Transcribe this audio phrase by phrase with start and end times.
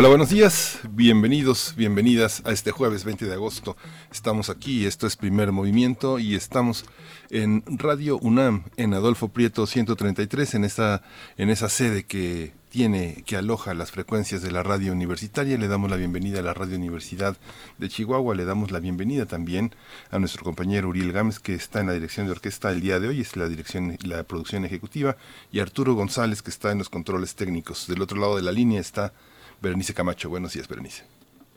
[0.00, 3.76] Hola, buenos días, bienvenidos, bienvenidas a este jueves 20 de agosto.
[4.12, 6.84] Estamos aquí, esto es Primer Movimiento y estamos
[7.30, 11.02] en Radio UNAM, en Adolfo Prieto 133, en esa,
[11.36, 15.58] en esa sede que tiene, que aloja las frecuencias de la radio universitaria.
[15.58, 17.36] Le damos la bienvenida a la Radio Universidad
[17.78, 19.74] de Chihuahua, le damos la bienvenida también
[20.12, 23.08] a nuestro compañero Uriel Gámez, que está en la dirección de orquesta el día de
[23.08, 25.16] hoy, es la dirección, la producción ejecutiva,
[25.50, 27.88] y Arturo González, que está en los controles técnicos.
[27.88, 29.12] Del otro lado de la línea está
[29.60, 30.28] Berenice Camacho.
[30.28, 31.04] Buenos días, Berenice.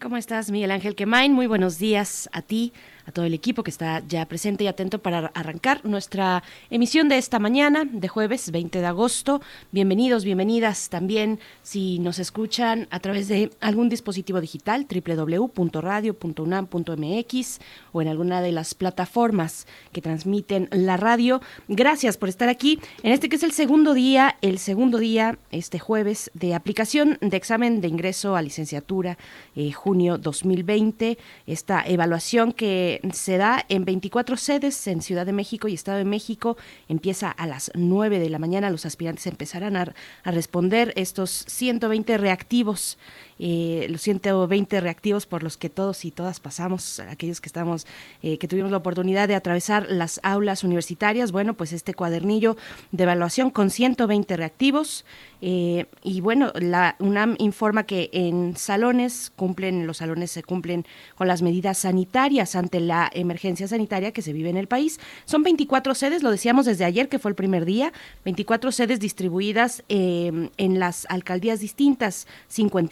[0.02, 1.32] ¿Cómo estás, Miguel Ángel Quemain?
[1.34, 2.74] Muy buenos días a ti,
[3.05, 7.18] a todo el equipo que está ya presente y atento para arrancar nuestra emisión de
[7.18, 9.41] esta mañana, de jueves 20 de agosto.
[9.71, 17.60] Bienvenidos, bienvenidas también si nos escuchan a través de algún dispositivo digital, www.radio.unam.mx
[17.91, 21.41] o en alguna de las plataformas que transmiten la radio.
[21.68, 25.79] Gracias por estar aquí en este que es el segundo día, el segundo día, este
[25.79, 29.18] jueves, de aplicación de examen de ingreso a licenciatura,
[29.55, 31.18] eh, junio 2020.
[31.46, 36.06] Esta evaluación que se da en 24 sedes en Ciudad de México y Estado de
[36.06, 36.58] México.
[36.90, 38.70] Empieza a las 9 de la mañana.
[38.70, 42.98] Los aspirantes empezarán a, responder estos 120 reactivos
[43.44, 47.88] eh, los 120 reactivos por los que todos y todas pasamos, aquellos que estamos,
[48.22, 52.56] eh, que tuvimos la oportunidad de atravesar las aulas universitarias, bueno, pues este cuadernillo
[52.92, 55.06] de evaluación con 120 reactivos.
[55.44, 61.28] Eh, y bueno, la UNAM informa que en salones cumplen, los salones se cumplen con
[61.28, 65.00] las medidas sanitarias ante la emergencia sanitaria que se vive en el país.
[65.25, 67.92] Son 24 sedes, lo decíamos desde ayer que fue el primer día,
[68.24, 72.88] 24 sedes distribuidas en las alcaldías distintas, 5 en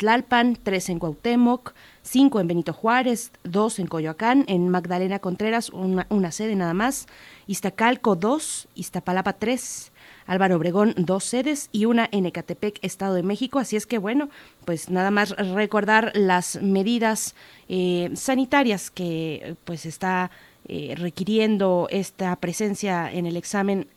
[0.64, 6.56] Tres en Cuauhtémoc, cinco en Benito Juárez, dos en Coyoacán, en Magdalena Contreras, una, sede
[6.56, 7.08] nada más,
[7.46, 9.92] Iztacalco, dos, Iztapalapa, tres,
[10.28, 13.60] Álvaro Obregón, dos sedes y una en Ecatepec, Estado de México.
[13.60, 14.30] Así es que, bueno,
[14.64, 17.36] pues nada más recordar las medidas
[17.68, 20.32] eh, sanitarias que pues está
[20.70, 23.88] eh, requiriendo esta presencia en el examen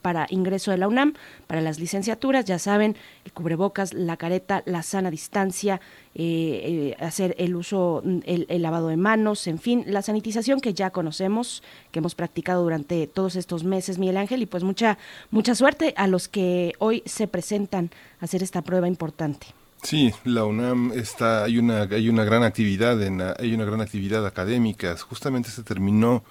[0.00, 1.14] para ingreso de la UNAM,
[1.46, 5.80] para las licenciaturas, ya saben, el cubrebocas, la careta, la sana distancia,
[6.14, 10.90] eh, eh, hacer el uso, el, lavado de manos, en fin, la sanitización que ya
[10.90, 14.98] conocemos, que hemos practicado durante todos estos meses, Miguel Ángel, y pues mucha,
[15.30, 17.90] mucha suerte a los que hoy se presentan
[18.20, 19.48] a hacer esta prueba importante.
[19.82, 24.26] Sí, la UNAM está, hay una, hay una gran actividad en, hay una gran actividad
[24.26, 24.96] académica.
[24.96, 26.24] Justamente se terminó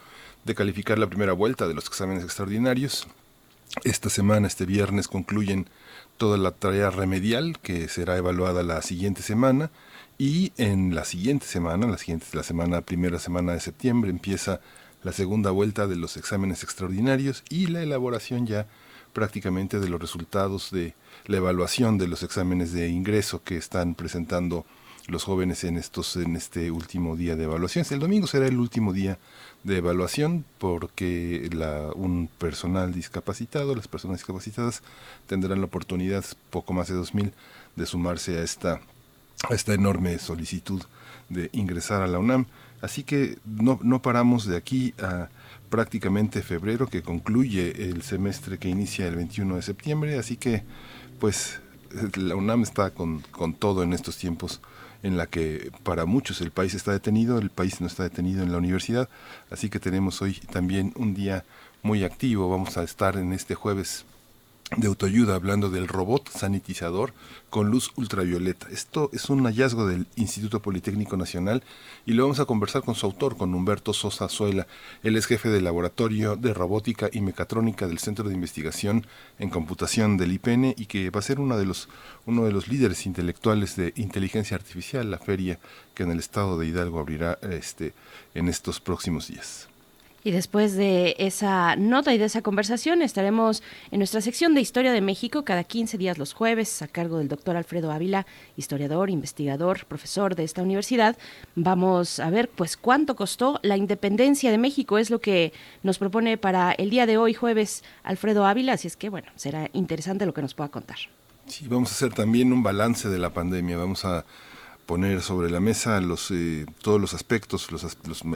[0.43, 3.07] de calificar la primera vuelta de los exámenes extraordinarios
[3.83, 5.67] esta semana, este viernes, concluyen
[6.17, 9.69] toda la tarea remedial que será evaluada la siguiente semana
[10.17, 14.61] y en la siguiente semana, la siguiente la semana primera semana de septiembre empieza
[15.03, 18.67] la segunda vuelta de los exámenes extraordinarios y la elaboración ya
[19.13, 20.95] prácticamente de los resultados de
[21.25, 24.65] la evaluación de los exámenes de ingreso que están presentando
[25.07, 27.85] los jóvenes en estos en este último día de evaluación.
[27.89, 29.17] El domingo será el último día
[29.63, 34.81] de evaluación porque la, un personal discapacitado, las personas discapacitadas
[35.27, 37.31] tendrán la oportunidad, poco más de 2.000,
[37.75, 38.81] de sumarse a esta,
[39.49, 40.81] esta enorme solicitud
[41.29, 42.45] de ingresar a la UNAM.
[42.81, 45.29] Así que no, no paramos de aquí a
[45.69, 50.17] prácticamente febrero que concluye el semestre que inicia el 21 de septiembre.
[50.17, 50.63] Así que
[51.19, 51.59] pues
[52.15, 54.61] la UNAM está con, con todo en estos tiempos
[55.07, 58.51] en la que para muchos el país está detenido, el país no está detenido en
[58.51, 59.09] la universidad,
[59.49, 61.45] así que tenemos hoy también un día
[61.81, 64.05] muy activo, vamos a estar en este jueves
[64.75, 67.13] de autoayuda hablando del robot sanitizador
[67.49, 68.67] con luz ultravioleta.
[68.69, 71.63] Esto es un hallazgo del Instituto Politécnico Nacional
[72.05, 74.67] y lo vamos a conversar con su autor, con Humberto Sosa Zuela.
[75.03, 79.07] Él es jefe del Laboratorio de Robótica y Mecatrónica del Centro de Investigación
[79.39, 81.87] en Computación del IPN y que va a ser uno de los,
[82.25, 85.59] uno de los líderes intelectuales de inteligencia artificial, la feria
[85.95, 87.93] que en el estado de Hidalgo abrirá este,
[88.33, 89.69] en estos próximos días.
[90.27, 94.91] Y después de esa nota y de esa conversación estaremos en nuestra sección de Historia
[94.91, 98.25] de México cada 15 días los jueves a cargo del doctor Alfredo Ávila,
[98.57, 101.17] historiador, investigador, profesor de esta universidad.
[101.55, 106.37] Vamos a ver pues cuánto costó la independencia de México, es lo que nos propone
[106.37, 110.33] para el día de hoy jueves Alfredo Ávila, así es que bueno, será interesante lo
[110.33, 110.97] que nos pueda contar.
[111.45, 114.25] Sí, vamos a hacer también un balance de la pandemia, vamos a
[114.87, 117.67] poner sobre la mesa los, eh, todos los aspectos,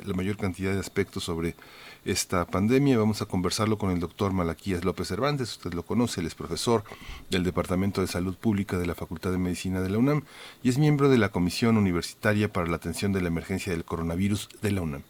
[0.06, 1.56] la mayor cantidad de aspectos sobre
[2.06, 3.00] esta pandemia.
[3.00, 6.83] Vamos a conversarlo con el doctor Malaquías López Cervantes, usted lo conoce, él es profesor
[7.30, 10.24] del Departamento de Salud Pública de la Facultad de Medicina de la UNAM
[10.62, 14.50] y es miembro de la Comisión Universitaria para la Atención de la Emergencia del Coronavirus
[14.62, 15.03] de la UNAM.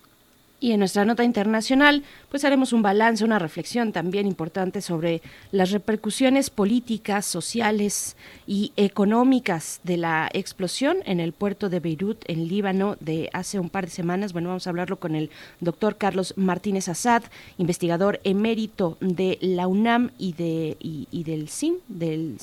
[0.64, 5.72] Y en nuestra nota internacional, pues haremos un balance, una reflexión también importante sobre las
[5.72, 8.16] repercusiones políticas, sociales
[8.46, 13.72] y económicas de la explosión en el puerto de Beirut, en Líbano, de hace un
[13.72, 14.34] par de semanas.
[14.34, 15.32] Bueno, vamos a hablarlo con el
[15.62, 17.24] doctor Carlos Martínez Assad,
[17.58, 22.38] investigador emérito de la UNAM y, de, y, del CIN, del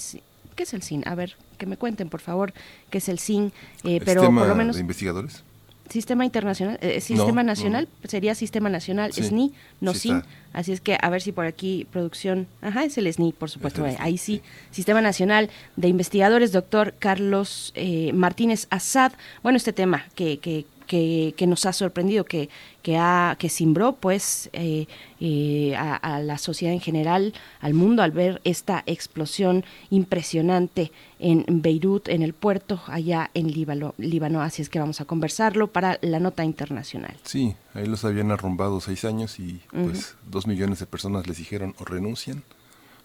[0.56, 1.04] ¿Qué es el CIN?
[1.06, 2.52] A ver, que me cuenten, por favor,
[2.90, 3.52] qué es el CIN.
[3.84, 4.74] Eh, pero por lo menos.
[4.74, 5.44] De investigadores?
[5.88, 10.22] Sistema Internacional, eh, Sistema Nacional, sería Sistema Nacional, SNI, no SIN.
[10.52, 13.84] Así es que a ver si por aquí producción, ajá, es el SNI, por supuesto,
[13.98, 14.42] ahí sí.
[14.70, 19.12] Sistema Nacional de Investigadores, doctor Carlos eh, Martínez Azad.
[19.42, 22.48] Bueno, este tema que, que que, nos ha sorprendido, que,
[22.82, 24.86] que, ha, que simbró pues eh,
[25.20, 30.90] eh, a, la sociedad en general, al mundo, al ver esta explosión impresionante
[31.20, 33.94] en Beirut, en el puerto, allá en Líbano.
[33.98, 34.40] Líbano.
[34.40, 37.16] Así es que vamos a conversarlo para la nota internacional.
[37.22, 41.74] Sí, ahí los habían arrumbado seis años y pues dos millones de personas les dijeron
[41.78, 42.42] o renuncian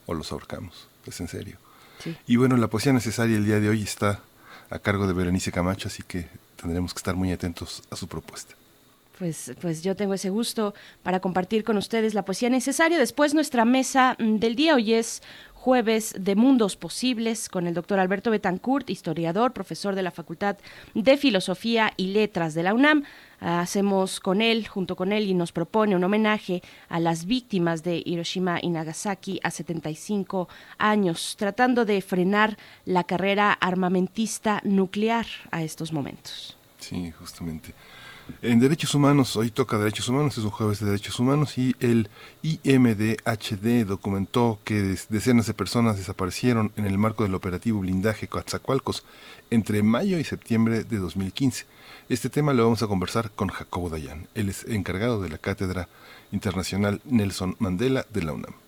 [0.05, 0.87] o los ahorcamos.
[1.05, 1.57] Es en serio.
[2.27, 4.21] Y bueno, la poesía necesaria el día de hoy está
[4.69, 8.55] a cargo de Berenice Camacho, así que tendremos que estar muy atentos a su propuesta.
[9.19, 10.73] Pues, pues yo tengo ese gusto
[11.03, 12.97] para compartir con ustedes la poesía necesaria.
[12.97, 15.21] Después nuestra mesa del día hoy es
[15.63, 20.57] jueves de Mundos Posibles con el doctor Alberto Betancourt, historiador, profesor de la Facultad
[20.93, 23.05] de Filosofía y Letras de la UNAM.
[23.39, 28.03] Hacemos con él, junto con él, y nos propone un homenaje a las víctimas de
[28.05, 30.49] Hiroshima y Nagasaki a 75
[30.79, 36.57] años, tratando de frenar la carrera armamentista nuclear a estos momentos.
[36.77, 37.73] Sí, justamente.
[38.41, 42.09] En Derechos Humanos, hoy toca Derechos Humanos, es un jueves de Derechos Humanos y el
[42.41, 49.03] IMDHD documentó que decenas de personas desaparecieron en el marco del operativo blindaje Coatzacoalcos
[49.49, 51.65] entre mayo y septiembre de 2015.
[52.07, 54.27] Este tema lo vamos a conversar con Jacobo Dayan.
[54.35, 55.89] Él es encargado de la Cátedra
[56.31, 58.62] Internacional Nelson Mandela de la UNAM.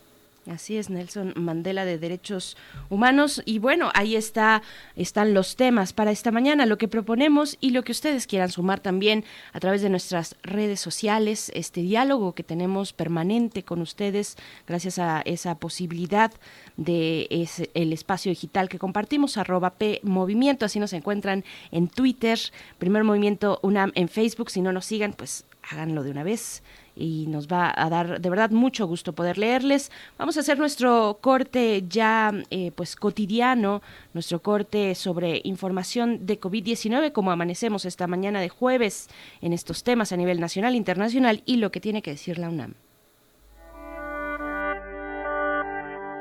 [0.52, 2.56] Así es, Nelson Mandela de Derechos
[2.90, 3.42] Humanos.
[3.46, 4.62] Y bueno, ahí está,
[4.96, 8.80] están los temas para esta mañana, lo que proponemos y lo que ustedes quieran sumar
[8.80, 14.36] también a través de nuestras redes sociales, este diálogo que tenemos permanente con ustedes,
[14.68, 16.32] gracias a esa posibilidad
[16.78, 22.38] de ese, el espacio digital que compartimos, arroba P Movimiento, así nos encuentran en Twitter,
[22.78, 26.64] Primer Movimiento UNAM en Facebook, si no nos sigan, pues háganlo de una vez
[26.96, 29.92] y nos va a dar de verdad mucho gusto poder leerles.
[30.18, 33.82] Vamos a hacer nuestro corte ya eh, pues cotidiano,
[34.14, 39.10] nuestro corte sobre información de COVID-19, como amanecemos esta mañana de jueves
[39.42, 42.76] en estos temas a nivel nacional, internacional y lo que tiene que decir la UNAM.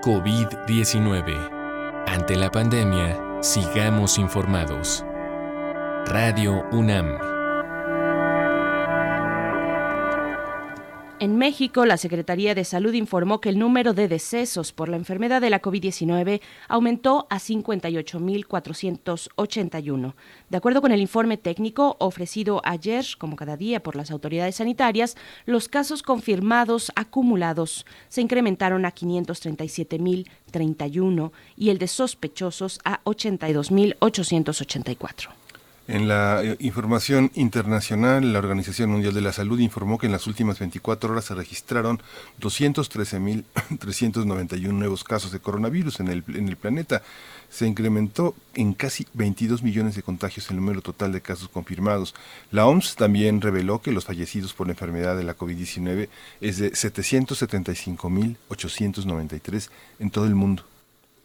[0.02, 2.04] COVID-19.
[2.06, 5.04] Ante la pandemia, sigamos informados.
[6.06, 7.43] Radio UNAM.
[11.24, 15.40] En México, la Secretaría de Salud informó que el número de decesos por la enfermedad
[15.40, 20.12] de la COVID-19 aumentó a 58.481.
[20.50, 25.16] De acuerdo con el informe técnico ofrecido ayer, como cada día por las autoridades sanitarias,
[25.46, 35.43] los casos confirmados acumulados se incrementaron a 537.031 y el de sospechosos a 82.884.
[35.86, 40.26] En la eh, información internacional, la Organización Mundial de la Salud informó que en las
[40.26, 42.00] últimas 24 horas se registraron
[42.40, 47.02] 213.391 nuevos casos de coronavirus en el, en el planeta.
[47.50, 52.14] Se incrementó en casi 22 millones de contagios el número total de casos confirmados.
[52.50, 56.08] La OMS también reveló que los fallecidos por la enfermedad de la COVID-19
[56.40, 60.64] es de 775.893 en todo el mundo.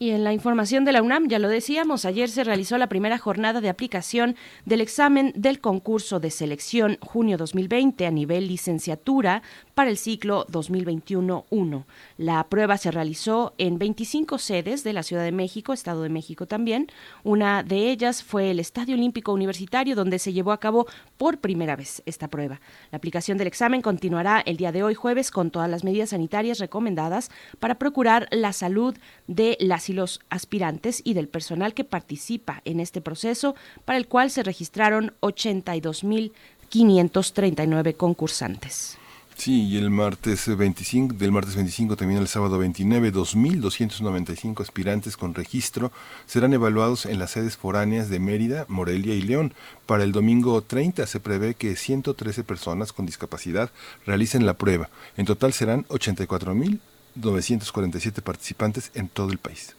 [0.02, 3.18] Y en la información de la UNAM, ya lo decíamos, ayer se realizó la primera
[3.18, 9.90] jornada de aplicación del examen del concurso de selección junio 2020 a nivel licenciatura para
[9.90, 11.84] el ciclo 2021-1.
[12.16, 16.46] La prueba se realizó en 25 sedes de la Ciudad de México, Estado de México
[16.46, 16.88] también.
[17.26, 20.88] Una de ellas fue el Estadio Olímpico Universitario, donde se llevó a cabo
[21.18, 22.62] por primera vez esta prueba.
[22.92, 26.60] La aplicación del examen continuará el día de hoy jueves con todas las medidas sanitarias
[26.60, 28.96] recomendadas para procurar la salud
[29.28, 33.56] de las y los aspirantes y del personal que participa en este proceso,
[33.86, 39.00] para el cual se registraron 82.539 concursantes.
[39.40, 45.34] Sí, y el martes 25, del martes 25 también el sábado 29, 2.295 aspirantes con
[45.34, 45.94] registro
[46.26, 49.54] serán evaluados en las sedes foráneas de Mérida, Morelia y León.
[49.86, 53.72] Para el domingo 30 se prevé que 113 personas con discapacidad
[54.06, 54.90] realicen la prueba.
[55.16, 59.74] En total serán 84.947 participantes en todo el país.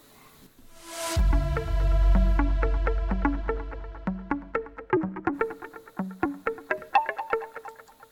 [0.93, 1.80] Thank you.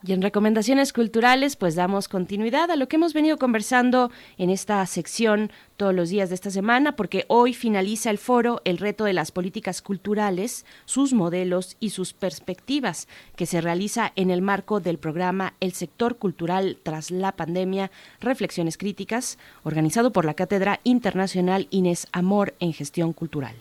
[0.08, 4.86] Y en recomendaciones culturales, pues damos continuidad a lo que hemos venido conversando en esta
[4.86, 9.12] sección todos los días de esta semana, porque hoy finaliza el foro El reto de
[9.12, 14.96] las políticas culturales, sus modelos y sus perspectivas, que se realiza en el marco del
[14.96, 22.06] programa El sector cultural tras la pandemia, Reflexiones Críticas, organizado por la Cátedra Internacional Inés
[22.12, 23.56] Amor en Gestión Cultural.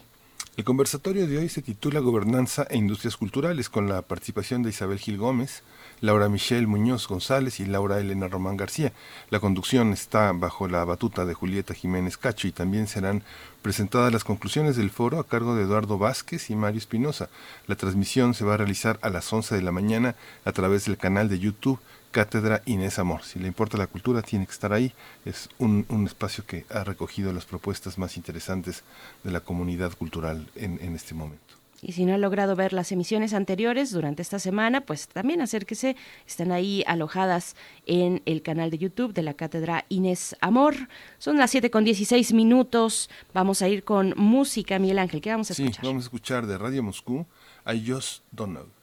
[0.55, 4.97] El conversatorio de hoy se titula Gobernanza e Industrias Culturales, con la participación de Isabel
[4.97, 5.61] Gil Gómez,
[5.99, 8.93] Laura Michelle Muñoz González y Laura Elena Román García.
[9.29, 13.23] La conducción está bajo la batuta de Julieta Jiménez Cacho y también serán
[13.61, 17.29] presentadas las conclusiones del foro a cargo de Eduardo Vázquez y Mario Espinosa.
[17.65, 20.97] La transmisión se va a realizar a las 11 de la mañana a través del
[20.97, 21.79] canal de YouTube
[22.11, 23.23] Cátedra Inés Amor.
[23.23, 24.93] Si le importa la cultura, tiene que estar ahí.
[25.25, 28.83] Es un, espacio que ha recogido las propuestas más interesantes
[29.23, 31.56] de la comunidad cultural en este momento.
[31.81, 35.95] Y si no ha logrado ver las emisiones anteriores durante esta semana, pues también acérquese.
[36.25, 37.55] Están ahí alojadas
[37.85, 40.75] en el canal de YouTube de la Cátedra Inés Amor.
[41.19, 43.09] Son las 7 con 16 minutos.
[43.33, 45.21] Vamos a ir con música, Miguel Ángel.
[45.21, 45.81] ¿Qué vamos a escuchar?
[45.81, 47.25] Sí, vamos a escuchar de Radio Moscú
[47.65, 48.76] I Just Don't Know.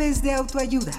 [0.00, 0.98] De autoayuda.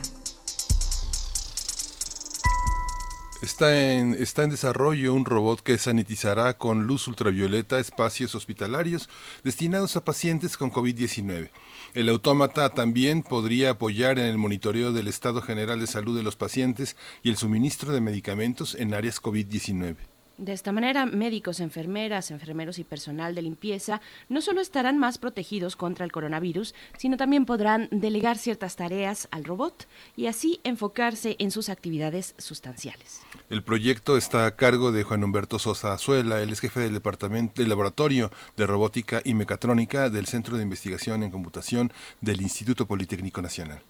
[3.42, 9.10] Está en, está en desarrollo un robot que sanitizará con luz ultravioleta espacios hospitalarios
[9.44, 11.50] destinados a pacientes con COVID-19.
[11.96, 16.36] El autómata también podría apoyar en el monitoreo del estado general de salud de los
[16.36, 19.96] pacientes y el suministro de medicamentos en áreas COVID-19.
[20.38, 25.76] De esta manera, médicos, enfermeras, enfermeros y personal de limpieza no solo estarán más protegidos
[25.76, 31.52] contra el coronavirus, sino también podrán delegar ciertas tareas al robot y así enfocarse en
[31.52, 33.22] sus actividades sustanciales.
[33.50, 37.62] El proyecto está a cargo de Juan Humberto Sosa Azuela, él es jefe del departamento
[37.62, 43.42] del laboratorio de robótica y mecatrónica del Centro de Investigación en Computación del Instituto Politécnico
[43.42, 43.82] Nacional.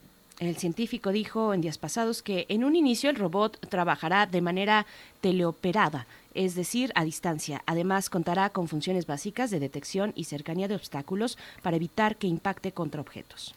[0.41, 4.87] El científico dijo en días pasados que en un inicio el robot trabajará de manera
[5.21, 7.63] teleoperada, es decir, a distancia.
[7.65, 12.71] Además, contará con funciones básicas de detección y cercanía de obstáculos para evitar que impacte
[12.71, 13.53] contra objetos.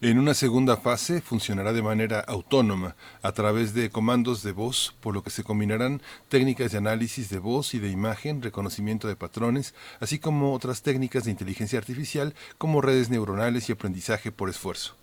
[0.00, 5.12] En una segunda fase funcionará de manera autónoma a través de comandos de voz, por
[5.12, 9.74] lo que se combinarán técnicas de análisis de voz y de imagen, reconocimiento de patrones,
[9.98, 14.97] así como otras técnicas de inteligencia artificial como redes neuronales y aprendizaje por esfuerzo.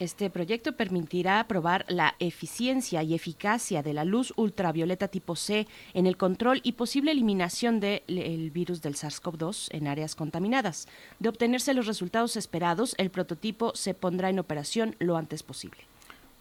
[0.00, 6.06] Este proyecto permitirá probar la eficiencia y eficacia de la luz ultravioleta tipo C en
[6.06, 10.88] el control y posible eliminación del virus del SARS-CoV-2 en áreas contaminadas.
[11.18, 15.82] De obtenerse los resultados esperados, el prototipo se pondrá en operación lo antes posible.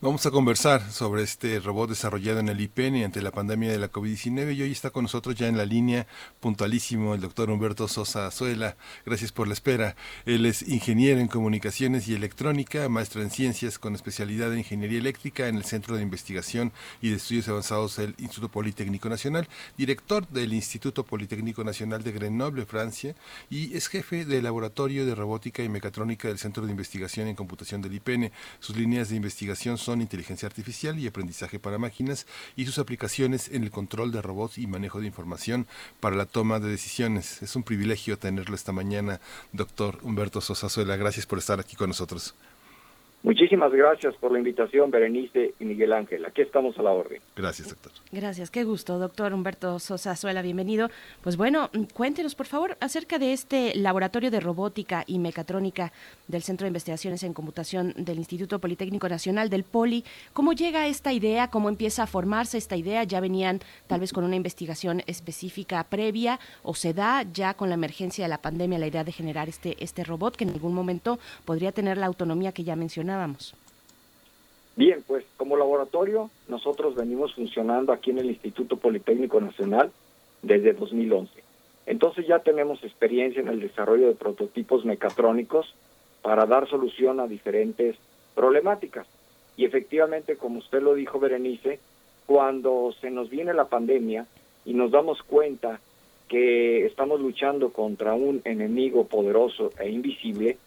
[0.02, 3.92] Vamos a conversar sobre este robot desarrollado en el IPN ante la pandemia de la
[3.92, 6.08] COVID-19 y hoy está con nosotros ya en la línea
[6.40, 8.78] puntualísimo el doctor Humberto Sosa Azuela.
[9.06, 9.98] Gracias por la espera.
[10.26, 15.50] Él es ingeniero en comunicaciones y electrónica, maestro en ciencias con especialidad en ingeniería eléctrica
[15.50, 16.72] en el Centro de Investigación
[17.02, 22.66] y de Estudios Avanzados del Instituto Politécnico Nacional, director del Instituto Politécnico Nacional de Grenoble,
[22.66, 23.16] Francia,
[23.50, 27.82] y es jefe del Laboratorio de Robótica y Mecatrónica del Centro de Investigación en Computación
[27.82, 28.32] del IPN.
[28.62, 32.26] Sus líneas de investigación son inteligencia artificial y aprendizaje para máquinas
[32.56, 35.68] y sus aplicaciones en el control de robots y manejo de información
[36.00, 37.42] para la toma de decisiones.
[37.42, 39.20] Es un privilegio tenerlo esta mañana,
[39.52, 40.96] doctor Humberto Sosazuela.
[40.96, 42.36] Gracias por estar aquí con nosotros.
[43.22, 46.26] Muchísimas gracias por la invitación, Berenice y Miguel Ángel.
[46.26, 47.22] Aquí estamos a la orden.
[47.36, 47.92] Gracias, doctor.
[48.14, 50.90] Gracias, qué gusto, doctor Humberto Sosa Suela, bienvenido.
[51.22, 55.92] Pues bueno, cuéntenos, por favor, acerca de este laboratorio de robótica y mecatrónica
[56.30, 60.06] del Centro de Investigaciones en Computación del Instituto Politécnico Nacional del Poli.
[60.32, 61.50] ¿Cómo llega esta idea?
[61.50, 63.04] ¿Cómo empieza a formarse esta idea?
[63.04, 67.76] ¿Ya venían tal vez con una investigación específica previa o se da ya con la
[67.76, 71.20] emergencia de la pandemia la idea de generar este, este robot que en algún momento
[71.44, 72.78] podría tener la autonomía que ya
[73.18, 73.60] mencionaba?
[74.76, 79.92] Bien, pues como laboratorio nosotros venimos funcionando aquí en el Instituto Politécnico Nacional
[80.42, 81.44] desde 2011.
[81.86, 85.74] Entonces ya tenemos experiencia en el desarrollo de prototipos mecatrónicos
[86.22, 87.98] para dar solución a diferentes
[88.36, 89.08] problemáticas.
[89.58, 91.80] Y efectivamente, como usted lo dijo, Berenice,
[92.26, 94.28] cuando se nos viene la pandemia
[94.64, 95.82] y nos damos cuenta
[96.30, 100.58] que estamos luchando contra un enemigo poderoso e invisible,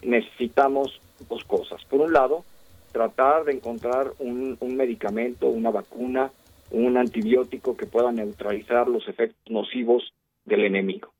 [0.00, 1.84] necesitamos dos cosas.
[1.86, 2.44] Por un lado,
[2.92, 6.30] tratar de encontrar un, medicamento, una vacuna,
[6.70, 10.12] un antibiótico que pueda neutralizar los efectos nocivos
[10.44, 11.12] del enemigo.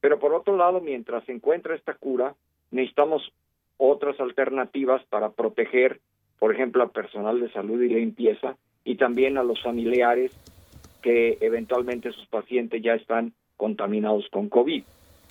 [0.00, 2.34] Pero por otro lado, mientras se encuentra esta cura,
[2.70, 3.32] necesitamos
[3.76, 6.00] otras alternativas para proteger,
[6.38, 10.32] por ejemplo, al personal de salud y limpieza y también a los familiares
[11.02, 14.82] que eventualmente sus pacientes ya están contaminados con COVID.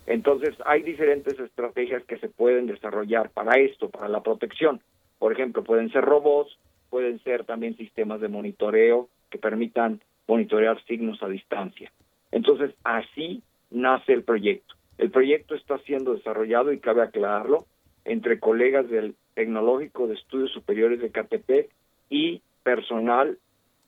[0.07, 4.81] Entonces, hay diferentes estrategias que se pueden desarrollar para esto, para la protección.
[5.19, 6.57] Por ejemplo, pueden ser robots,
[6.89, 11.91] pueden ser también sistemas de monitoreo que permitan monitorear signos a distancia.
[12.31, 14.75] Entonces, así nace el proyecto.
[14.97, 17.65] El proyecto está siendo desarrollado, y cabe aclararlo,
[18.05, 21.71] entre colegas del Tecnológico de Estudios Superiores de KTP
[22.09, 23.37] y personal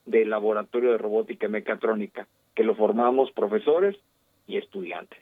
[0.06, 3.96] del Laboratorio de Robótica y Mecatrónica, que lo formamos profesores
[4.48, 5.20] y estudiantes.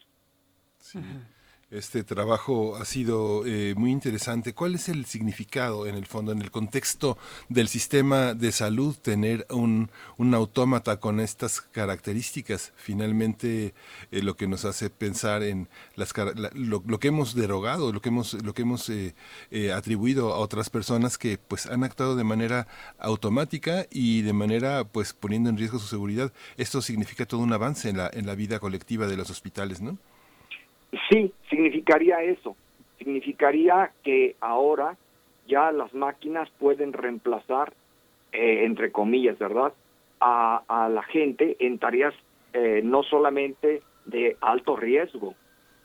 [1.71, 4.53] Este trabajo ha sido eh, muy interesante.
[4.53, 7.17] ¿Cuál es el significado en el fondo, en el contexto
[7.47, 12.73] del sistema de salud, tener un, un autómata con estas características?
[12.75, 13.73] Finalmente,
[14.11, 18.09] eh, lo que nos hace pensar en las, la, lo, que hemos derogado, lo que
[18.09, 19.13] hemos, lo que hemos eh,
[19.73, 22.67] atribuido a otras personas que pues han actuado de manera
[22.99, 26.33] automática y de manera pues poniendo en riesgo su seguridad.
[26.57, 29.97] Esto significa todo un avance en la, en la vida colectiva de los hospitales, ¿no?
[31.09, 32.55] Sí, significaría eso.
[32.97, 34.97] Significaría que ahora
[35.47, 37.73] ya las máquinas pueden reemplazar,
[38.31, 39.73] eh, entre comillas, ¿verdad?,
[40.19, 42.13] a, a, la gente en tareas
[42.53, 45.35] eh, no solamente de alto riesgo,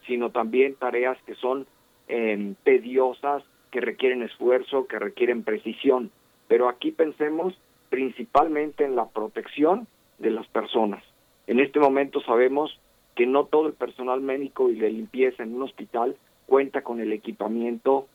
[0.07, 1.67] sino también tareas que son
[2.09, 6.11] eh, tediosas, que requieren esfuerzo, que requieren precisión.
[6.49, 9.87] Pero aquí pensemos principalmente en la protección
[10.19, 11.03] de las personas.
[11.47, 12.79] En este momento sabemos
[13.17, 17.13] que no todo el personal médico y de limpieza en un hospital cuenta con el
[17.13, 18.07] equipamiento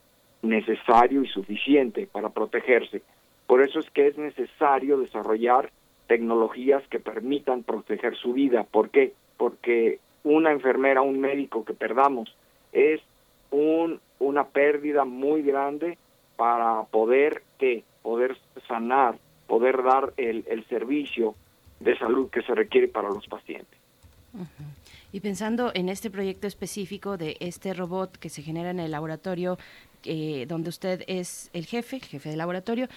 [0.42, 3.02] necesario y suficiente para protegerse.
[3.48, 5.72] Por eso es que es necesario desarrollar
[6.08, 8.64] tecnologías que permitan proteger su vida.
[8.64, 9.14] ¿Por qué?
[9.38, 12.34] Porque una enfermera, un médico que perdamos
[12.72, 13.02] es
[13.50, 15.98] un, una pérdida muy grande
[16.38, 18.38] para poder que poder
[18.68, 21.36] sanar, poder dar el, servicio
[21.80, 23.80] de salud que se requiere para los pacientes.
[25.12, 29.58] Y pensando en este proyecto específico de este robot que se genera en el laboratorio
[30.04, 32.88] eh, donde usted es el jefe, jefe de laboratorio.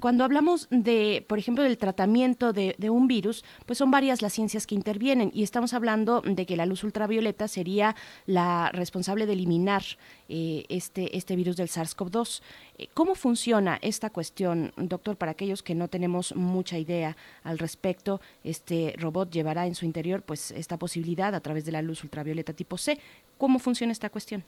[0.00, 4.66] cuando hablamos de, por ejemplo, del tratamiento de, un virus, pues son varias las ciencias
[4.66, 9.82] que intervienen y estamos hablando de que la luz ultravioleta sería la responsable de eliminar
[10.28, 12.42] eh, este, este virus del SARS-CoV-2.
[12.78, 15.16] Eh, ¿Cómo funciona esta cuestión, doctor?
[15.16, 20.22] Para aquellos que no tenemos mucha idea al respecto, este robot llevará en su interior
[20.22, 22.98] pues esta posibilidad a través de la luz ultravioleta tipo C.
[23.38, 24.44] ¿Cómo funciona esta cuestión?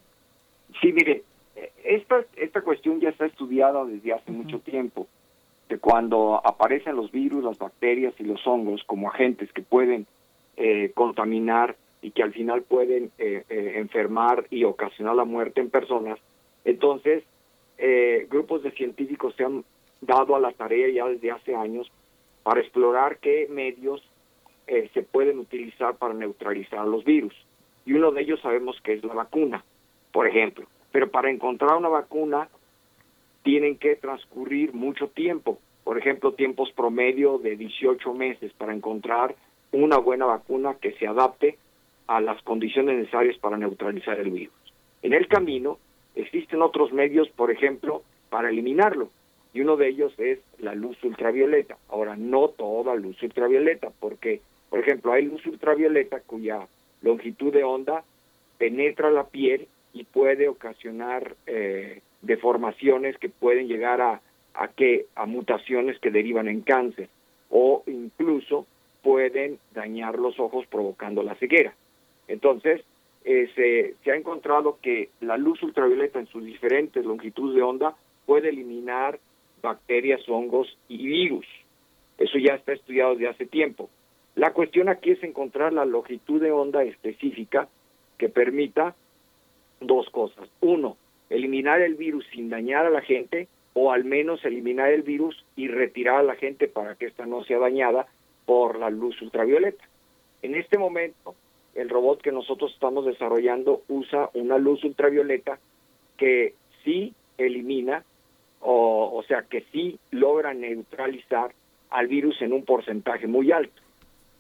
[0.81, 1.25] Sí, mire,
[1.85, 5.07] esta, esta cuestión ya está estudiada desde hace mucho tiempo,
[5.69, 10.07] de cuando aparecen los virus, las bacterias y los hongos como agentes que pueden
[10.57, 15.71] eh, contaminar y que al final pueden eh, eh, enfermar y ocasionar la muerte en
[15.71, 16.19] personas.
[16.65, 17.25] Entonces,
[18.29, 19.65] grupos de científicos se han
[20.01, 21.89] dado a la tarea ya desde hace años
[22.43, 24.03] para explorar qué medios
[24.67, 27.35] se pueden utilizar para neutralizar los virus.
[27.87, 29.65] Y uno de ellos sabemos que es la vacuna,
[30.11, 30.67] por ejemplo.
[30.93, 32.49] Pero para encontrar una vacuna
[33.43, 39.35] tienen que transcurrir mucho tiempo, por ejemplo, tiempos promedio de 18 meses para encontrar
[39.73, 41.57] una buena vacuna que se adapte
[42.07, 44.55] a las condiciones necesarias para neutralizar el virus.
[45.03, 45.79] En el camino
[46.15, 49.11] existen otros medios, por ejemplo, para eliminarlo,
[49.55, 51.77] y uno de ellos es la luz ultravioleta.
[51.89, 56.67] Ahora, no toda luz ultravioleta, porque, por ejemplo, hay luz ultravioleta cuya
[57.03, 58.05] longitud de onda
[58.59, 59.69] penetra la piel
[59.99, 64.21] y puede ocasionar eh, deformaciones que pueden llegar a,
[64.77, 67.09] que, a mutaciones que derivan en cáncer
[67.51, 68.67] o incluso
[69.03, 71.75] pueden dañar los ojos provocando la ceguera.
[72.29, 72.83] Entonces,
[73.25, 77.97] eh, se, se, ha encontrado que la luz ultravioleta en sus diferentes longitudes de onda
[78.27, 79.19] puede eliminar
[79.63, 81.47] bacterias, hongos y virus.
[82.19, 83.89] Eso ya está estudiado desde hace tiempo.
[84.35, 87.69] La cuestión aquí es encontrar la longitud de onda específica
[88.19, 88.95] que permita
[89.81, 90.49] dos cosas.
[90.61, 90.97] Uno,
[91.31, 95.69] eliminar el virus sin dañar a la gente o al menos eliminar el virus y
[95.69, 98.07] retirar a la gente para que ésta no sea dañada
[98.45, 99.85] por la luz ultravioleta.
[100.43, 101.35] En este momento,
[101.75, 105.59] el robot que nosotros estamos desarrollando usa una luz ultravioleta
[106.17, 108.05] que sí elimina,
[108.61, 111.53] o, o sea, que sí logra neutralizar
[111.91, 113.81] al virus en un porcentaje muy alto,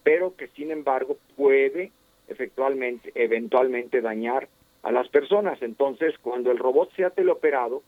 [0.02, 1.92] pero que sin embargo puede
[2.26, 4.48] efectualmente, eventualmente dañar
[4.82, 5.60] a las personas.
[5.62, 7.82] Entonces, cuando el robot sea teleoperado,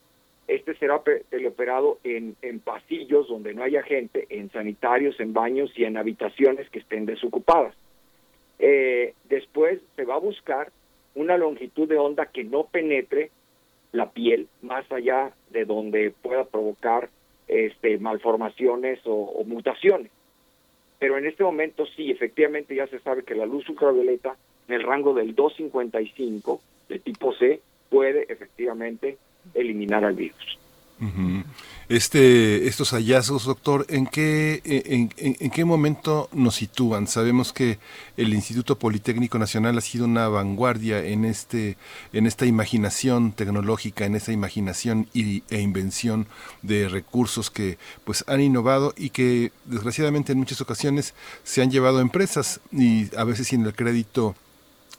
[0.49, 5.97] este será teleoperado en, pasillos donde no haya gente, en sanitarios, en baños y en
[5.97, 7.75] habitaciones que estén desocupadas.
[8.59, 10.73] Eh, después se va a buscar
[11.15, 13.31] una longitud de onda que no penetre
[13.93, 17.09] la piel más allá de donde pueda provocar
[17.49, 20.11] este, malformaciones o mutaciones.
[20.99, 24.37] Pero en este momento sí, efectivamente ya se sabe que la luz ultravioleta
[24.69, 29.17] en el rango del 255 de tipo C puede efectivamente
[29.55, 30.59] eliminar al virus.
[31.89, 37.07] Este, estos hallazgos, doctor, ¿en qué, en, en, qué momento nos sitúan?
[37.07, 37.79] Sabemos que
[38.19, 41.79] el Instituto Politécnico Nacional ha sido una vanguardia en este,
[42.13, 46.27] en esta imaginación tecnológica, en esta imaginación y, e invención
[46.61, 51.99] de recursos que pues han innovado y que desgraciadamente en muchas ocasiones se han llevado
[51.99, 54.37] a empresas y a veces sin el crédito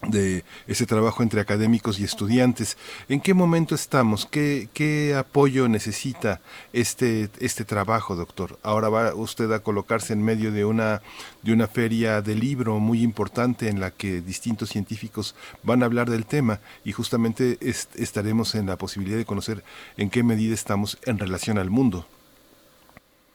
[0.07, 2.77] de ese trabajo entre académicos y estudiantes.
[3.07, 4.25] ¿En qué momento estamos?
[4.25, 6.41] ¿Qué, qué apoyo necesita
[6.73, 8.57] este, este trabajo, doctor?
[8.63, 11.01] Ahora va usted a colocarse en medio de una,
[11.43, 16.09] de una feria de libro muy importante en la que distintos científicos van a hablar
[16.09, 19.63] del tema y justamente estaremos en la posibilidad de conocer
[19.97, 22.05] en qué medida estamos en relación al mundo.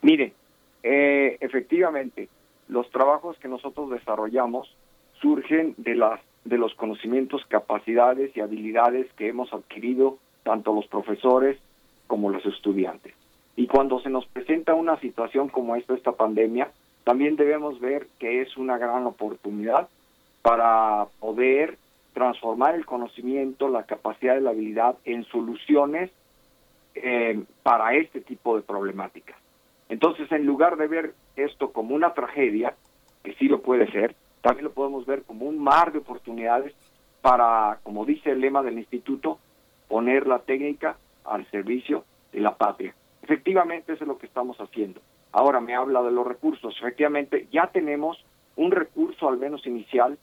[0.03, 0.35] Mire,
[0.83, 2.29] eh, efectivamente,
[2.69, 4.75] los trabajos que nosotros desarrollamos
[5.21, 11.59] surgen de las de los conocimientos, capacidades y habilidades que hemos adquirido tanto los profesores
[12.07, 13.15] como los estudiantes.
[13.57, 16.71] Y cuando se nos presenta una situación como esta, esta pandemia,
[17.05, 19.89] también debemos ver que es una gran oportunidad
[20.43, 21.79] para poder
[22.13, 26.11] transformar el conocimiento, la capacidad de la habilidad en soluciones
[26.95, 29.37] eh, para este tipo de problemáticas.
[29.89, 32.75] Entonces, en lugar de ver esto como una tragedia,
[33.23, 34.15] que sí lo puede ser,
[34.47, 36.73] también lo podemos ver como un mar de oportunidades
[37.21, 39.41] para, como dice el lema del instituto,
[39.89, 42.95] poner la técnica al servicio de la patria.
[43.23, 45.01] Efectivamente, eso es lo que estamos haciendo.
[45.33, 46.77] Ahora me habla de los recursos.
[46.79, 50.17] Efectivamente, ya tenemos un recurso, al menos inicial,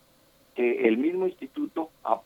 [0.55, 2.21] que el mismo instituto ha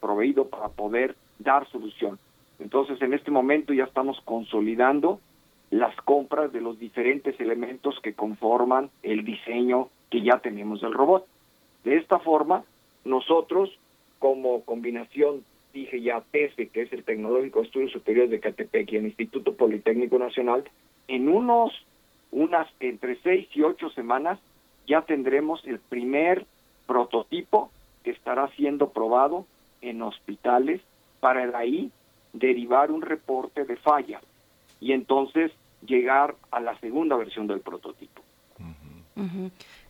[0.00, 2.18] proveído para poder dar solución.
[2.58, 5.20] Entonces, en este momento ya estamos consolidando
[5.68, 11.26] las compras de los diferentes elementos que conforman el diseño que ya tenemos del robot.
[11.84, 12.64] De esta forma,
[13.04, 13.70] nosotros,
[14.18, 18.96] como combinación, dije ya, TESE, que es el Tecnológico de Estudios Superiores de Catepec y
[18.96, 20.64] el Instituto Politécnico Nacional,
[21.08, 21.72] en unos,
[22.30, 24.38] unas entre seis y ocho semanas
[24.86, 26.46] ya tendremos el primer
[26.86, 27.70] prototipo
[28.02, 29.46] que estará siendo probado
[29.80, 30.80] en hospitales
[31.20, 31.90] para de ahí
[32.32, 34.20] derivar un reporte de falla
[34.80, 35.52] y entonces
[35.86, 38.22] llegar a la segunda versión del prototipo.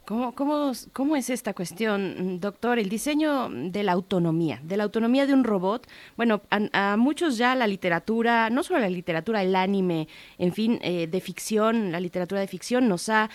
[0.06, 2.78] ¿Cómo, cómo, cómo es esta cuestión, doctor?
[2.78, 5.86] El diseño de la autonomía, de la autonomía de un robot.
[6.16, 11.06] Bueno, a, muchos ya la literatura, no solo la literatura, el anime, en fin, eh,
[11.06, 13.30] de ficción, la literatura de ficción nos ha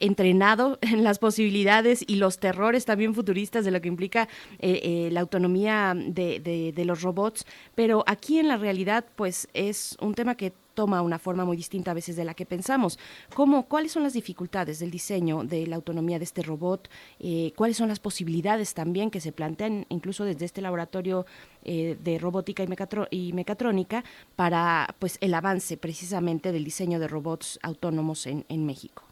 [0.00, 4.28] entrenado en las posibilidades y los terrores también futuristas de lo que implica
[4.58, 6.40] eh, eh, la autonomía de,
[6.74, 11.18] de, los robots, pero aquí en la realidad pues es un tema que toma una
[11.18, 13.00] forma muy distinta a veces de la que pensamos.
[13.34, 16.88] ¿Cómo, ¿Cuáles son las dificultades del diseño de la autonomía de este robot?
[17.18, 21.26] Eh, ¿Cuáles son las posibilidades también que se plantean incluso desde este laboratorio
[21.64, 22.68] de robótica y,
[23.10, 24.02] y, mecatrónica
[24.36, 29.02] para pues el avance precisamente del diseño de robots autónomos en, en México?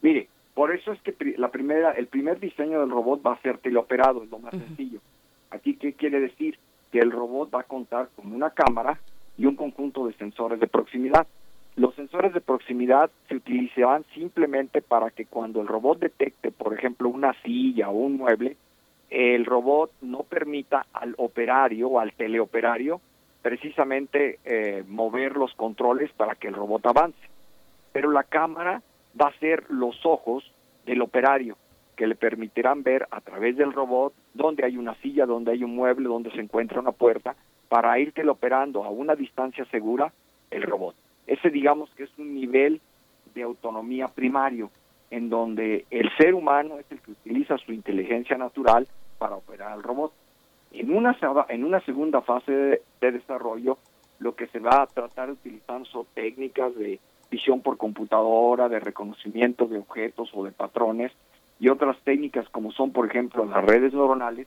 [0.00, 3.58] Mire, por eso es que la primera, el primer diseño del robot va a ser
[3.58, 5.00] teleoperado, es lo más sencillo.
[5.50, 6.58] Aquí, ¿qué quiere decir?
[6.92, 9.00] Que el robot va a contar con una cámara
[9.38, 11.26] y un conjunto de sensores de proximidad.
[11.76, 17.08] Los sensores de proximidad se utilizarán simplemente para que cuando el robot detecte, por ejemplo,
[17.08, 18.56] una silla o un mueble,
[19.08, 23.00] el robot no permita al operario o al teleoperario
[23.42, 27.18] precisamente eh, mover los controles para que el robot avance.
[27.92, 28.82] Pero la cámara
[29.20, 30.50] va a ser los ojos
[30.86, 31.56] del operario
[31.96, 35.74] que le permitirán ver a través del robot dónde hay una silla, dónde hay un
[35.74, 37.36] mueble, dónde se encuentra una puerta,
[37.72, 40.12] para irte operando a una distancia segura
[40.50, 40.94] el robot.
[41.26, 42.82] Ese digamos que es un nivel
[43.34, 44.70] de autonomía primario,
[45.10, 49.82] en donde el ser humano es el que utiliza su inteligencia natural para operar al
[49.82, 50.12] robot.
[50.72, 51.16] En una,
[51.48, 53.78] en una segunda fase de, de desarrollo,
[54.18, 58.80] lo que se va a tratar de utilizar son técnicas de visión por computadora, de
[58.80, 61.10] reconocimiento de objetos o de patrones
[61.58, 64.46] y otras técnicas como son, por ejemplo, las redes neuronales,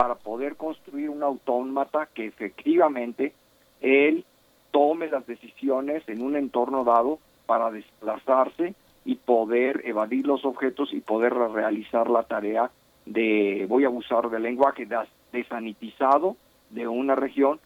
[0.00, 3.34] para poder construir un autómata que efectivamente
[3.82, 4.24] él
[4.70, 11.00] tome las decisiones en un entorno dado para desplazarse y poder evadir los objetos y
[11.00, 12.70] poder realizar la tarea
[13.04, 14.88] de, voy a usar del lenguaje,
[15.32, 16.36] desanitizado
[16.70, 17.60] de una región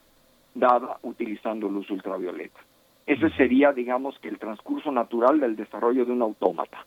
[0.56, 2.58] dada utilizando luz ultravioleta.
[3.06, 6.84] Ese sería, digamos, que el transcurso natural del desarrollo de un autómata.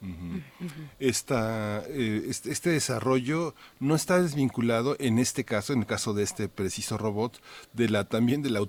[0.00, 0.42] Eh,
[2.28, 6.98] este, este, desarrollo no está desvinculado en este caso, en el caso de este preciso
[6.98, 7.40] robot,
[7.72, 8.60] de la también de la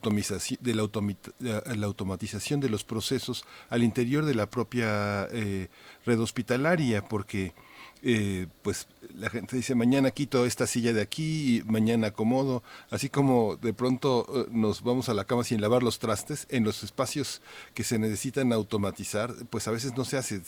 [1.39, 5.69] la, automatización de los procesos al interior de la propia eh,
[6.05, 7.53] red hospitalaria, porque
[8.01, 13.57] eh, pues la gente dice mañana quito esta silla de aquí, mañana acomodo, así como
[13.57, 17.41] de pronto eh, nos vamos a la cama sin lavar los trastes, en los espacios
[17.73, 20.41] que se necesitan automatizar, pues a veces no se hace,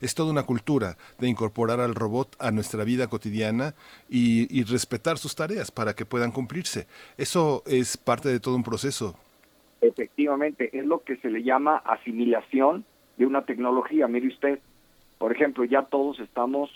[0.00, 3.74] es toda una cultura de incorporar al robot a nuestra vida cotidiana
[4.08, 6.86] y, y respetar sus tareas para que puedan cumplirse.
[7.16, 9.16] Eso es parte de todo un proceso.
[9.80, 12.84] Efectivamente, es lo que se le llama asimilación
[13.16, 14.08] de una tecnología.
[14.08, 14.58] Mire usted,
[15.18, 16.70] por ejemplo, ya todos estamos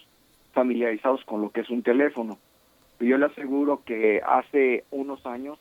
[0.52, 2.38] familiarizados con lo que es un teléfono.
[3.00, 5.58] Yo le aseguro que hace unos años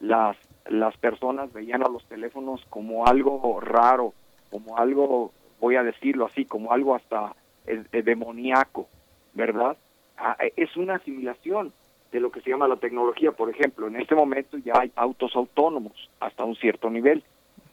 [0.00, 0.36] las,
[0.68, 4.14] las personas veían a los teléfonos como algo raro,
[4.50, 7.34] como algo, voy a decirlo así, como algo hasta
[7.66, 8.88] eh, eh, demoníaco,
[9.34, 9.76] ¿verdad?
[10.16, 11.72] Ah, eh, es una asimilación
[12.12, 13.32] de lo que se llama la tecnología.
[13.32, 17.22] Por ejemplo, en este momento ya hay autos autónomos hasta un cierto nivel,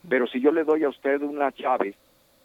[0.08, 1.96] pero si yo le doy a usted una llave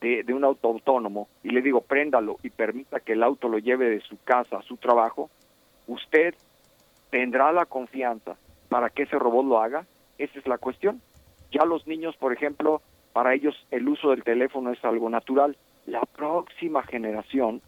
[0.03, 3.89] de, un auto autónomo y le digo préndalo y permita que el auto lo lleve
[3.89, 5.31] de su casa a su trabajo,
[5.87, 6.35] usted
[7.11, 8.37] tendrá la confianza
[8.69, 9.87] para que ese robot lo haga.
[10.19, 11.01] Esa es la cuestión.
[11.51, 15.57] Ya los niños, por ejemplo, para ellos el uso del teléfono es algo natural.
[15.87, 17.61] La próxima generación,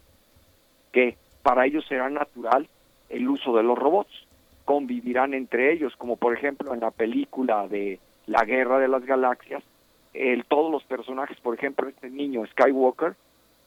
[0.91, 2.67] que para ellos será natural
[3.09, 4.11] el uso de los robots.
[4.65, 9.63] Convivirán entre ellos, como por ejemplo en la película de La Guerra de las Galaxias,
[10.15, 13.15] el, todos los personajes, por ejemplo, este niño Skywalker,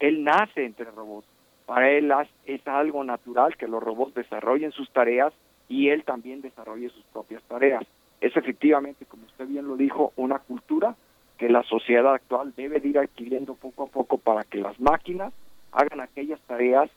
[0.00, 1.26] él nace entre robots.
[1.66, 2.12] Para él
[2.46, 5.34] es algo natural que los robots desarrollen sus tareas
[5.68, 7.84] y él también desarrolle sus propias tareas.
[8.20, 10.96] Es efectivamente, como usted bien lo dijo, una cultura
[11.36, 15.32] que la sociedad actual debe de ir adquiriendo poco a poco para que las máquinas
[15.72, 16.90] hagan aquellas tareas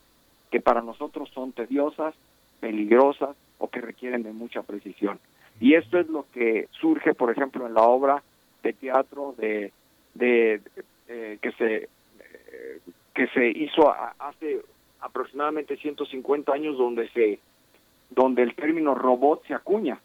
[0.50, 2.16] que para nosotros son tediosas,
[2.60, 5.20] peligrosas o que requieren de mucha precisión.
[5.60, 8.24] Y esto es lo que surge, por ejemplo, en la obra
[8.64, 9.72] de teatro de,
[10.14, 10.62] de,
[11.42, 11.90] que se
[13.14, 14.62] que se hizo hace
[15.02, 17.40] aproximadamente 150 años donde se
[18.10, 20.00] donde el término robot se acuña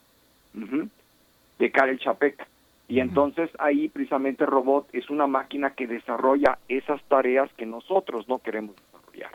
[1.58, 2.46] de Karel Chapek.
[2.88, 8.38] Y entonces ahí precisamente robot es una máquina que desarrolla esas tareas que nosotros no
[8.38, 9.30] queremos desarrollar.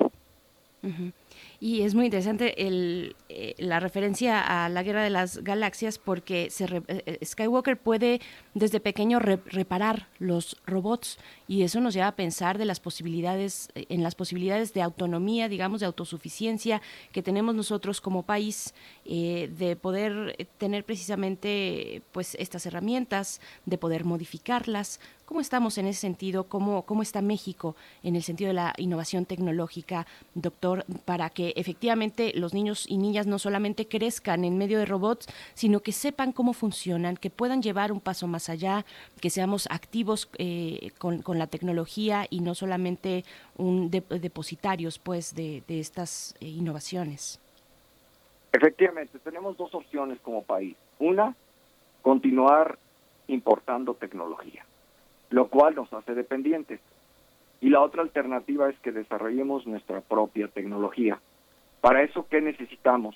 [1.64, 6.50] Y es muy interesante el, eh, la referencia a la Guerra de las Galaxias porque
[6.50, 8.20] se eh, eh, Skywalker puede
[8.56, 14.02] desde pequeño reparar los robots y eso nos lleva a pensar de las posibilidades en
[14.02, 18.74] las posibilidades de autonomía, digamos, de autosuficiencia que tenemos nosotros como país
[19.06, 25.00] de poder tener precisamente pues estas herramientas, de poder modificarlas,
[25.32, 26.50] ¿Cómo estamos en ese sentido?
[26.50, 32.32] ¿Cómo, ¿Cómo está México en el sentido de la innovación tecnológica, doctor, para que efectivamente
[32.36, 36.54] los niños y niñas no solamente crezcan en medio de robots, sino que sepan cómo
[36.54, 38.86] funcionan, que puedan llevar un paso más allá,
[39.20, 43.24] que seamos activos eh, con, la tecnología y no solamente
[43.58, 47.40] un depositarios pues de, de estas eh, innovaciones?
[48.54, 50.76] Efectivamente, tenemos dos opciones como país.
[51.00, 51.36] Una,
[52.02, 52.78] continuar
[53.28, 54.66] importando tecnología
[55.32, 56.80] lo cual nos hace dependientes.
[57.62, 61.20] Y la otra alternativa es que desarrollemos nuestra propia tecnología.
[61.82, 63.16] Para eso, ¿qué necesitamos?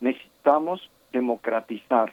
[0.00, 2.12] Necesitamos democratizar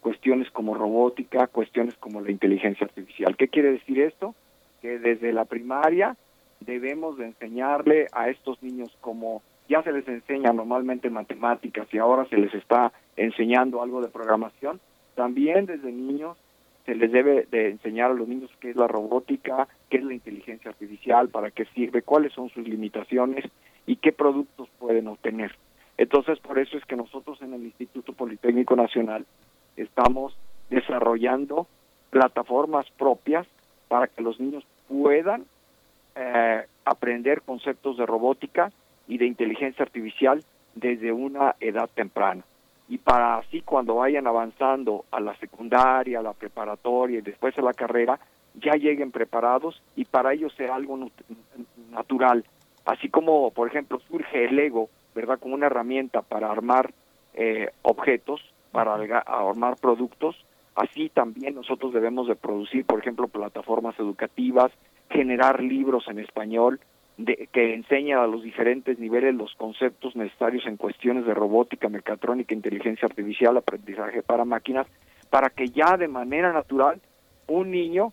[0.00, 3.36] cuestiones como robótica, cuestiones como la inteligencia artificial.
[3.36, 4.34] ¿Qué quiere decir esto?
[4.80, 6.16] Que desde la primaria
[6.60, 12.24] debemos de enseñarle a estos niños como ya se les enseña normalmente matemáticas y ahora
[12.26, 14.80] se les está enseñando algo de programación,
[15.14, 16.36] también desde niños
[16.86, 20.14] se les debe de enseñar a los niños qué es la robótica, qué es la
[20.14, 23.44] inteligencia artificial, para qué sirve, cuáles son sus limitaciones
[23.86, 25.54] y qué productos pueden obtener.
[25.96, 29.26] Entonces, por eso es que nosotros en el Instituto Politécnico Nacional
[29.76, 30.36] estamos
[30.70, 31.66] desarrollando
[32.10, 33.46] plataformas propias
[33.88, 35.44] para que los niños puedan
[36.16, 38.72] eh, aprender conceptos de robótica
[39.08, 42.44] y de inteligencia artificial desde una edad temprana
[42.90, 47.62] y para así cuando vayan avanzando a la secundaria, a la preparatoria y después a
[47.62, 48.18] la carrera,
[48.54, 50.98] ya lleguen preparados y para ellos sea algo
[51.92, 52.44] natural.
[52.84, 55.38] Así como, por ejemplo, surge el ego, ¿verdad?
[55.38, 56.92] Como una herramienta para armar
[57.34, 58.40] eh, objetos,
[58.72, 60.36] para armar productos,
[60.74, 64.72] así también nosotros debemos de producir, por ejemplo, plataformas educativas,
[65.10, 66.80] generar libros en español,
[67.52, 73.06] que enseña a los diferentes niveles los conceptos necesarios en cuestiones de robótica, mecatrónica, inteligencia
[73.06, 74.86] artificial, aprendizaje para máquinas,
[75.28, 77.00] para que ya de manera natural
[77.46, 78.12] un niño,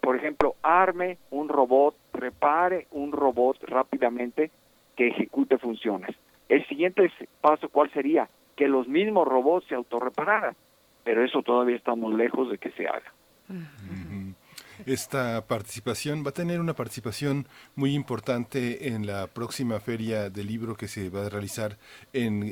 [0.00, 4.50] por ejemplo, arme un robot, prepare un robot rápidamente
[4.96, 6.16] que ejecute funciones.
[6.48, 7.10] El siguiente
[7.40, 8.28] paso, ¿cuál sería?
[8.56, 10.56] Que los mismos robots se autorrepararan,
[11.04, 13.12] pero eso todavía estamos lejos de que se haga
[14.86, 20.76] esta participación, va a tener una participación muy importante en la próxima feria del libro
[20.76, 21.78] que se va a realizar
[22.12, 22.42] en,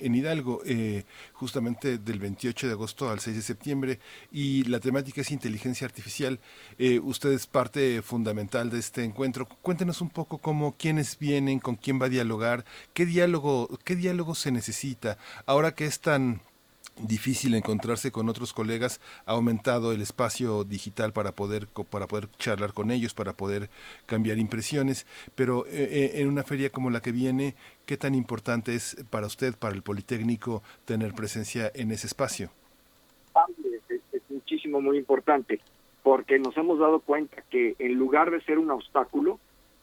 [0.00, 4.00] en, Hidalgo, eh, justamente del 28 de agosto al 6 de septiembre,
[4.32, 6.40] y la temática es inteligencia artificial.
[6.78, 9.46] Eh, usted es parte fundamental de este encuentro.
[9.62, 12.64] Cuéntenos un poco cómo, quiénes vienen, con quién va a dialogar,
[12.94, 16.40] qué diálogo, qué diálogo se necesita, ahora que es tan
[17.06, 22.72] difícil encontrarse con otros colegas, ha aumentado el espacio digital para poder, para poder charlar
[22.72, 23.68] con ellos, para poder
[24.06, 27.54] cambiar impresiones, pero eh, eh, en una feria como la que viene,
[27.86, 32.50] ¿qué tan importante es para usted, para el Politécnico, tener presencia en ese espacio?
[34.12, 35.60] Es, muchísimo, muy importante,
[36.02, 39.38] porque nos hemos dado cuenta que en lugar de ser un obstáculo,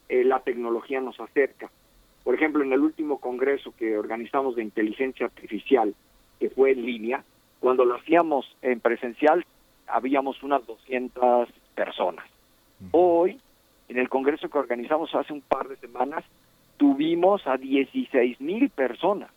[0.09, 1.69] eh, la tecnología nos acerca.
[2.23, 5.93] Por ejemplo, en el último congreso que organizamos de inteligencia artificial,
[6.39, 7.23] que fue en línea.
[7.59, 9.45] Cuando lo hacíamos en presencial,
[9.87, 12.25] habíamos unas 200 personas.
[12.91, 13.39] Hoy,
[13.87, 16.23] en el congreso que organizamos hace un par de semanas,
[16.77, 19.31] tuvimos a 16 mil personas.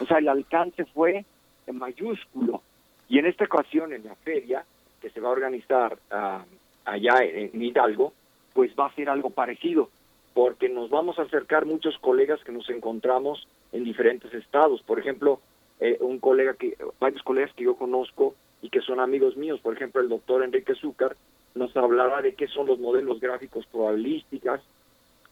[0.00, 1.24] O sea, el alcance fue
[1.72, 2.62] mayúsculo.
[3.08, 4.64] Y en esta ocasión, en la feria,
[5.00, 6.44] que se va a organizar ah,
[6.84, 8.12] allá en Hidalgo,
[8.54, 9.90] pues va a ser algo parecido,
[10.34, 14.82] porque nos vamos a acercar muchos colegas que nos encontramos en diferentes estados.
[14.82, 15.40] Por ejemplo,
[15.84, 19.74] eh, un colega que, varios colegas que yo conozco y que son amigos míos, por
[19.74, 21.16] ejemplo, el doctor Enrique Zúcar,
[21.56, 24.60] nos hablará de qué son los modelos gráficos probabilísticas,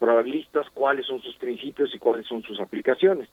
[0.00, 3.28] probabilistas, cuáles son sus principios y cuáles son sus aplicaciones.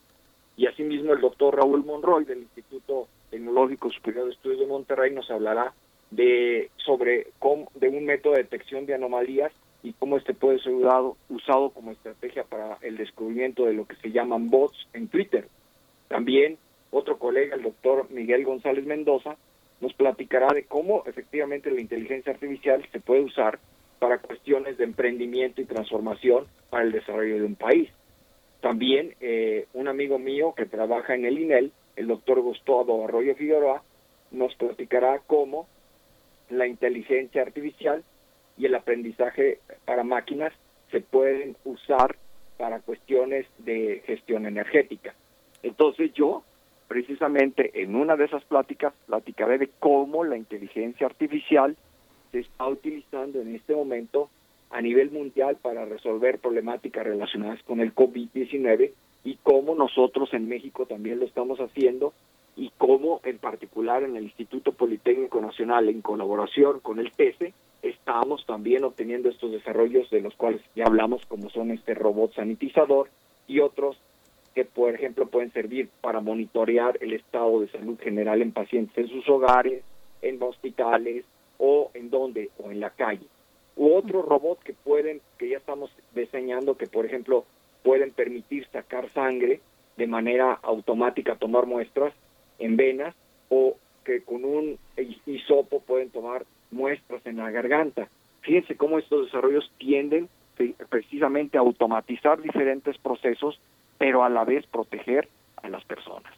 [0.56, 5.28] Y asimismo el doctor Raúl Monroy del Instituto Tecnológico Superior de Estudios de Monterrey nos
[5.28, 5.72] hablará
[6.12, 7.32] de sobre
[7.74, 9.50] de un método de detección de anomalías
[9.82, 13.96] y cómo este puede ser usado, usado como estrategia para el descubrimiento de lo que
[13.96, 15.48] se llaman bots en Twitter.
[16.06, 16.58] También
[16.90, 19.36] otro colega, el doctor Miguel González Mendoza,
[19.80, 23.58] nos platicará de cómo efectivamente la inteligencia artificial se puede usar
[23.98, 27.90] para cuestiones de emprendimiento y transformación para el desarrollo de un país.
[28.60, 33.82] También eh, un amigo mío que trabaja en el INEL, el doctor Gustavo Arroyo Figueroa,
[34.30, 35.68] nos platicará cómo
[36.50, 38.04] la inteligencia artificial
[38.56, 40.52] y el aprendizaje para máquinas
[40.90, 42.16] se pueden usar
[42.56, 45.14] para cuestiones de gestión energética.
[45.62, 46.42] Entonces yo,
[46.88, 51.76] precisamente en una de esas pláticas, platicaré de cómo la inteligencia artificial
[52.32, 54.30] se está utilizando en este momento
[54.70, 58.92] a nivel mundial para resolver problemáticas relacionadas con el COVID-19
[59.24, 62.12] y cómo nosotros en México también lo estamos haciendo
[62.56, 68.44] y cómo en particular en el Instituto Politécnico Nacional en colaboración con el TESE estamos
[68.46, 73.08] también obteniendo estos desarrollos de los cuales ya hablamos como son este robot sanitizador
[73.46, 73.96] y otros
[74.58, 79.08] que por ejemplo pueden servir para monitorear el estado de salud general en pacientes en
[79.08, 79.84] sus hogares,
[80.20, 81.24] en hospitales
[81.58, 83.24] o en donde o en la calle.
[83.76, 87.44] U otros robots que pueden que ya estamos diseñando que por ejemplo
[87.84, 89.60] pueden permitir sacar sangre
[89.96, 92.12] de manera automática, tomar muestras
[92.58, 93.14] en venas
[93.50, 94.76] o que con un
[95.24, 98.08] hisopo pueden tomar muestras en la garganta.
[98.40, 100.28] Fíjense cómo estos desarrollos tienden
[100.88, 103.60] precisamente a automatizar diferentes procesos,
[103.98, 105.28] pero a la vez proteger
[105.62, 106.32] a las personas.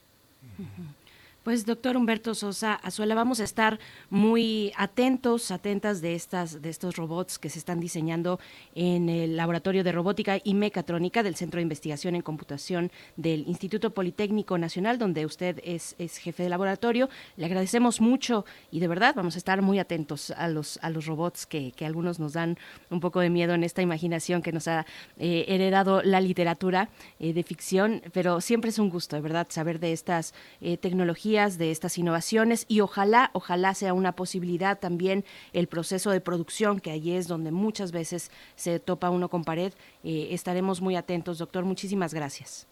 [1.43, 3.79] Pues doctor Humberto Sosa Azuela, vamos a estar
[4.11, 8.39] muy atentos, atentas de estas, de estos robots que se están diseñando
[8.75, 13.89] en el Laboratorio de Robótica y Mecatrónica del Centro de Investigación en Computación del Instituto
[13.89, 17.09] Politécnico Nacional, donde usted es, jefe de laboratorio.
[17.37, 21.07] Le agradecemos mucho y de verdad vamos a estar muy atentos a los, a los
[21.07, 22.59] robots que, que algunos nos dan
[22.91, 24.85] un poco de miedo en esta imaginación que nos ha
[25.17, 29.79] eh, heredado la literatura eh, de ficción, pero siempre es un gusto, de verdad, saber
[29.79, 35.23] de estas eh, tecnologías de estas innovaciones y ojalá, ojalá sea una posibilidad también
[35.53, 39.71] el proceso de producción, que allí es donde muchas veces se topa uno con pared.
[40.03, 41.63] Eh, estaremos muy atentos, doctor.
[41.63, 42.67] Muchísimas gracias.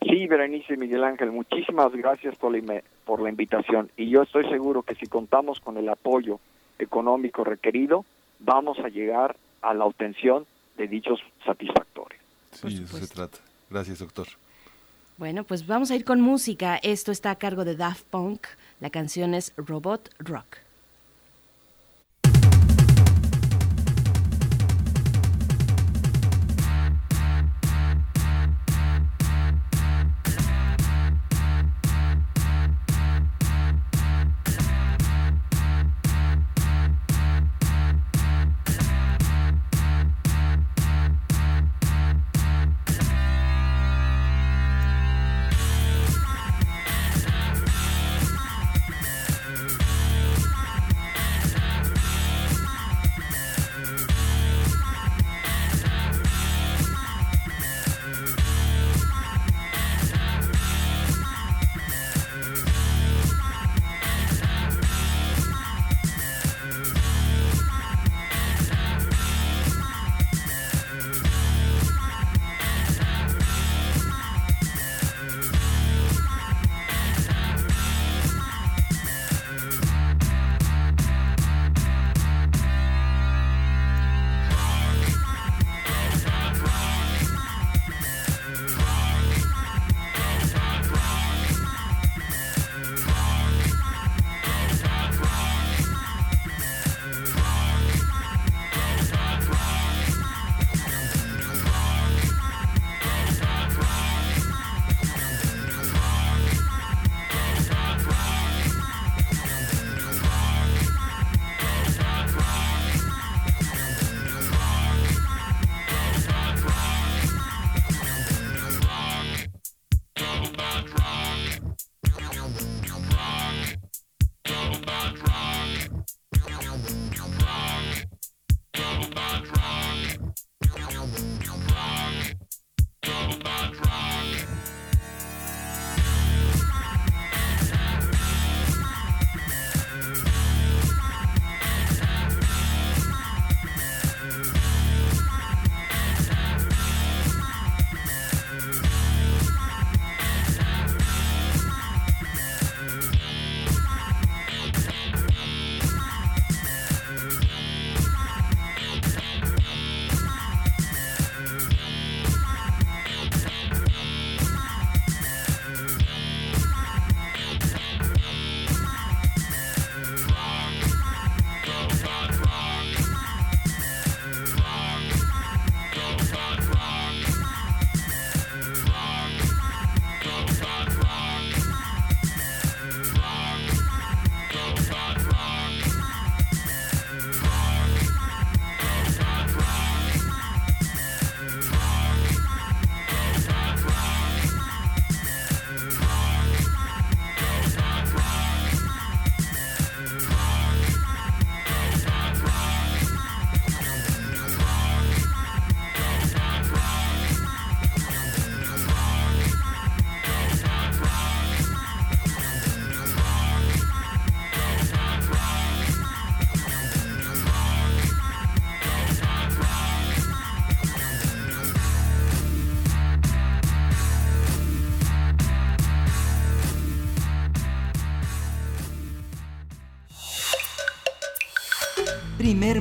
[0.00, 3.90] Sí, Berenice Miguel Ángel, muchísimas gracias por la, por la invitación.
[3.98, 6.40] Y yo estoy seguro que si contamos con el apoyo
[6.78, 8.06] económico requerido,
[8.38, 10.46] vamos a llegar a la obtención
[10.78, 12.22] de dichos satisfactorios.
[12.50, 13.38] Sí, eso se trata.
[13.68, 14.26] Gracias, doctor.
[15.16, 16.76] Bueno, pues vamos a ir con música.
[16.82, 18.46] Esto está a cargo de Daft Punk.
[18.80, 20.63] La canción es Robot Rock.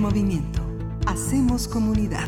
[0.04, 0.62] Movimiento.
[1.06, 2.28] Hacemos comunidad.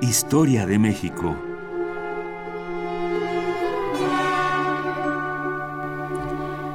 [0.00, 1.49] Historia de México.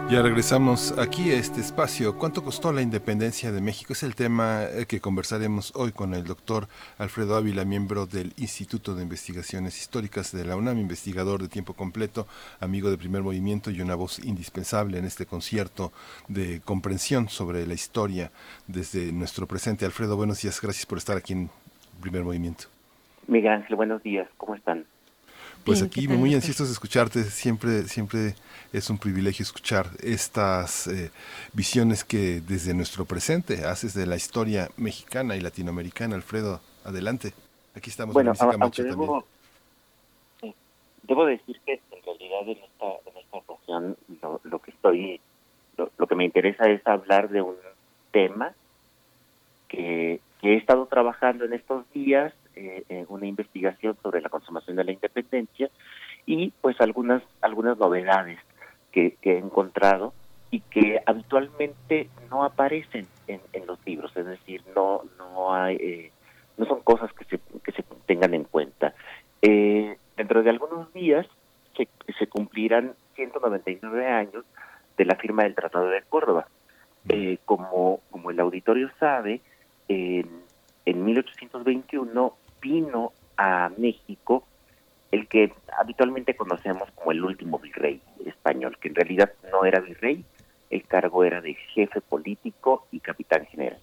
[0.08, 2.16] Ya regresamos aquí a este espacio.
[2.16, 3.94] ¿Cuánto costó la independencia de México?
[3.94, 6.68] Es el tema eh, que conversaremos hoy con el doctor
[7.00, 12.28] Alfredo Ávila, miembro del Instituto de Investigaciones Históricas de la UNAM, investigador de tiempo completo,
[12.60, 15.92] amigo de primer movimiento y una voz indispensable en este concierto
[16.28, 18.32] de comprensión sobre la historia
[18.68, 19.86] desde nuestro presente.
[19.86, 20.62] Alfredo, buenos días.
[20.62, 21.50] Gracias por estar aquí en
[22.00, 22.66] primer movimiento.
[23.28, 24.30] Miguel Ángel, buenos días.
[24.38, 24.86] ¿Cómo están?
[25.64, 28.36] Pues aquí muy ansiosos de escucharte, siempre, siempre
[28.78, 31.10] es un privilegio escuchar estas eh,
[31.54, 36.16] visiones que desde nuestro presente haces de la historia mexicana y latinoamericana.
[36.16, 37.34] Alfredo, adelante.
[37.74, 38.14] Aquí estamos.
[38.14, 39.26] Bueno, aunque debo,
[41.04, 45.22] debo decir que en realidad en esta, en esta ocasión lo, lo que estoy,
[45.78, 47.56] lo, lo, que me interesa es hablar de un
[48.12, 48.54] tema
[49.70, 54.84] que, que he estado trabajando en estos días eh, una investigación sobre la consumación de
[54.84, 55.70] la independencia
[56.26, 58.40] y pues algunas algunas novedades
[58.96, 60.14] que, he encontrado
[60.52, 66.12] y que habitualmente no aparecen en, los libros, es decir, no no hay eh,
[66.58, 68.94] no son cosas que se que se tengan en cuenta.
[69.42, 71.26] Eh, dentro de algunos días
[71.76, 71.88] se,
[72.18, 74.46] se cumplirán 199 años
[74.98, 76.48] de la firma del Tratado de Córdoba.
[77.10, 79.42] Eh, como como el auditorio sabe,
[79.88, 80.30] en,
[80.86, 84.44] en 1821 vino a México
[85.16, 90.26] el que habitualmente conocemos como el último virrey español, que en realidad no era virrey,
[90.70, 93.80] el cargo era de jefe político y capitán general,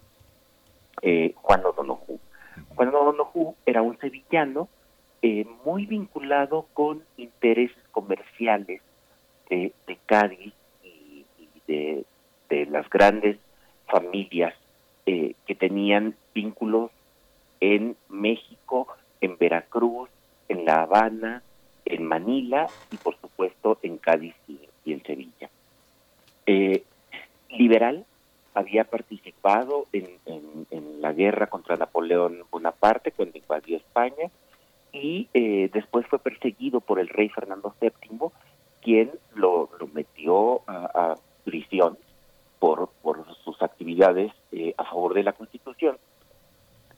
[1.00, 2.18] eh, Juan O'Donoghue.
[2.74, 4.68] Juan O'Donoghue era un sevillano
[5.22, 8.82] eh, muy vinculado con intereses comerciales
[9.48, 9.72] de,
[10.06, 11.26] Cádiz y,
[11.66, 13.38] de, las grandes
[13.86, 14.54] familias
[15.04, 16.90] eh, que tenían vínculos
[17.60, 18.88] en México,
[19.20, 20.08] en Veracruz,
[20.53, 21.42] en La Habana,
[21.84, 24.59] en Manila y por supuesto en Cádiz y,
[24.92, 25.48] en Sevilla.
[26.46, 26.84] Eh,
[27.48, 28.05] liberal
[28.55, 30.11] había participado en,
[31.00, 34.30] la guerra contra Napoleón Bonaparte cuando invadió España
[34.92, 37.90] y eh, después fue perseguido por el rey Fernando VII,
[38.80, 41.98] quien lo, metió a, prisión
[42.61, 45.98] por, por sus actividades eh, a favor de la Constitución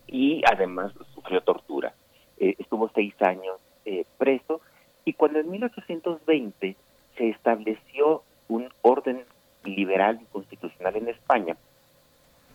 [0.07, 1.95] y además sufrió tortura.
[2.39, 4.61] Eh, estuvo seis años eh, preso
[5.05, 6.77] y cuando en 1820
[7.17, 9.23] se estableció un orden
[9.65, 11.57] liberal y constitucional en España,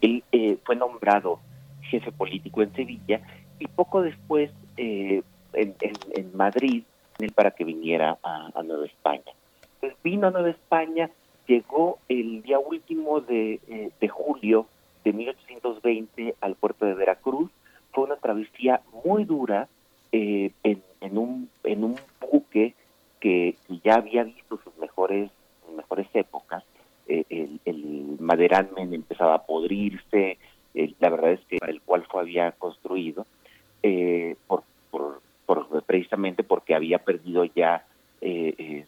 [0.02, 1.40] él eh, fue nombrado
[1.84, 3.22] jefe político en Sevilla
[3.58, 5.24] y poco después en,
[5.54, 6.84] en, Madrid
[7.36, 9.34] para que viniera a, Nueva España.
[9.76, 11.10] Entonces vino a Nueva España,
[11.48, 13.60] llegó el día último de,
[14.00, 14.68] de julio
[15.04, 17.50] de 1820 al puerto de Veracruz.
[18.00, 19.68] Una travesía muy dura
[20.12, 22.74] eh, en, en, un, en un buque
[23.20, 25.30] que ya había visto sus mejores,
[25.76, 26.64] mejores épocas.
[27.08, 30.38] Eh, el, el Maderanmen empezaba a podrirse,
[31.00, 33.26] la verdad es que el cual fue había construido,
[33.84, 37.86] eh, por, por, por, precisamente porque había perdido ya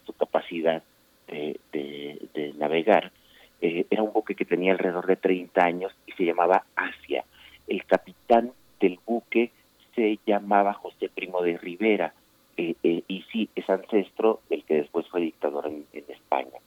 [0.04, 0.82] su capacidad
[1.28, 3.12] de, navegar
[3.60, 7.24] era un buque que tenía alrededor de 30 años y se llamaba Asia.
[7.66, 8.52] El capitán
[8.82, 9.50] del buque
[9.94, 12.12] se llamaba José Primo de Rivera
[12.58, 16.58] eh, eh, y sí, es ancestro del que después fue dictador en, España.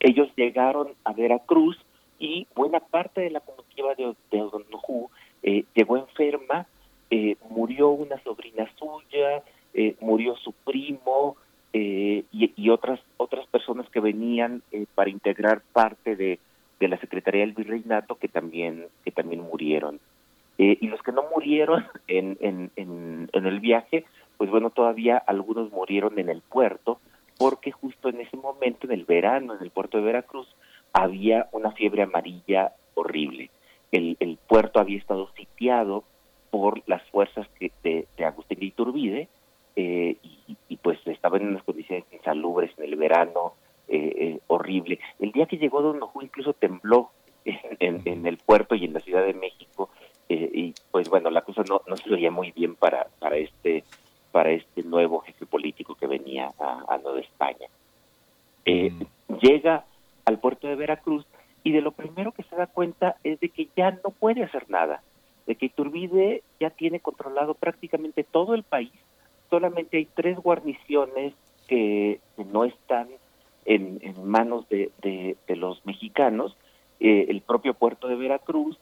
[0.00, 1.76] ellos llegaron a Veracruz
[2.18, 6.66] y buena parte de la comitiva de, de llegó enferma,
[7.50, 9.42] murió una sobrina suya,
[10.00, 11.36] murió su primo,
[11.74, 16.38] eh, y, otras otras personas que venían eh, para integrar parte de,
[16.80, 20.00] de, la Secretaría del Virreinato que también que también murieron
[20.58, 24.04] eh, y los que no murieron en, en, en, en, el viaje
[24.36, 27.00] pues bueno todavía algunos murieron en el puerto
[27.38, 30.48] porque justo en ese momento en el verano en el puerto de Veracruz
[30.92, 33.50] había una fiebre amarilla horrible
[33.92, 36.04] el, el puerto había estado sitiado
[36.50, 39.28] por las fuerzas que, de, de Agustín de Iturbide
[39.76, 40.16] eh,
[40.68, 43.54] y, pues estaba en unas condiciones insalubres en el verano,
[43.86, 44.98] eh, eh, horrible.
[45.20, 47.10] El día que llegó Don Ojú incluso tembló
[47.44, 49.90] en, el puerto y en la Ciudad de México
[50.28, 53.84] y pues bueno, la cosa no, no se veía muy bien para, para este
[54.30, 57.68] para este nuevo jefe político que venía a, a Nueva España.
[59.40, 59.84] Llega
[60.26, 61.26] al puerto de Veracruz
[61.64, 64.68] y de lo primero que se da cuenta es de que ya no puede hacer
[64.68, 65.02] nada,
[65.46, 68.92] de que Iturbide ya tiene controlado prácticamente todo el país.
[69.48, 71.32] Solamente hay tres guarniciones
[71.66, 73.08] que no están
[73.64, 76.56] en, manos de, los mexicanos,
[77.00, 78.78] eh, el propio puerto de Veracruz,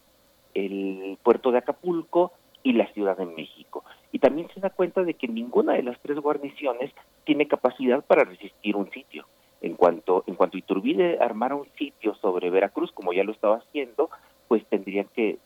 [0.56, 2.32] el puerto de Acapulco
[2.62, 3.84] y la Ciudad de México.
[4.10, 6.90] Y también se da cuenta de que ninguna de las tres guarniciones
[7.24, 9.26] tiene capacidad para resistir un sitio.
[9.60, 14.10] En cuanto, en cuanto Iturbide armara un sitio sobre Veracruz, como ya lo estaba haciendo,
[14.48, 15.38] pues tendrían que,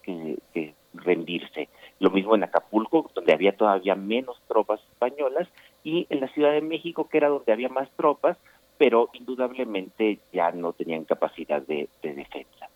[0.93, 1.69] rendirse.
[1.99, 5.49] Lo mismo en Acapulco, donde había todavía menos tropas españolas,
[5.85, 8.37] y en la Ciudad de México, que era donde había más tropas,
[8.77, 12.70] pero indudablemente ya no tenían capacidad de, defensa.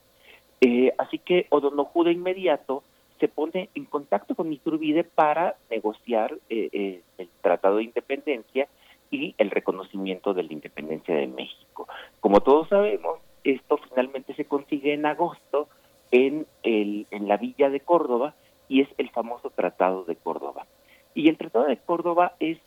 [0.61, 2.83] Eh, así que O'Donoghue de inmediato
[3.21, 8.69] se pone en contacto con Iturbide para negociar eh, eh, el Tratado de Independencia
[9.11, 11.87] y el reconocimiento de la independencia de México.
[12.21, 15.69] Como todos sabemos, esto finalmente se consigue en agosto
[16.11, 18.35] en, el, en la villa de Córdoba
[18.69, 20.67] y es el famoso Tratado de Córdoba.
[21.15, 22.59] Y el Tratado de Córdoba es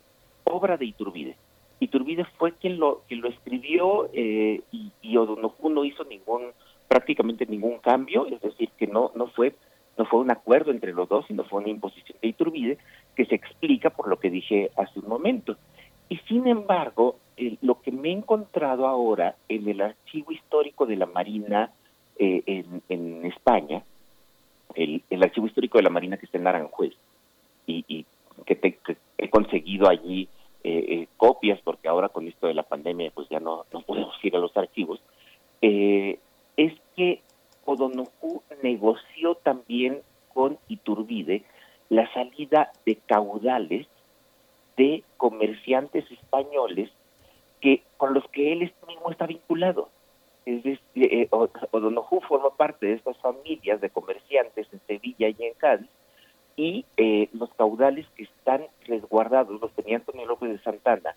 [0.44, 1.36] obra de Iturbide.
[1.80, 6.52] Iturbide fue quien lo, quien lo escribió eh, y, y O'Donoghue no hizo ningún,
[6.88, 9.54] prácticamente ningún cambio, es decir, que no, no fue
[9.98, 12.78] no fue un acuerdo entre los dos, sino fue una imposición de Iturbide
[13.16, 15.56] que se explica por lo que dije hace un momento.
[16.08, 17.16] Y sin embargo,
[17.62, 21.72] lo que me he encontrado ahora en el archivo histórico de la Marina
[22.16, 23.82] eh, en, España,
[24.74, 26.94] el, archivo histórico de la Marina que está en Aranjuez,
[27.66, 28.06] y,
[28.46, 28.78] que,
[29.18, 30.28] he conseguido allí
[30.64, 34.14] eh, eh, copias, porque ahora con esto de la pandemia pues ya no, no podemos
[34.22, 35.00] ir a los archivos,
[36.58, 37.22] es que
[37.64, 40.02] O'Donoghue negoció también
[40.34, 41.44] con Iturbide
[41.88, 43.86] la salida de caudales
[44.76, 46.90] de comerciantes españoles
[47.60, 49.88] que con los que él mismo está vinculado.
[50.46, 55.54] Es decir, eh, O'Donoghue forma parte de estas familias de comerciantes en Sevilla y en
[55.54, 55.88] Cádiz,
[56.56, 61.14] y eh, los caudales que están resguardados, los tenía Antonio López de Santana,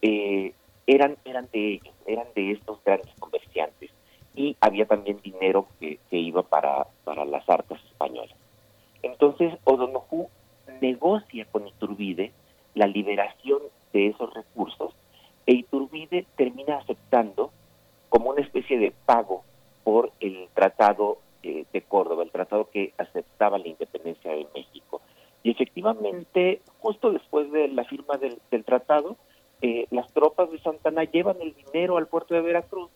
[0.00, 0.54] eh,
[0.88, 3.90] eran, eran de ellos, eran de estos grandes comerciantes
[4.34, 8.36] y había también dinero que, iba para, para las arcas españolas.
[9.02, 10.28] Entonces O'Donoghue
[10.80, 12.32] negocia con Iturbide
[12.74, 13.60] la liberación
[13.92, 14.94] de esos recursos
[15.46, 17.50] e Iturbide termina aceptando
[18.08, 19.42] como una especie de pago
[19.84, 25.00] por el tratado eh, de Córdoba, el tratado que aceptaba la independencia de México.
[25.42, 29.16] Y efectivamente, justo después de la firma del, tratado,
[29.60, 32.90] eh, las tropas de Santana llevan el dinero al puerto de Veracruz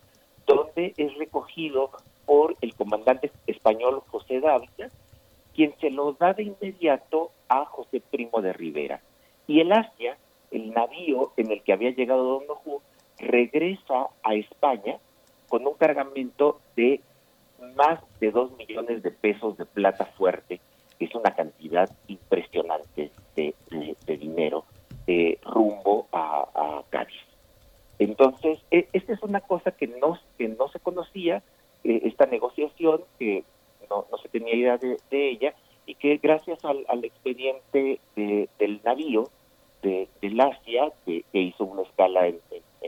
[0.77, 1.91] es recogido
[2.25, 4.89] por el comandante español José Dávila,
[5.55, 9.01] quien se lo da de inmediato a José Primo de Rivera.
[9.47, 10.17] Y el Asia,
[10.51, 12.81] el navío en el que había llegado Don Nojú,
[13.17, 14.97] regresa a España
[15.47, 17.01] con un cargamento de
[17.75, 20.59] más de dos millones de pesos de plata fuerte,
[20.99, 23.55] que es una cantidad impresionante de,
[24.05, 24.65] dinero,
[25.07, 27.26] eh, rumbo a Cádiz.
[27.99, 31.43] Entonces, e, esta es una cosa que no, que no se conocía,
[31.83, 33.43] eh, esta negociación, que
[33.89, 35.53] no, no se tenía idea de, ella,
[35.85, 39.29] y que gracias al, expediente del navío
[39.81, 42.39] de, del Asia, que, hizo una escala en,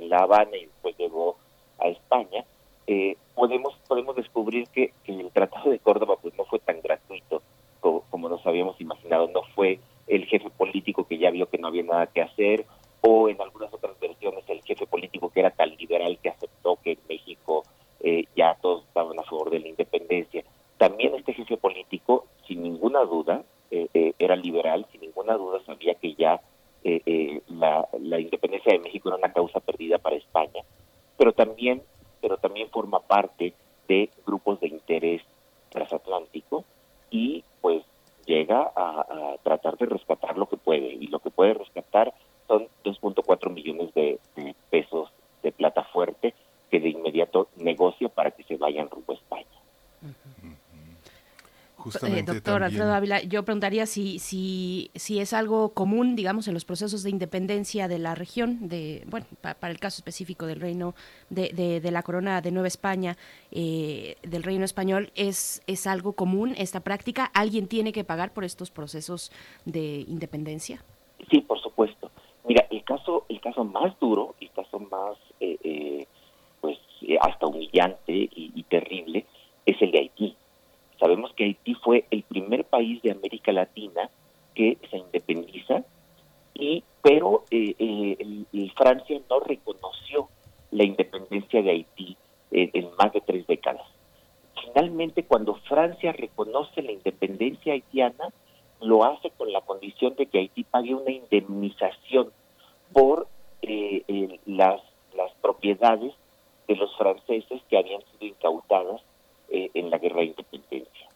[0.10, 1.38] La Habana y después llegó
[1.80, 2.46] a España,
[2.88, 7.42] eh, podemos, podemos descubrir que, el Tratado de Córdoba pues no fue tan gratuito
[7.80, 11.68] como, como nos habíamos imaginado, no fue el jefe político que ya vio que no
[11.68, 12.66] había nada que hacer,
[13.02, 16.94] o en algunas otras versiones el jefe político que era tan liberal que aceptó que
[16.94, 17.64] en México
[18.02, 20.44] eh, ya todos estaban a favor de la independencia.
[20.78, 25.96] También este jefe político, sin ninguna duda, eh, eh, era liberal, sin ninguna duda sabía
[25.96, 26.42] que ya
[26.82, 30.64] la, la independencia de México era una causa perdida para España,
[31.18, 31.84] pero también,
[32.22, 33.54] pero también forma parte
[33.90, 35.22] de grupos de interés
[35.70, 36.64] transatlántico
[37.12, 37.84] y pues
[38.26, 42.14] llega a tratar de rescatar lo que puede y lo que puede rescatar
[42.50, 44.20] son 2.4 millones de,
[44.70, 45.10] pesos
[45.44, 46.34] de plata fuerte
[46.70, 49.46] que de inmediato negocio para que se vayan rumbo a España.
[52.04, 56.66] Eh, doctor Alfredo Ávila, yo preguntaría si, si, si es algo común, digamos, en los
[56.66, 60.94] procesos de independencia de la región, de bueno, para el caso específico del reino
[61.30, 63.16] de, de, la corona de Nueva España,
[63.52, 67.32] eh, del reino español, ¿es, ¿es algo común esta práctica?
[67.34, 69.32] ¿Alguien tiene que pagar por estos procesos
[69.64, 70.84] de independencia?
[71.32, 72.09] Sí, por supuesto.
[72.90, 76.08] Caso, el caso más duro, el caso más, eh, eh,
[76.60, 79.28] pues, eh, hasta humillante y, terrible,
[79.64, 80.36] es el de Haití.
[81.00, 84.10] Sabemos que Haití fue el primer país de América Latina
[84.56, 85.84] que se independiza,
[86.56, 87.44] y pero
[88.76, 90.28] Francia no reconoció
[90.72, 92.18] la independencia de Haití
[92.50, 93.86] en más de tres décadas.
[94.64, 98.34] Finalmente, cuando Francia reconoce la independencia haitiana,
[98.82, 102.32] lo hace con la condición de que Haití pague una indemnización
[102.94, 103.28] por
[103.62, 104.82] eh, las,
[105.16, 106.14] las propiedades
[106.68, 109.02] de los franceses que habían sido incautadas
[109.50, 111.10] eh, en la guerra de independencia.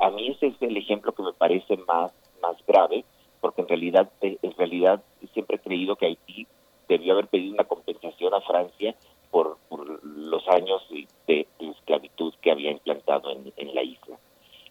[0.00, 2.12] A, mí ese es el ejemplo que me parece más,
[2.42, 3.04] más grave,
[3.40, 5.00] porque en realidad, eh, en realidad
[5.32, 6.48] siempre he creído que Haití
[6.88, 8.96] debió haber pedido una compensación a Francia
[9.30, 9.58] por,
[10.02, 10.82] los años
[11.28, 14.18] de, esclavitud que había implantado en, la isla.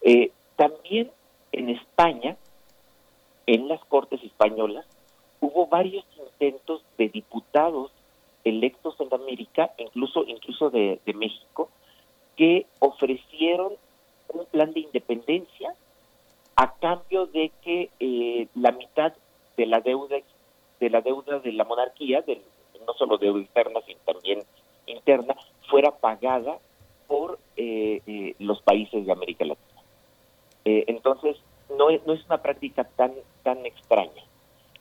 [0.01, 1.11] Eh, también
[1.53, 2.35] en España,
[3.47, 4.85] en las Cortes españolas,
[5.39, 7.91] hubo varios intentos de diputados
[8.45, 11.69] electos en América, incluso, incluso de, México,
[12.37, 13.73] que ofrecieron
[14.29, 15.73] un plan de independencia
[16.55, 19.13] a cambio de que eh, la mitad
[19.57, 20.17] de la deuda
[20.79, 22.23] de la deuda de la monarquía,
[22.85, 24.43] no solo deuda externa, sino también
[24.85, 25.35] interna,
[25.69, 26.59] fuera pagada
[27.07, 29.81] por eh, eh, los países de América Latina.
[30.65, 31.37] entonces,
[31.77, 33.13] no es, no es una práctica tan,
[33.43, 34.23] tan extraña.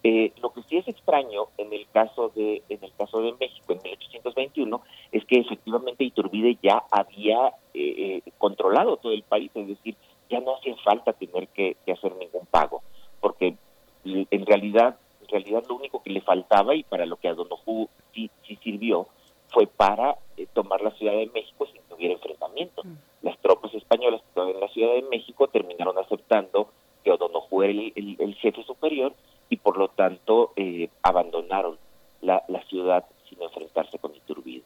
[0.07, 3.73] Eh, lo que sí es extraño en el caso de en el caso de México
[3.73, 4.83] en 1821
[5.13, 9.97] es que efectivamente Iturbide ya había eh, eh, controlado todo el país, es decir,
[10.29, 12.83] ya no hacía falta tener que, hacer ningún pago,
[13.19, 13.57] porque
[14.05, 17.89] en realidad en realidad lo único que le faltaba y para lo que a Donojú
[18.13, 19.09] sí, sí sirvió
[19.49, 20.19] fue para
[20.53, 22.83] tomar la Ciudad de México sin que hubiera enfrentamiento.
[22.85, 22.97] Mm.
[23.23, 26.69] Las tropas españolas que estaban en la Ciudad de México terminaron aceptando
[27.03, 29.15] que O'Donoghue era el jefe superior
[29.55, 31.79] y por lo tanto eh, abandonaron
[32.23, 34.65] la, ciudad sin enfrentarse con Iturbide.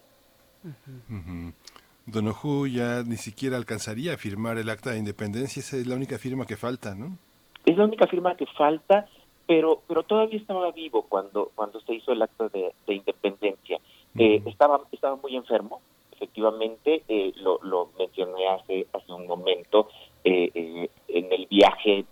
[0.63, 6.17] Uh ya ni siquiera alcanzaría a firmar el acta de independencia, esa es la única
[6.17, 7.19] firma que falta, ¿no?
[7.67, 9.07] Es la única firma que falta,
[9.45, 13.77] pero pero todavía estaba vivo cuando cuando se hizo el acta de, independencia.
[14.17, 15.81] Eh, estaba estaba muy enfermo,
[16.11, 19.87] efectivamente, eh, lo, lo mencioné hace hace un momento
[20.23, 22.05] en el viaje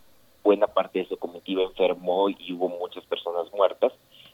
[0.47, 3.91] buena parte de su comitiva enfermó y hubo muchas personas muertas.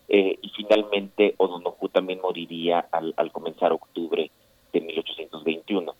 [0.08, 4.30] Eh, y finalmente O'Donoghue también moriría al, comenzar octubre
[4.72, 5.96] de 1821.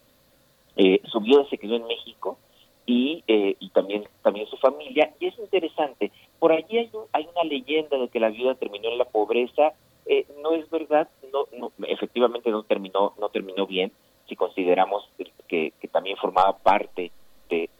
[0.76, 2.38] Eh, su viuda se quedó en México
[2.86, 5.12] y, eh, y también, también su familia.
[5.20, 9.00] Y es interesante, por allí hay, hay una leyenda de que la viuda terminó en
[9.00, 9.74] la pobreza.
[10.06, 13.92] Eh, no es verdad, no, no, efectivamente no terminó, no terminó bien,
[14.28, 15.10] si consideramos
[15.48, 17.12] que, que también formaba parte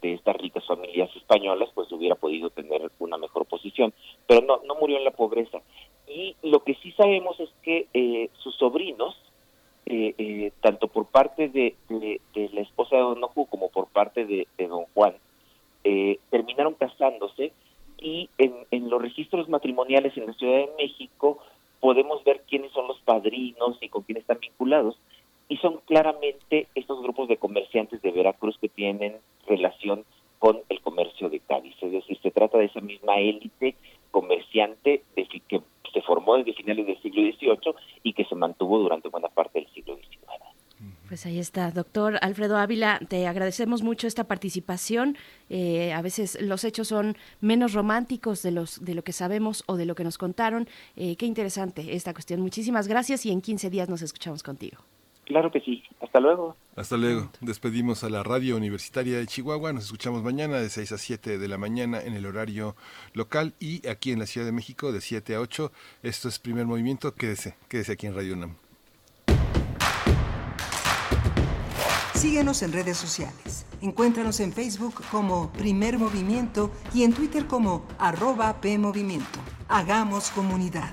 [0.02, 3.92] de, estas ricas familias españolas, pues hubiera podido tener una mejor posición.
[4.26, 5.60] Pero no, no murió en la pobreza.
[6.08, 9.16] Y lo que sí sabemos es que eh, sus sobrinos,
[9.86, 11.74] eh, eh, tanto por parte de,
[12.34, 15.14] la esposa de Don Oju como por parte de, Don Juan,
[16.30, 17.52] terminaron casándose
[17.98, 21.38] y en, en los registros matrimoniales en la Ciudad de México
[21.80, 24.96] podemos ver quiénes son los padrinos y con quién están vinculados
[25.48, 29.16] y son claramente estos grupos de comerciantes de Veracruz que tienen
[29.46, 30.04] relación
[30.38, 31.74] con el comercio de Cádiz.
[31.80, 33.76] Es decir, se trata de esa misma élite
[34.10, 35.02] comerciante
[35.48, 35.60] que
[35.92, 39.68] se formó desde finales del siglo XVIII y que se mantuvo durante buena parte del
[39.72, 40.14] siglo XIX.
[41.08, 45.16] Pues ahí está, doctor Alfredo Ávila, te agradecemos mucho esta participación.
[45.50, 49.76] Eh, a veces los hechos son menos románticos de, los, de lo que sabemos o
[49.76, 50.66] de lo que nos contaron.
[50.96, 52.40] Eh, qué interesante esta cuestión.
[52.40, 54.78] Muchísimas gracias y en 15 días nos escuchamos contigo.
[55.24, 55.82] Claro que sí.
[56.00, 56.56] Hasta luego.
[56.76, 57.30] Hasta luego.
[57.40, 59.72] Despedimos a la radio universitaria de Chihuahua.
[59.72, 62.76] Nos escuchamos mañana de 6 a 7 de la mañana en el horario
[63.14, 65.72] local y aquí en la Ciudad de México de 7 a 8.
[66.02, 67.14] Esto es primer movimiento.
[67.14, 68.56] Quédese, quédese aquí en Radio UNAM.
[72.14, 73.66] Síguenos en redes sociales.
[73.82, 79.40] Encuéntranos en Facebook como Primer Movimiento y en Twitter como arroba PMovimiento.
[79.68, 80.92] Hagamos comunidad.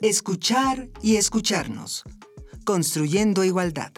[0.00, 2.04] Escuchar y escucharnos.
[2.64, 3.90] Construyendo Igualdad.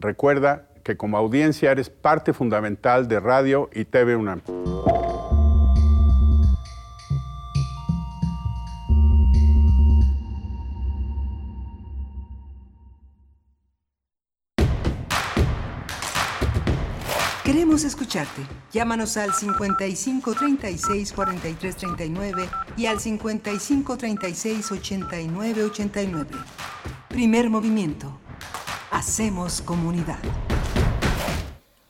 [0.00, 4.40] Recuerda que como audiencia eres parte fundamental de Radio y TV UNAM.
[17.44, 18.42] Queremos escucharte.
[18.72, 26.30] Llámanos al 55 36 43 39 y al 55 36 89 89.
[27.08, 28.20] Primer movimiento.
[28.90, 30.18] Hacemos comunidad.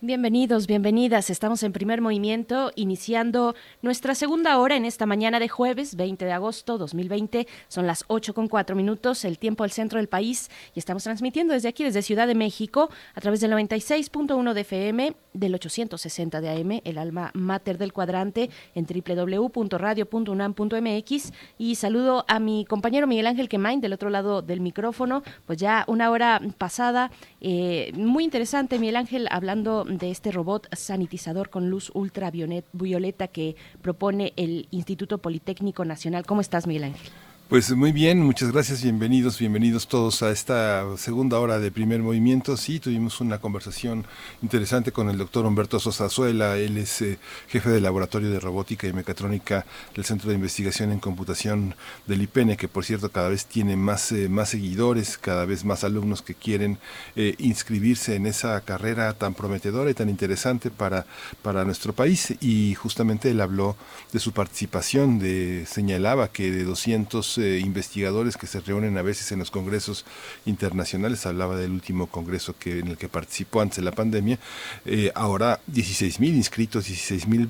[0.02, 1.28] Bienvenidos, bienvenidas.
[1.28, 6.32] Estamos en primer movimiento, iniciando nuestra segunda hora en esta mañana de jueves 20 de
[6.32, 7.46] agosto 2020.
[7.68, 11.52] Son las 8 con 4 minutos, el tiempo al centro del país, y estamos transmitiendo
[11.52, 16.48] desde aquí, desde Ciudad de México, a través del 96.1 de FM, del 860 de
[16.48, 21.32] AM, el alma mater del cuadrante, en www.radio.unam.mx.
[21.58, 25.84] Y saludo a mi compañero Miguel Ángel Quemain del otro lado del micrófono, pues ya
[25.88, 27.10] una hora pasada,
[27.40, 34.32] eh, muy interesante, Miguel Ángel, hablando de este robot sanitizador con luz ultravioleta que propone
[34.36, 36.26] el Instituto Politécnico Nacional.
[36.26, 37.10] ¿Cómo estás, Miguel Ángel?
[37.50, 42.56] Pues muy bien, muchas gracias, bienvenidos, bienvenidos todos a esta segunda hora de primer movimiento.
[42.56, 44.06] Sí, tuvimos una conversación
[44.40, 48.92] interesante con el doctor Humberto Sosazuela, él es eh, jefe del Laboratorio de Robótica y
[48.92, 51.74] Mecatrónica del Centro de Investigación en Computación
[52.06, 55.82] del IPENE, que por cierto cada vez tiene más, eh, más seguidores, cada vez más
[55.82, 56.78] alumnos que quieren
[57.16, 61.04] eh, inscribirse en esa carrera tan prometedora y tan interesante para,
[61.42, 62.32] para nuestro país.
[62.40, 63.76] Y justamente él habló
[64.12, 69.38] de su participación, de, señalaba que de 200 investigadores que se reúnen a veces en
[69.38, 70.04] los congresos
[70.46, 74.38] internacionales, hablaba del último congreso que, en el que participó antes de la pandemia,
[74.84, 77.48] eh, ahora 16 mil inscritos, 16 mil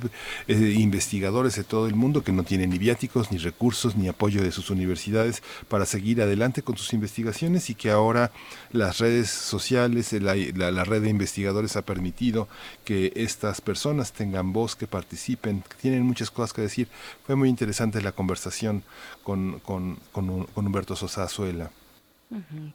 [0.48, 4.42] eh, investigadores de todo el mundo que no tienen ni viáticos, ni recursos, ni apoyo
[4.42, 8.32] de sus universidades para seguir adelante con sus investigaciones y que ahora
[8.72, 12.48] las redes sociales, la, la red de investigadores ha permitido
[12.84, 16.88] que estas personas tengan voz, que participen, que tienen muchas cosas que decir.
[17.26, 18.82] Fue muy interesante la conversación
[19.22, 19.79] con, con,
[20.12, 21.70] con, Humberto Sosa Azuela.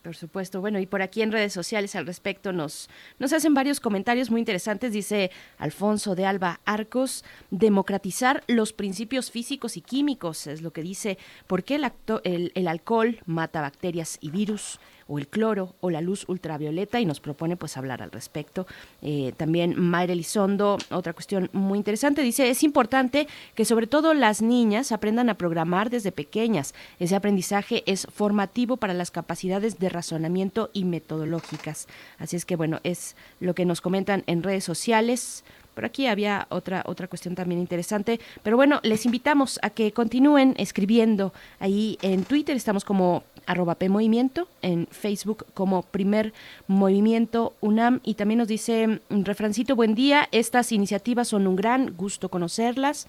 [0.04, 0.60] por supuesto.
[0.62, 2.90] Bueno, y por aquí en redes sociales al respecto nos,
[3.20, 4.92] nos hacen varios comentarios muy interesantes.
[4.92, 11.18] Dice Alfonso de Alba Arcos, democratizar los principios físicos y químicos, es lo que dice,
[11.48, 11.92] ¿por qué el,
[12.24, 14.80] el, el alcohol mata bacterias y virus?
[15.08, 18.66] O el cloro o la luz ultravioleta y nos propone pues hablar al respecto.
[19.02, 24.42] Eh, también Mayra Elizondo, otra cuestión muy interesante, dice, es importante que sobre todo las
[24.42, 26.74] niñas aprendan a programar desde pequeñas.
[27.00, 31.88] Ese aprendizaje es formativo para las capacidades de razonamiento y metodológicas.
[32.18, 35.44] Así es que bueno, es lo que nos comentan en redes sociales.
[35.76, 38.20] Por aquí había otra, otra cuestión también interesante.
[38.42, 42.56] Pero bueno, les invitamos a que continúen escribiendo ahí en Twitter.
[42.56, 46.34] Estamos como arroba PMovimiento, en Facebook como Primer
[46.68, 48.00] Movimiento UNAM.
[48.04, 50.28] Y también nos dice, refrancito, buen día.
[50.32, 53.08] Estas iniciativas son un gran gusto conocerlas.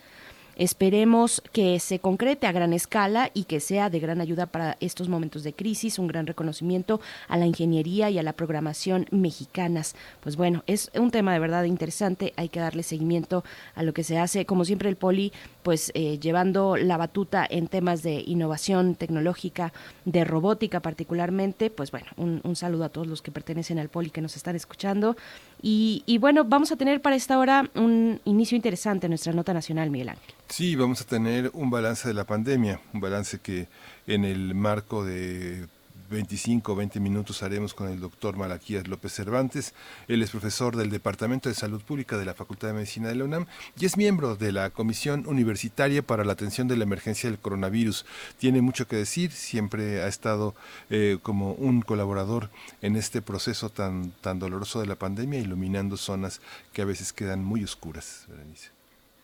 [0.56, 5.06] Esperemos que se concrete a gran escala y que sea de gran ayuda para estos
[5.08, 6.98] momentos de crisis, un gran reconocimiento
[7.28, 9.94] a la ingeniería y a la programación mexicanas.
[10.20, 13.44] Pues bueno, es un tema de verdad interesante, hay que darle seguimiento
[13.74, 14.46] a lo que se hace.
[14.46, 15.30] Como siempre el Poli
[15.66, 19.72] pues eh, llevando la batuta en temas de innovación tecnológica,
[20.04, 24.20] de robótica particularmente, pues bueno, un, saludo a todos los que pertenecen al Poli que
[24.20, 25.16] nos están escuchando.
[25.60, 29.52] Y, y bueno, vamos a tener para esta hora un inicio interesante en nuestra nota
[29.52, 30.34] nacional, Miguel Ángel.
[30.48, 33.66] Sí, vamos a tener un balance de la pandemia, un balance que
[34.06, 35.66] en el marco de
[36.08, 39.74] 25 o 20 minutos haremos con el doctor Malaquías López Cervantes.
[40.08, 43.24] Él es profesor del Departamento de Salud Pública de la Facultad de Medicina de la
[43.24, 43.46] UNAM
[43.78, 48.06] y es miembro de la Comisión Universitaria para la Atención de la Emergencia del Coronavirus.
[48.38, 50.54] Tiene mucho que decir, siempre ha estado
[50.90, 52.50] eh, como un colaborador
[52.82, 56.40] en este proceso tan, tan doloroso de la pandemia, iluminando zonas
[56.72, 58.26] que a veces quedan muy oscuras.
[58.28, 58.75] Berenice.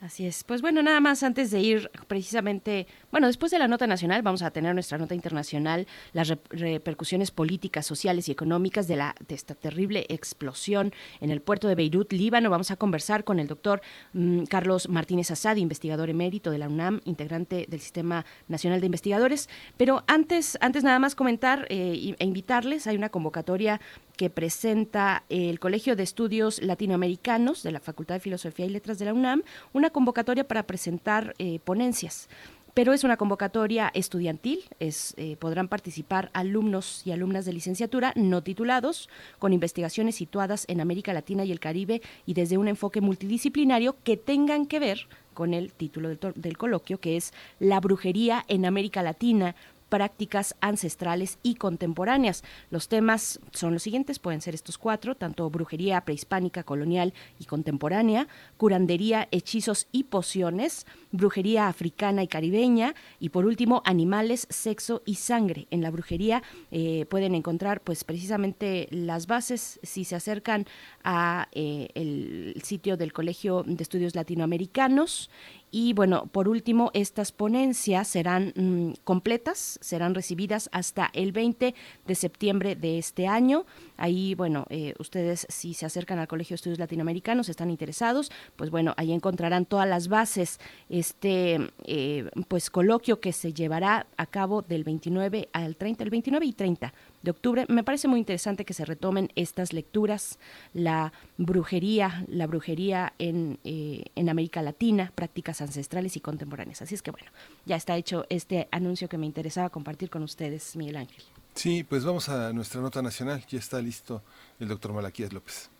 [0.02, 0.42] Así es.
[0.42, 4.42] Pues bueno, nada más antes de ir precisamente, bueno, después de la nota nacional vamos
[4.42, 9.36] a tener nuestra nota internacional, las re repercusiones políticas, sociales y económicas de, la, de
[9.36, 12.50] esta terrible explosión en el puerto de Beirut, Líbano.
[12.50, 13.80] Vamos a conversar con el doctor
[14.12, 19.48] mmm, Carlos Martínez Asad, investigador emérito de la UNAM, integrante del Sistema Nacional de Investigadores.
[19.76, 23.80] Pero antes, antes nada más comentar eh, e invitarles, hay una convocatoria
[24.22, 29.06] que presenta el Colegio de Estudios Latinoamericanos de la Facultad de Filosofía y Letras de
[29.06, 29.42] la UNAM,
[29.72, 32.28] una convocatoria para presentar eh, ponencias.
[32.72, 38.44] Pero es una convocatoria estudiantil, es, eh, podrán participar alumnos y alumnas de licenciatura no
[38.44, 39.08] titulados
[39.40, 44.16] con investigaciones situadas en América Latina y el Caribe y desde un enfoque multidisciplinario que
[44.16, 49.02] tengan que ver con el título del, del coloquio, que es La brujería en América
[49.02, 49.56] Latina,
[49.92, 52.44] prácticas ancestrales y contemporáneas.
[52.70, 58.26] Los temas son los siguientes, pueden ser estos cuatro, tanto brujería prehispánica, colonial y contemporánea,
[58.56, 65.66] curandería, hechizos y pociones, brujería africana y caribeña y por último animales, sexo y sangre.
[65.70, 70.64] En la brujería eh, pueden encontrar pues precisamente las bases si se acercan
[71.04, 75.28] a eh, el sitio del Colegio de Estudios Latinoamericanos
[75.74, 81.74] y bueno, por último, estas ponencias serán mmm, completas, serán recibidas hasta el 20
[82.06, 83.64] de septiembre de este año.
[83.96, 88.68] Ahí, bueno, eh, ustedes si se acercan al Colegio de Estudios Latinoamericanos, están interesados, pues
[88.68, 90.60] bueno, ahí encontrarán todas las bases,
[90.90, 96.44] este, eh, pues coloquio que se llevará a cabo del 29 al 30, el 29
[96.44, 96.92] y 30
[97.22, 97.66] de octubre.
[97.68, 100.38] Me parece muy interesante que se retomen estas lecturas,
[100.74, 106.82] la brujería, la brujería en, eh, en América Latina, prácticas ancestrales y contemporáneas.
[106.82, 107.30] Así es que bueno,
[107.66, 111.22] ya está hecho este anuncio que me interesaba compartir con ustedes, Miguel Ángel.
[111.54, 113.44] Sí, pues vamos a nuestra nota nacional.
[113.48, 114.22] Ya está listo
[114.58, 115.70] el doctor Malaquías López.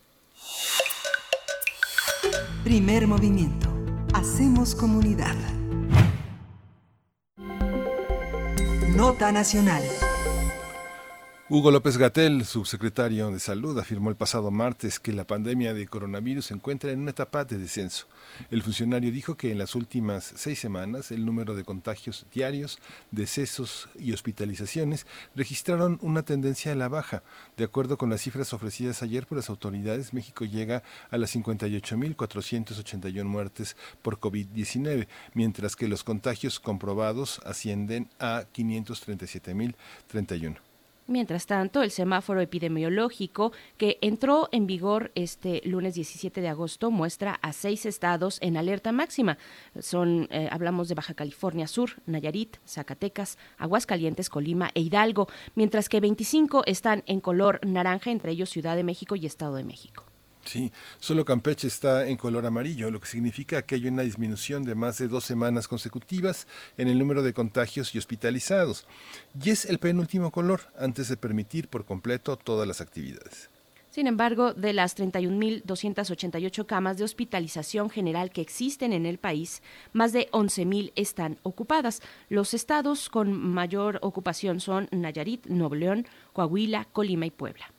[2.63, 3.69] Primer movimiento.
[4.15, 5.35] Hacemos comunidad.
[8.95, 9.83] Nota nacional.
[11.55, 16.47] Hugo López Gatel, subsecretario de Salud, afirmó el pasado martes que la pandemia de coronavirus
[16.47, 18.07] se encuentra en una etapa de descenso.
[18.51, 22.79] El funcionario dijo que en las últimas seis semanas el número de contagios diarios,
[23.11, 27.23] decesos y hospitalizaciones registraron una tendencia a la baja.
[27.59, 33.25] De acuerdo con las cifras ofrecidas ayer por las autoridades, México llega a las 58.481
[33.25, 40.72] muertes por COVID-19, mientras que los contagios comprobados ascienden a 537.031.
[41.13, 47.35] Mientras tanto, el semáforo epidemiológico que entró en vigor este lunes 17 de agosto muestra
[47.43, 49.37] a seis estados en alerta máxima.
[49.79, 56.01] Son, eh, hablamos de Baja California Sur, Nayarit, Zacatecas, Aguascalientes, Colima e Hidalgo, mientras que
[56.01, 60.12] 25 están en color naranja, entre ellos Ciudad de México y Estado de México.
[60.45, 64.75] Sí, solo Campeche está en color amarillo, lo que significa que hay una disminución de
[64.75, 68.87] más de dos semanas consecutivas en el número de contagios y hospitalizados.
[69.41, 73.51] Y es el penúltimo color antes de permitir por completo todas las actividades.
[73.93, 79.63] Sin embargo, de las 31.288 camas de hospitalización general que existen en el país,
[79.93, 82.01] más de 11.000 están ocupadas.
[82.31, 87.71] Los estados con mayor ocupación son Nayarit, Nuevo León, Coahuila, Colima y Puebla.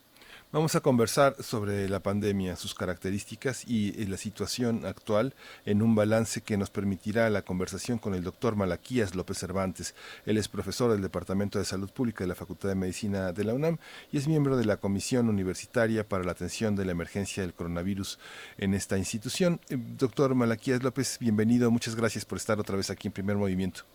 [0.53, 5.33] Vamos a conversar sobre la pandemia, sus características y la situación actual
[5.65, 9.95] en un balance que nos permitirá la conversación con el doctor Malaquías López Cervantes.
[10.27, 13.55] Él es profesor del Departamento de Salud Pública de la Facultad de Medicina de la
[13.55, 13.79] UNAM
[14.11, 18.19] y es miembro de la Comisión Universitaria para la Atención de la Emergencia del Coronavirus
[18.59, 19.59] en esta institución.
[19.71, 21.71] Doctor Malaquías López, bienvenido.
[21.71, 23.85] Muchas gracias por estar otra vez aquí en Primer Movimiento.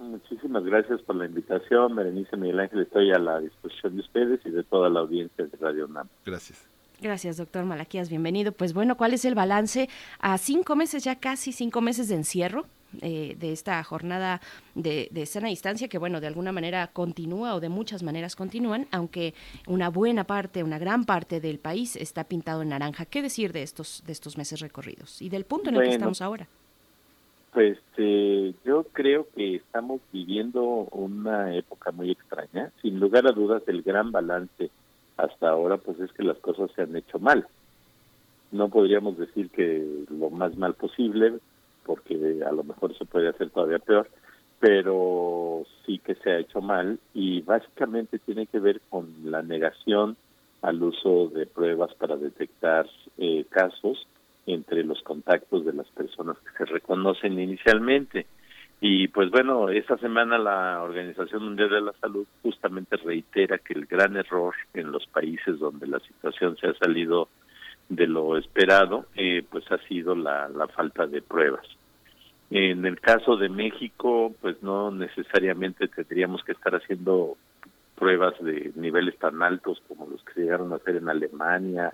[0.00, 2.80] Muchísimas gracias por la invitación, Berenice Miguel Ángel.
[2.80, 6.08] Estoy a la disposición de ustedes y de toda la audiencia de Radio UNAM.
[6.24, 6.66] Gracias.
[7.02, 8.08] Gracias, doctor Malaquías.
[8.08, 8.52] Bienvenido.
[8.52, 9.88] Pues bueno, ¿cuál es el balance
[10.18, 12.66] a cinco meses, ya casi cinco meses de encierro?
[13.02, 14.40] Eh, de esta jornada
[14.74, 18.88] de, de sana distancia que bueno de alguna manera continúa o de muchas maneras continúan
[18.90, 19.32] aunque
[19.68, 23.62] una buena parte una gran parte del país está pintado en naranja qué decir de
[23.62, 25.88] estos de estos meses recorridos y del punto en el Bueno.
[25.88, 26.48] que estamos ahora
[27.52, 32.70] Pues eh, yo creo que estamos viviendo una época muy extraña.
[32.80, 34.70] Sin lugar a dudas, el gran balance
[35.16, 37.46] hasta ahora pues es que las cosas se han hecho mal.
[38.52, 41.38] No podríamos decir que lo más mal posible,
[41.84, 44.08] porque a lo mejor se puede hacer todavía peor,
[44.58, 50.16] pero sí que se ha hecho mal y básicamente tiene que ver con la negación
[50.62, 52.86] al uso de pruebas para detectar
[53.18, 54.06] eh, casos
[54.52, 58.26] entre los contactos de las personas que se reconocen inicialmente.
[58.80, 63.86] Y pues bueno, esta semana la Organización Mundial de la Salud justamente reitera que el
[63.86, 67.28] gran error en los países donde la situación se ha salido
[67.90, 71.66] de lo esperado, eh, pues ha sido la, la falta de pruebas.
[72.50, 77.36] En el caso de México, pues no necesariamente tendríamos que estar haciendo
[77.96, 81.92] pruebas de niveles tan altos como los que llegaron a hacer en Alemania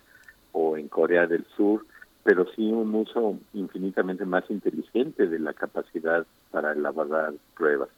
[0.53, 1.85] o en Corea del Sur,
[2.27, 7.89] pero sí un uso infinitamente más inteligente de la capacidad para elaborar pruebas.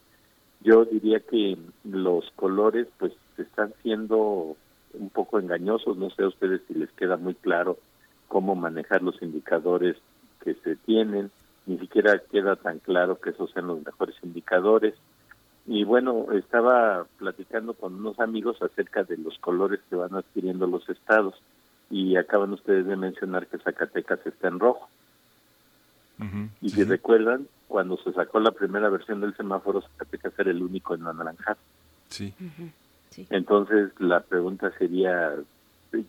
[0.61, 4.55] Yo diría que los colores pues están siendo
[4.93, 7.79] un poco engañosos, no sé a ustedes si les queda muy claro
[8.27, 9.97] cómo manejar los indicadores
[10.43, 11.31] que se tienen,
[11.65, 14.93] ni siquiera queda tan claro que esos sean los mejores indicadores.
[15.65, 20.87] Y bueno, estaba platicando con unos amigos acerca de los colores que van adquiriendo los
[20.87, 21.33] estados
[21.89, 24.89] y acaban ustedes de mencionar que Zacatecas está en rojo.
[26.61, 30.93] Y si recuerdan, cuando se sacó la primera versión del semáforo, Zacatecas era el único
[30.93, 31.55] en anaranjar.
[32.09, 32.33] Sí.
[33.29, 35.33] Entonces, la pregunta sería,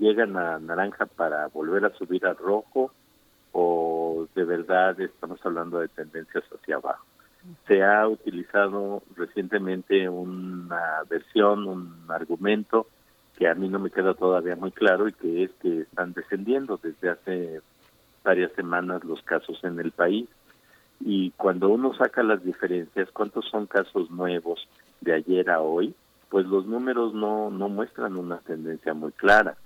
[0.01, 2.93] ¿llegan a naranja para volver a subir a rojo
[3.53, 7.05] o de verdad estamos hablando de tendencias hacia abajo?
[7.69, 12.89] Se ha utilizado recientemente una versión, un argumento
[13.41, 16.79] que a mí no me queda todavía muy claro y que es que están descendiendo
[16.83, 17.63] desde hace
[18.23, 20.29] varias semanas los casos en el país
[21.01, 24.69] y cuando uno saca las diferencias, cuántos son casos nuevos
[25.01, 25.95] de ayer a hoy,
[26.29, 29.57] pues los números no, no muestran una tendencia muy clara.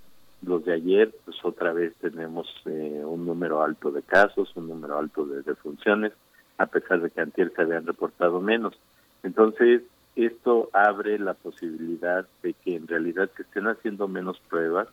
[0.42, 4.96] Los de ayer, pues otra vez tenemos eh, un número alto de casos, un número
[4.96, 6.12] alto de defunciones,
[6.59, 8.78] a pesar de que antes se habían reportado menos.
[9.24, 9.82] Entonces,
[10.16, 14.89] esto abre la posibilidad de que en realidad se estén haciendo menos pruebas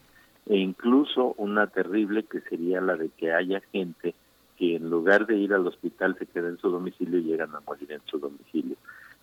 [0.48, 4.16] e incluso una terrible que sería la de que haya gente
[4.58, 7.62] que en lugar de ir al hospital se queda en su domicilio y llegan a
[7.62, 8.76] morir en su domicilio.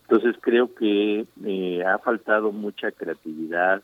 [0.02, 3.82] Entonces creo que eh, ha faltado mucha creatividad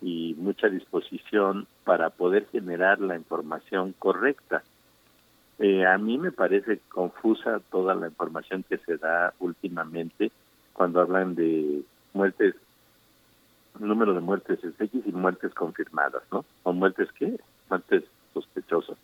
[0.00, 4.62] y mucha disposición para poder generar la información correcta.
[5.58, 10.32] Eh, a mí me parece confusa toda la información que se da últimamente
[10.72, 11.82] cuando hablan de
[12.14, 12.54] muertes,
[13.78, 16.44] número de muertes es X y muertes confirmadas, ¿no?
[16.62, 17.38] ¿O muertes qué?
[17.68, 18.04] Muertes
[18.34, 18.96] sospechosas.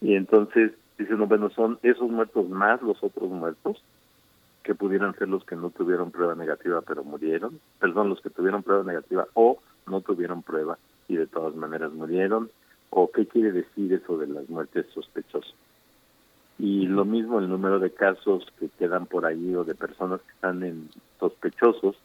[0.00, 3.82] Y entonces dicen, bueno, son esos muertos más los otros muertos,
[4.62, 8.62] que pudieran ser los que no tuvieron prueba negativa pero murieron, perdón, los que tuvieron
[8.62, 10.76] prueba negativa o no tuvieron prueba
[11.08, 12.50] y de todas maneras murieron,
[12.90, 15.54] o qué quiere decir eso de las muertes sospechosas
[16.58, 20.32] y lo mismo el número de casos que quedan por ahí o de personas que
[20.32, 20.88] están en
[21.20, 21.96] sospechosos,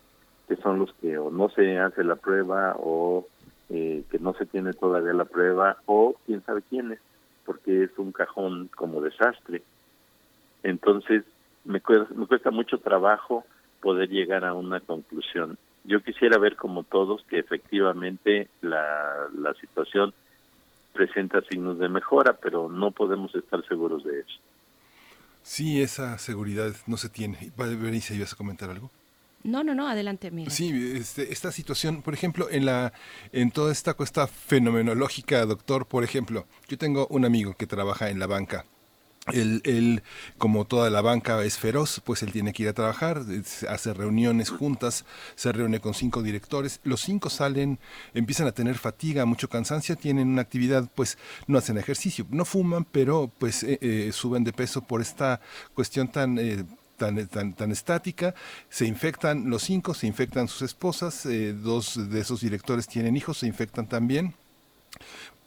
[0.47, 3.25] que son los que o no se hace la prueba o
[3.69, 6.99] eh, que no se tiene todavía la prueba o quién sabe quiénes,
[7.45, 9.63] porque es un cajón como desastre.
[10.61, 11.23] Entonces,
[11.65, 13.45] me cuesta, me cuesta mucho trabajo
[13.81, 15.57] poder llegar a una conclusión.
[15.83, 20.13] Yo quisiera ver como todos que efectivamente la, la situación
[20.93, 24.39] presenta signos de mejora, pero no podemos estar seguros de eso.
[25.41, 27.51] Sí, esa seguridad no se tiene.
[27.57, 28.89] Berenice, ¿ibas a comentar algo?
[29.43, 30.49] No, no, no, adelante, mira.
[30.49, 32.93] Sí, este, esta situación, por ejemplo, en la
[33.33, 38.19] en toda esta cuesta fenomenológica, doctor, por ejemplo, yo tengo un amigo que trabaja en
[38.19, 38.65] la banca
[39.31, 40.03] él,
[40.37, 43.21] como toda la banca es feroz, pues él tiene que ir a trabajar,
[43.69, 45.05] hace reuniones juntas,
[45.35, 47.79] se reúne con cinco directores, los cinco salen,
[48.13, 51.17] empiezan a tener fatiga, mucho cansancio, tienen una actividad, pues
[51.47, 55.39] no hacen ejercicio, no fuman, pero pues eh, eh, suben de peso por esta
[55.73, 56.37] cuestión tan...
[56.37, 56.63] Eh,
[56.95, 58.35] tan, tan, tan, estática,
[58.69, 63.47] se infectan los cinco, se infectan sus esposas, dos de esos directores tienen hijos, se
[63.47, 64.35] infectan también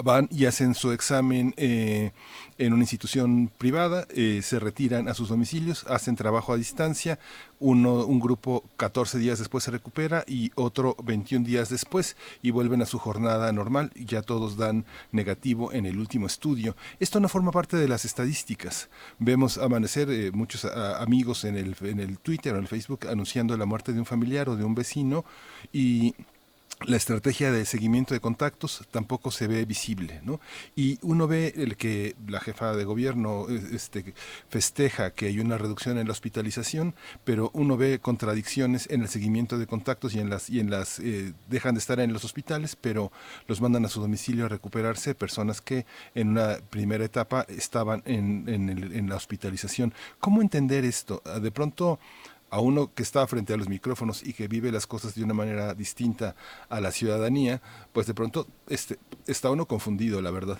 [0.02, 2.12] van y hacen su examen eh,
[2.58, 7.18] en una institución privada, eh, se retiran a sus domicilios, hacen trabajo a distancia,
[7.58, 12.82] uno, un grupo 14 días después se recupera y otro 21 días después y vuelven
[12.82, 16.76] a su jornada normal, ya todos dan negativo en el último estudio.
[17.00, 18.88] Esto no forma parte de las estadísticas.
[19.18, 23.56] Vemos amanecer eh, muchos amigos en el, en el Twitter o en el Facebook anunciando
[23.56, 25.24] la muerte de un familiar o de un vecino
[25.72, 26.14] y
[26.84, 30.40] la estrategia de seguimiento de contactos tampoco se ve visible, ¿no?
[30.74, 34.14] Y uno ve el que la jefa de gobierno este,
[34.50, 36.94] festeja que hay una reducción en la hospitalización,
[37.24, 40.98] pero uno ve contradicciones en el seguimiento de contactos y en las y en las
[40.98, 43.10] eh, dejan de estar en los hospitales, pero
[43.48, 48.44] los mandan a su domicilio a recuperarse personas que en una primera etapa estaban en,
[48.48, 49.94] en, en la hospitalización.
[50.20, 51.22] ¿Cómo entender esto?
[51.40, 51.98] De pronto
[52.56, 55.34] a uno que está frente a los micrófonos y que vive las cosas de una
[55.34, 56.34] manera distinta
[56.70, 57.60] a la ciudadanía,
[57.92, 58.96] pues de pronto este,
[59.26, 60.58] está uno confundido, la verdad.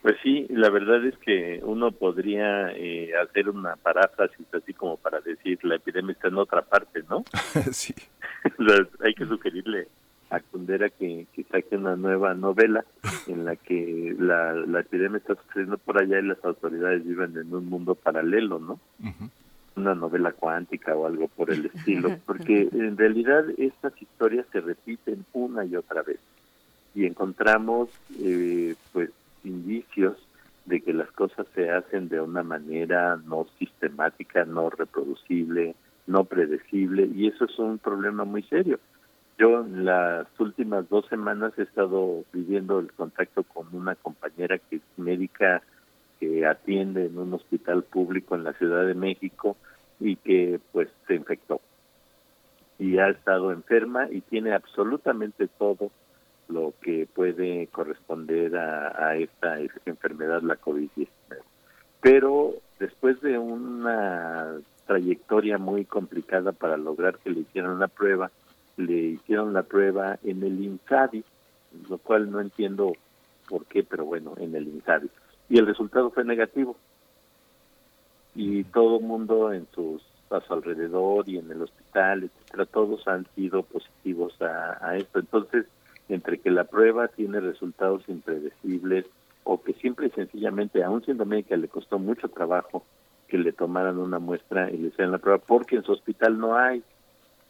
[0.00, 5.20] Pues sí, la verdad es que uno podría eh, hacer una paráfrasis así como para
[5.20, 7.24] decir la epidemia está en otra parte, ¿no?
[7.72, 7.94] sí.
[9.04, 9.88] hay que sugerirle
[10.30, 12.86] a Kundera que, que, saque una nueva novela
[13.26, 17.52] en la que la, la epidemia está sucediendo por allá y las autoridades viven en
[17.52, 18.80] un mundo paralelo, ¿no?
[19.76, 25.24] Una novela cuántica o algo por el estilo, porque en realidad estas historias se repiten
[25.32, 26.18] una y otra vez
[26.94, 27.88] y encontramos
[28.20, 29.10] eh, pues
[29.44, 30.16] indicios
[30.66, 35.74] de que las cosas se hacen de una manera no sistemática, no reproducible,
[36.06, 38.78] no predecible y eso es un problema muy serio.
[39.38, 44.76] Yo en las últimas dos semanas he estado viviendo el contacto con una compañera que
[44.76, 45.62] es médica
[46.20, 49.56] que atiende en un hospital público en la Ciudad de México
[49.98, 51.60] y que pues se infectó
[52.80, 55.90] y ha estado enferma y tiene absolutamente todo
[56.48, 61.08] lo que puede corresponder a, esta enfermedad, la COVID-19.
[62.00, 64.56] Pero después de una
[64.86, 68.30] trayectoria muy complicada para lograr que le hicieran la prueba,
[68.78, 71.22] le hicieron la prueba en el INSABI,
[71.88, 72.94] lo cual no entiendo
[73.46, 75.10] por qué, pero bueno, en el INSABI
[75.50, 76.76] y el resultado fue negativo.
[78.34, 83.06] Y todo el mundo en sus a su alrededor y en el hospital, etcétera, todos
[83.08, 85.18] han sido positivos a, esto.
[85.18, 85.66] Entonces,
[86.08, 89.06] entre que la prueba tiene resultados impredecibles
[89.42, 92.84] o que simple y sencillamente, aún siendo médica, le costó mucho trabajo
[93.26, 96.56] que le tomaran una muestra y le hicieran la prueba, porque en su hospital no
[96.56, 96.82] hay.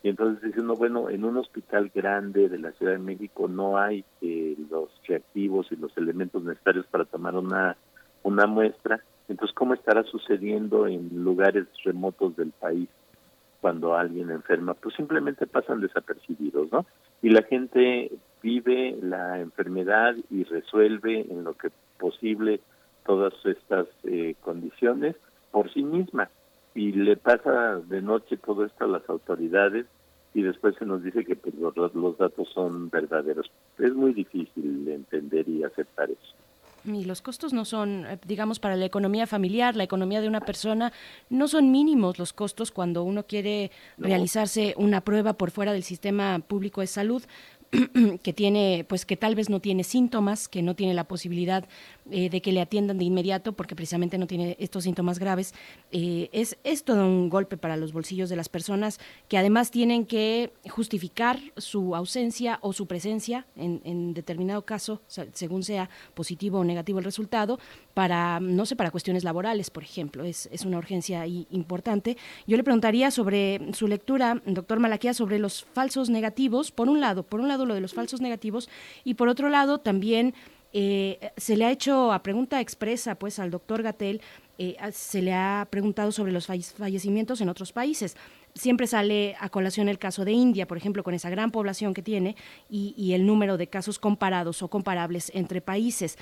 [0.02, 4.05] Y entonces diciendo, bueno, en un hospital grande de la Ciudad de México no hay
[4.22, 7.77] eh, los reactivos y los elementos necesarios para tomar una
[8.22, 9.01] una muestra.
[9.28, 12.88] Entonces, ¿cómo estará sucediendo en lugares remotos del país
[13.60, 14.74] cuando alguien enferma?
[14.74, 16.86] Pues simplemente pasan desapercibidos, ¿no?
[17.22, 18.10] Y la gente
[18.42, 22.60] vive la enfermedad y resuelve en lo que posible
[23.05, 25.16] todas estas eh, condiciones
[25.51, 26.30] por sí misma.
[26.74, 29.86] Y le pasa de noche todo esto a las autoridades
[30.34, 33.51] y después se nos dice que pues, los, los datos son verdaderos.
[33.78, 36.36] Es muy difícil entender y aceptar eso.
[36.85, 40.40] Y los costos no son, eh, digamos, para la economía familiar, la economía de una
[40.40, 40.93] persona,
[41.28, 46.39] no son mínimos los costos cuando uno quiere realizarse una prueba por fuera del sistema
[46.39, 47.23] público de salud.
[48.22, 51.64] que tiene, pues que tal vez no tiene síntomas, que no tiene la posibilidad
[52.10, 55.55] eh, de que le atiendan de inmediato porque precisamente no tiene estos síntomas graves,
[55.92, 58.98] eh, es, es todo un golpe para los bolsillos de las personas
[59.28, 65.62] que además tienen que justificar su ausencia o su presencia en, en determinado caso, según
[65.62, 67.60] sea positivo o negativo el resultado,
[67.94, 70.24] para, no sé, para cuestiones laborales, por ejemplo.
[70.24, 72.16] Es, es una urgencia importante.
[72.47, 77.22] Yo le preguntaría sobre su lectura, doctor Malaquía, sobre los falsos negativos, por un lado,
[77.22, 78.69] por un lado lo de los falsos negativos,
[79.05, 80.35] y por otro lado también
[80.73, 84.20] eh, se le ha hecho a pregunta expresa pues al doctor Gatel,
[84.59, 88.16] eh, se le ha preguntado sobre los fallecimientos en otros países.
[88.55, 92.03] Siempre sale a colación el caso de India, por ejemplo, con esa gran población que
[92.03, 92.37] tiene
[92.69, 96.19] y, y el número de casos comparados o comparables entre países.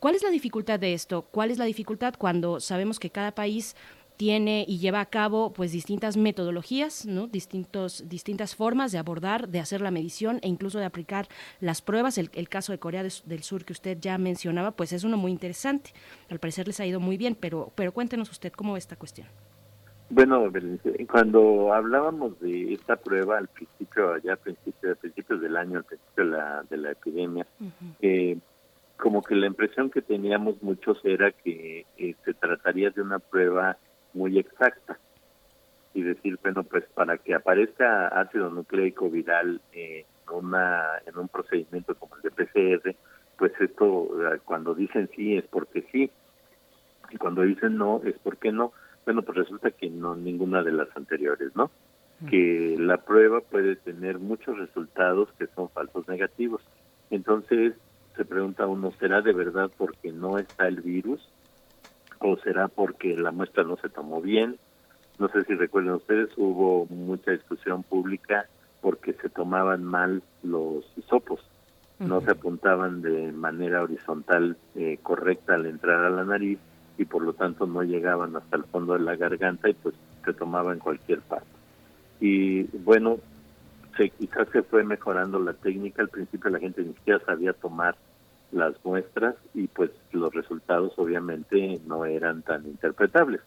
[0.00, 1.22] ¿Cuál es la dificultad de esto?
[1.22, 3.74] ¿Cuál es la dificultad cuando sabemos que cada país
[4.18, 7.28] tiene y lleva a cabo pues distintas metodologías, ¿no?
[7.28, 11.28] Distintos, distintas formas de abordar, de hacer la medición e incluso de aplicar
[11.60, 12.18] las pruebas.
[12.18, 15.92] El, caso de Corea del Sur que usted ya mencionaba, pues es uno muy interesante.
[16.30, 19.28] Al parecer les ha ido muy bien, pero, pero cuéntenos usted cómo ve esta cuestión.
[20.10, 20.50] Bueno,
[21.10, 26.24] cuando hablábamos de esta prueba al principio, allá a principios, principios del año, al principio
[26.24, 27.46] de la, de la epidemia,
[28.00, 28.36] eh,
[28.96, 33.76] como que la impresión que teníamos muchos era que eh, se trataría de una prueba
[34.18, 34.98] muy exacta
[35.94, 41.94] y decir, bueno, pues para que aparezca ácido nucleico viral en, una, en un procedimiento
[41.94, 42.94] como el de PCR,
[43.38, 46.10] pues esto eh, cuando dicen sí es porque sí
[47.10, 48.72] y cuando dicen no es porque no.
[49.04, 51.70] Bueno, pues resulta que no ninguna de las anteriores, ¿no?
[52.28, 56.60] Que la prueba puede tener muchos resultados que son falsos negativos.
[57.10, 57.74] Entonces
[58.16, 61.20] se pregunta uno, ¿será de verdad porque no está el virus?
[62.20, 64.58] O será porque la muestra no se tomó bien.
[65.18, 68.46] No sé si recuerdan ustedes, hubo mucha discusión pública
[68.80, 71.40] porque se tomaban mal los hisopos,
[71.98, 76.60] no se apuntaban de manera horizontal eh, correcta al entrar a la nariz
[76.96, 80.32] y por lo tanto no llegaban hasta el fondo de la garganta y pues se
[80.32, 81.48] tomaba en cualquier parte.
[82.20, 83.18] Y bueno,
[83.96, 87.96] se, quizás se fue mejorando la técnica, al principio la gente ni siquiera sabía tomar
[88.52, 93.40] las muestras y pues los resultados obviamente no eran tan interpretables.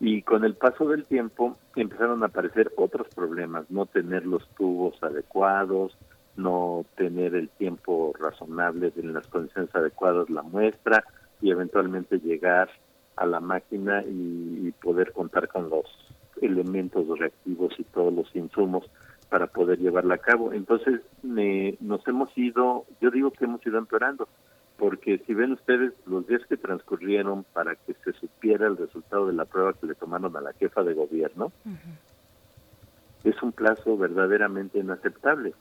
[0.00, 5.02] Y con el paso del tiempo empezaron a aparecer otros problemas, no tener los tubos
[5.02, 5.96] adecuados,
[6.36, 11.04] no tener el tiempo razonable en las condiciones adecuadas la muestra
[11.40, 12.68] y eventualmente llegar
[13.16, 15.86] a la máquina y, poder contar con los
[16.40, 18.84] elementos reactivos y todos los insumos
[19.30, 20.52] para poder llevarla a cabo.
[20.52, 24.28] Entonces nos hemos ido, yo digo que hemos ido empeorando,
[24.78, 29.32] porque si ven ustedes los días que transcurrieron para que se supiera el resultado de
[29.32, 31.52] la prueba que le tomaron a la jefa de gobierno,
[33.24, 35.54] es un plazo verdaderamente inaceptable.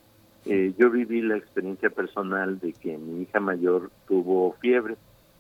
[0.46, 4.96] Eh, yo viví la experiencia personal de que mi hija mayor tuvo fiebre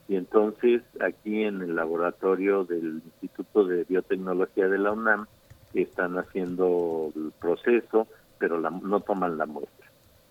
[0.07, 5.27] y entonces aquí en el laboratorio del Instituto de Biotecnología de la UNAM
[5.73, 8.07] están haciendo el proceso,
[8.39, 9.84] pero no toman la muestra.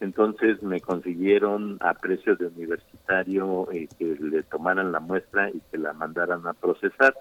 [0.05, 5.79] Entonces me consiguieron a precio de universitario eh, que le tomaran la muestra y que
[5.79, 7.17] la mandaran a procesar.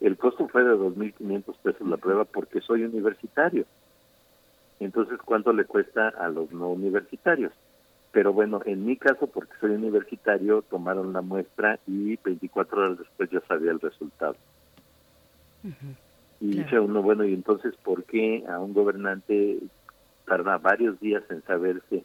[0.00, 3.64] El costo fue de 2.500 pesos la prueba porque soy universitario.
[4.78, 7.52] Entonces, ¿cuánto le cuesta a los no universitarios?
[8.12, 13.30] Pero bueno, en mi caso, porque soy universitario, tomaron la muestra y 24 horas después
[13.30, 14.36] ya sabía el resultado.
[16.40, 19.58] Y dice uno, bueno, y entonces, ¿por qué a un gobernante
[20.24, 22.04] tarda varios días en saberse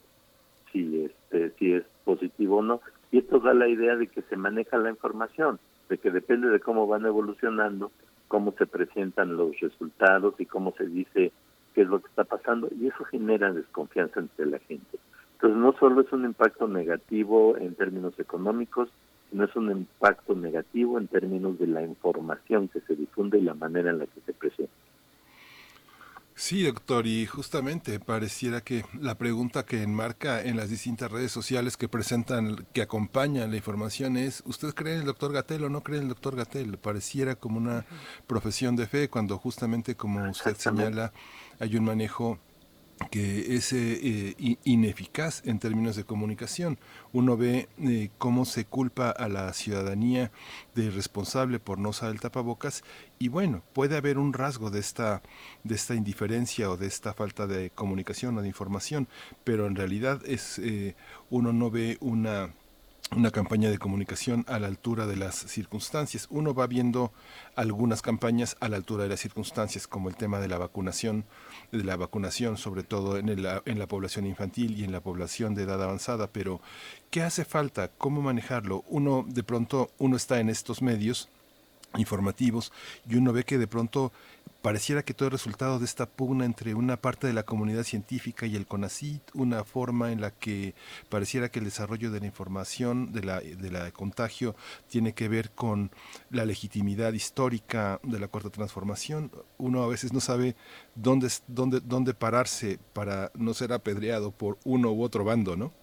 [0.74, 2.82] si, este, si es positivo o no?
[3.12, 6.60] Y esto da la idea de que se maneja la información, de que depende de
[6.60, 7.92] cómo van evolucionando,
[8.28, 11.32] cómo se presentan los resultados y cómo se dice
[11.74, 14.98] qué es lo que está pasando, y eso genera desconfianza entre la gente.
[15.34, 18.90] Entonces, no solo es un impacto negativo en términos económicos,
[19.30, 23.54] sino es un impacto negativo en términos de la información que se difunde y la
[23.54, 24.72] manera en la que se presenta.
[26.36, 31.78] Sí, doctor, y justamente pareciera que la pregunta que enmarca en las distintas redes sociales
[31.78, 35.84] que presentan, que acompañan la información es, ¿usted cree en el doctor Gatel o no
[35.84, 36.80] cree en el doctor Gatel?
[36.80, 37.86] Pareciera como una
[38.26, 41.14] profesión de fe cuando justamente, como usted señala,
[41.60, 42.40] hay un manejo
[43.10, 46.78] que es eh, eh, ineficaz en términos de comunicación.
[47.12, 50.32] Uno ve eh, cómo se culpa a la ciudadanía
[50.76, 52.84] de responsable por no usar el tapabocas
[53.20, 55.22] y bueno, puede haber un rasgo de esta,
[55.64, 59.08] de esta indiferencia o de esta falta de comunicación o de información,
[59.44, 60.62] pero en realidad es
[61.30, 62.54] uno no ve una
[63.16, 66.28] una campaña de comunicación a la altura de las circunstancias.
[66.30, 67.12] Uno va viendo
[67.56, 71.26] algunas campañas a la altura de las circunstancias, como el tema de la vacunación,
[71.72, 75.64] de la vacunación, sobre todo en, en la población infantil y en la población de
[75.64, 76.28] edad avanzada.
[76.28, 76.62] Pero,
[77.10, 77.90] ¿qué hace falta?
[77.98, 78.84] ¿Cómo manejarlo?
[78.88, 81.30] Uno, de pronto, uno está en estos medios
[81.98, 82.72] informativos
[83.08, 84.12] y uno ve que de pronto
[84.62, 88.46] pareciera que todo el resultado de esta pugna entre una parte de la comunidad científica
[88.46, 90.74] y el CONACIT, una forma en la que
[91.10, 94.56] pareciera que el desarrollo de la información de la, de la contagio
[94.88, 95.92] tiene que ver con
[96.30, 99.32] la legitimidad histórica de la cuarta transformación.
[99.58, 100.56] Uno a veces no sabe
[100.96, 105.83] dónde, dónde, dónde pararse para no ser apedreado por uno u otro bando, ¿no?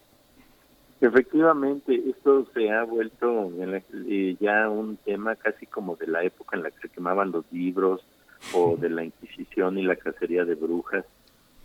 [1.01, 3.51] Efectivamente, esto se ha vuelto
[4.07, 7.51] eh, ya un tema casi como de la época en la que se quemaban los
[7.51, 8.05] libros
[8.53, 11.07] o de la Inquisición y la cacería de brujas.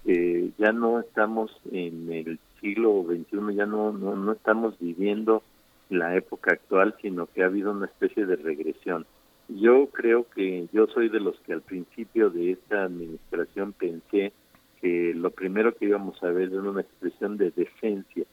[0.06, 5.44] Eh, ya no estamos en el siglo XXI, ya no, no, no estamos viviendo
[5.90, 9.06] la época actual, sino que ha habido una especie de regresión.
[9.50, 14.32] Yo creo que yo soy de los que al principio de esta administración pensé
[14.80, 18.26] que lo primero que íbamos a ver era una expresión de decencia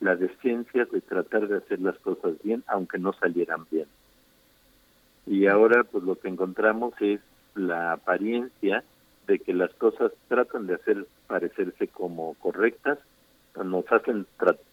[0.00, 3.86] la decencia de tratar de hacer las cosas bien, aunque no salieran bien.
[5.26, 7.20] Y ahora pues lo que encontramos es
[7.54, 8.82] la apariencia
[9.26, 12.98] de que las cosas tratan de hacer parecerse como correctas,
[13.62, 14.26] nos hacen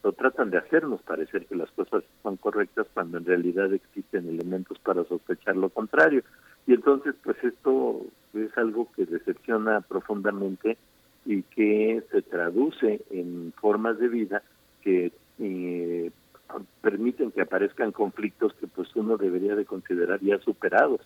[0.03, 4.79] o tratan de hacernos parecer que las cosas son correctas cuando en realidad existen elementos
[4.79, 6.23] para sospechar lo contrario.
[6.65, 8.01] Y entonces pues esto
[8.33, 10.77] es algo que decepciona profundamente
[11.25, 14.43] y que se traduce en formas de vida
[14.87, 16.11] que eh,
[16.79, 21.01] permiten que aparezcan conflictos que pues uno debería de considerar ya superados.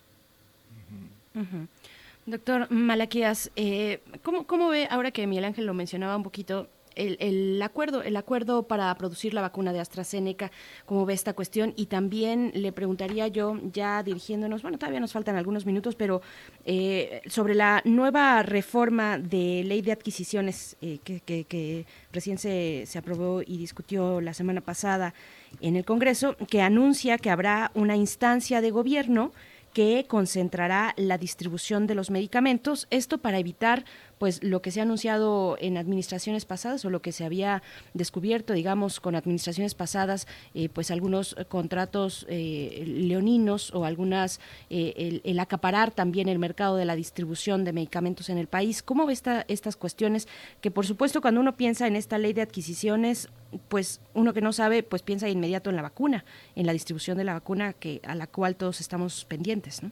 [2.27, 7.61] Doctor Malaquías, eh, ¿cómo, ¿cómo ve, ahora que Miguel Ángel lo mencionaba un poquito, el,
[7.61, 10.51] acuerdo, el acuerdo para producir la vacuna de AstraZeneca,
[10.85, 11.73] cómo ve esta cuestión.
[11.75, 16.21] Y también le preguntaría yo, ya dirigiéndonos, bueno, todavía nos faltan algunos minutos, pero
[16.65, 22.97] eh, sobre la nueva reforma de ley de adquisiciones eh, que, que, recién se, se
[22.97, 25.13] aprobó y discutió la semana pasada
[25.59, 29.31] en el Congreso, que anuncia que habrá una instancia de gobierno
[29.73, 33.85] que concentrará la distribución de los medicamentos, esto para evitar
[34.21, 37.63] pues lo que se ha anunciado en administraciones pasadas o lo que se había
[37.95, 44.39] descubierto, digamos, con administraciones pasadas, eh, pues algunos contratos eh, leoninos o algunas,
[44.69, 48.83] eh, el, acaparar también el mercado de la distribución de medicamentos en el país.
[48.83, 50.27] ¿Cómo ve esta, estas cuestiones?
[50.61, 53.27] Que por supuesto cuando uno piensa en esta ley de adquisiciones,
[53.69, 56.25] pues uno que no sabe, pues piensa de inmediato en la vacuna,
[56.55, 59.89] en la distribución de la vacuna que a la cual todos estamos pendientes, ¿no?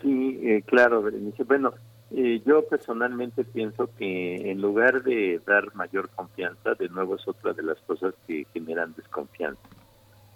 [0.00, 1.04] Sí, claro,
[1.46, 1.74] Bueno,
[2.10, 7.52] eh, yo personalmente pienso que en lugar de dar mayor confianza, de nuevo es otra
[7.52, 9.62] de las cosas que generan desconfianza.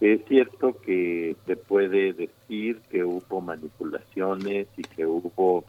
[0.01, 5.65] Es cierto que se puede decir que hubo manipulaciones y que hubo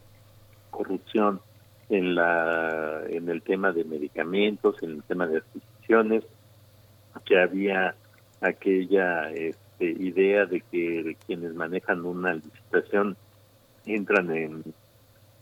[0.70, 1.42] corrupción
[1.90, 6.24] en la en el tema de medicamentos, en el tema de adquisiciones,
[7.26, 7.96] que había
[8.42, 13.18] aquella este, idea de que quienes manejan una licitación
[13.86, 14.64] entran en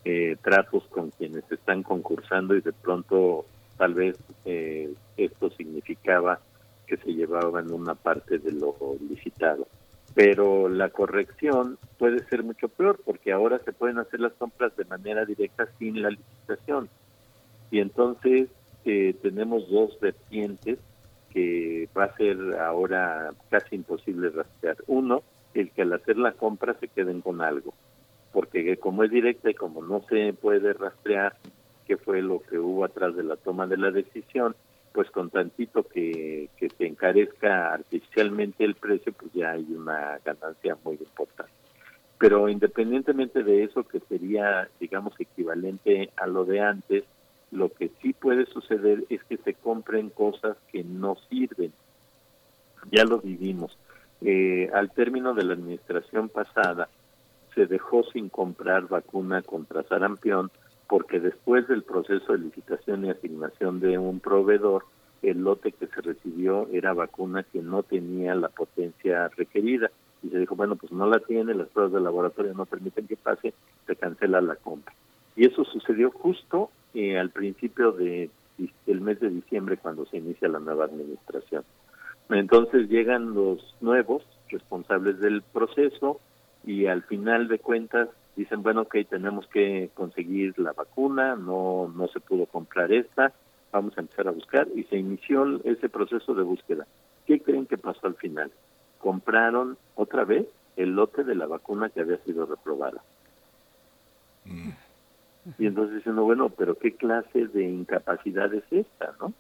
[0.10, 6.40] eh, tratos con quienes están concursando y de pronto tal vez eh, esto significaba
[6.86, 9.68] que se llevaban una parte de lo licitado.
[10.16, 14.86] Pero la corrección puede ser mucho peor porque ahora se pueden hacer las compras de
[14.86, 16.88] manera directa sin la licitación.
[17.70, 18.48] Y entonces
[18.86, 20.80] eh, tenemos dos vertientes
[21.32, 24.78] que va a ser ahora casi imposible rastrear.
[24.88, 25.22] Uno,
[25.54, 27.74] el que al hacer la compra se queden con algo
[28.32, 31.36] porque como es directa y como no se puede rastrear
[31.86, 34.56] qué fue lo que hubo atrás de la toma de la decisión,
[34.92, 40.78] pues con tantito que, que se encarezca artificialmente el precio, pues ya hay una ganancia
[40.84, 41.52] muy importante.
[42.20, 47.04] Pero independientemente de eso, que sería, digamos, equivalente a lo de antes,
[47.52, 51.72] lo que sí puede suceder es que se compren cosas que no sirven.
[52.92, 53.78] Ya lo vivimos.
[54.22, 56.90] Eh, al término de la administración pasada,
[57.58, 60.52] se dejó sin comprar vacuna contra sarampión
[60.88, 64.86] porque después del proceso de licitación y asignación de un proveedor,
[65.24, 69.90] el lote que se recibió era vacuna que no tenía la potencia requerida.
[70.22, 73.18] Y se dijo, bueno, pues no la tiene, las pruebas de laboratorio no permiten que
[73.18, 73.56] pase,
[73.88, 74.94] se cancela la compra.
[75.36, 78.30] Y eso sucedió justo eh, al principio de
[78.86, 81.64] el mes de diciembre cuando se inicia la nueva administración.
[82.30, 86.20] Entonces llegan los nuevos responsables del proceso,
[86.66, 92.08] y al final de cuentas dicen, bueno, ok, tenemos que conseguir la vacuna, no, no
[92.08, 93.34] se pudo comprar esta,
[93.72, 96.86] vamos a empezar a buscar y se inició ese proceso de búsqueda.
[97.26, 98.52] ¿Qué creen que pasó al final?
[99.00, 100.46] Compraron otra vez
[100.78, 103.02] el lote de la vacuna que había sido reprobada.
[104.46, 104.70] Mm.
[105.58, 109.34] Y entonces dicen, bueno, pero ¿qué clase de incapacidad es esta, no?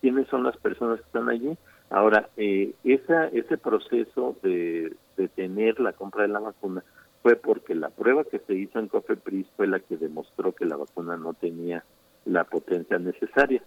[0.00, 1.56] ¿Quiénes son las personas que están allí?
[1.90, 6.82] Ahora, eh, esa, ese proceso de detener la compra de la vacuna
[7.22, 10.76] fue porque la prueba que se hizo en COFEPRIS fue la que demostró que la
[10.76, 11.84] vacuna no tenía
[12.24, 13.62] la potencia necesaria.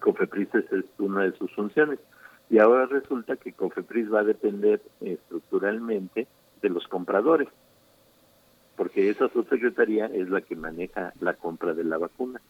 [0.00, 1.98] COFEPRIS es una de sus funciones.
[2.50, 6.26] Y ahora resulta que COFEPRIS va a depender estructuralmente
[6.62, 7.48] de los compradores,
[8.76, 12.40] porque esa subsecretaría es la que maneja la compra de la vacuna.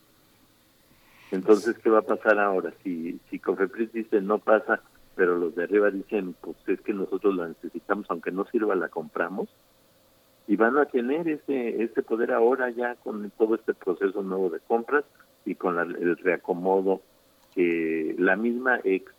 [1.30, 2.72] Entonces, ¿qué va a pasar ahora?
[2.82, 4.82] Si, si COFEPRIS dice no pasa,
[5.16, 8.88] pero los de arriba dicen, pues es que nosotros la necesitamos, aunque no sirva, la
[8.88, 9.48] compramos,
[10.46, 14.60] y van a tener ese, ese poder ahora ya con todo este proceso nuevo de
[14.60, 15.04] compras
[15.44, 17.00] y con el reacomodo
[17.54, 19.10] que la misma ex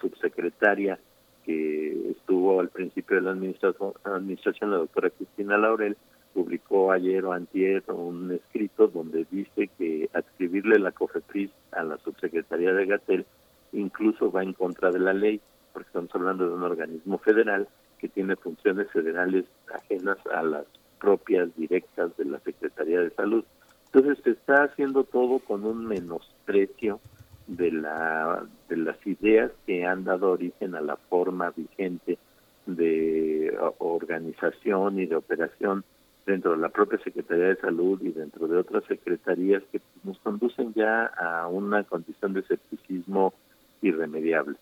[0.00, 0.98] subsecretaria
[1.44, 5.96] que estuvo al principio de la administración, administración la doctora Cristina Laurel,
[6.32, 12.72] publicó ayer o antier un escrito donde dice que adscribirle la COFEPRIS a la subsecretaría
[12.72, 13.26] de Gatel
[13.72, 15.40] incluso va en contra de la ley,
[15.72, 17.68] porque estamos hablando de un organismo federal
[17.98, 20.64] que tiene funciones federales ajenas a las
[20.98, 23.44] propias directas de la Secretaría de Salud.
[23.92, 27.00] Entonces se está haciendo todo con un menosprecio
[27.46, 32.18] de la de las ideas que han dado origen a la forma vigente
[32.66, 35.84] de organización y de operación
[36.26, 40.72] dentro de la propia Secretaría de Salud y dentro de otras secretarías que nos conducen
[40.74, 43.34] ya a una condición de escepticismo
[43.82, 44.56] irremediable.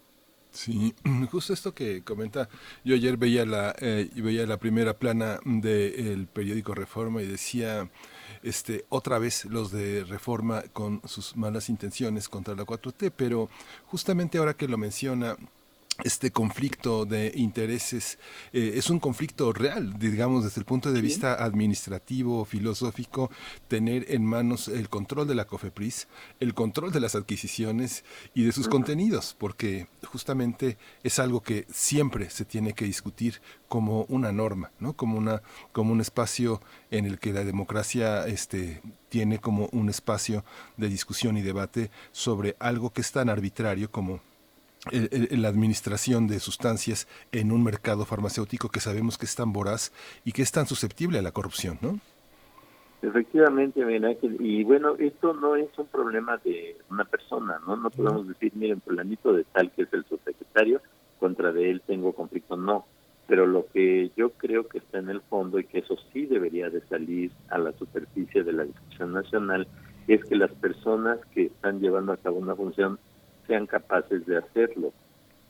[0.51, 0.95] Sí,
[1.31, 2.49] justo esto que comenta,
[2.85, 7.91] yo ayer veía la, eh, veía la primera plana del periódico Reforma y decía,
[8.43, 13.49] este, otra vez los de reforma con sus malas intenciones contra la 4T, pero
[13.87, 15.37] justamente ahora que lo menciona
[16.05, 18.19] este conflicto de intereses
[18.53, 23.31] eh, es un conflicto real, digamos, desde el punto de vista administrativo, filosófico,
[23.67, 26.07] tener en manos el control de la COFEPRIS,
[26.39, 32.31] el control de las adquisiciones y de sus contenidos, porque justamente es algo que siempre
[32.31, 34.95] se tiene que discutir como una norma, ¿no?
[34.95, 35.43] Como una
[35.73, 40.45] como un espacio en el que la democracia este tiene como un espacio
[40.77, 44.21] de discusión y debate sobre algo que es tan arbitrario como
[44.93, 49.93] la administración de sustancias en un mercado farmacéutico que sabemos que es tan voraz
[50.25, 51.99] y que es tan susceptible a la corrupción, ¿no?
[53.01, 53.81] Efectivamente,
[54.41, 57.77] y bueno, esto no es un problema de una persona, ¿no?
[57.77, 60.81] No podemos decir, miren, fulanito de tal que es el subsecretario,
[61.21, 62.87] contra de él tengo conflicto, no.
[63.29, 66.71] Pero lo que yo creo que está en el fondo y que eso sí debería
[66.71, 69.69] de salir a la superficie de la discusión nacional
[70.09, 72.99] es que las personas que están llevando a cabo una función
[73.49, 74.93] sean capaces de hacerlo.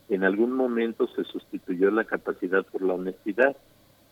[0.09, 3.55] En algún momento se sustituyó la capacidad por la honestidad.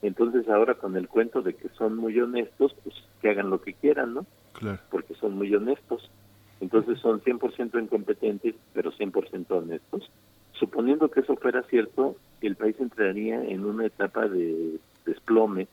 [0.03, 3.73] Entonces ahora con el cuento de que son muy honestos, pues que hagan lo que
[3.73, 4.27] quieran, ¿no?
[4.53, 4.79] Claro.
[4.91, 6.11] Porque son muy honestos.
[6.61, 10.11] Entonces son 100% incompetentes, pero 100% honestos.
[10.53, 15.69] Suponiendo que eso fuera cierto, el país entraría en una etapa de desplome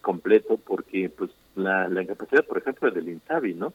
[0.00, 3.72] completo porque pues la, la incapacidad, por ejemplo, del INSABI, ¿no?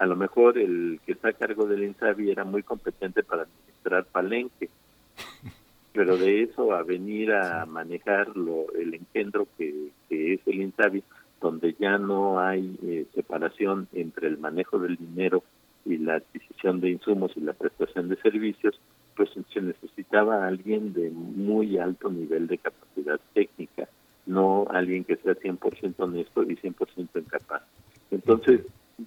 [0.00, 4.06] A lo mejor el que está a cargo del INSABI era muy competente para administrar
[4.06, 4.70] Palenque,
[5.92, 11.04] pero de eso a venir a manejar lo, el engendro que, es el INSABI,
[11.42, 15.44] donde ya no hay eh, separación entre el manejo del dinero
[15.84, 18.80] y la adquisición de insumos y la prestación de servicios,
[19.14, 23.86] pues se necesitaba alguien de muy alto nivel de capacidad técnica,
[24.24, 27.62] no alguien que sea 100% honesto y 100% incapaz.
[28.10, 28.62] Entonces,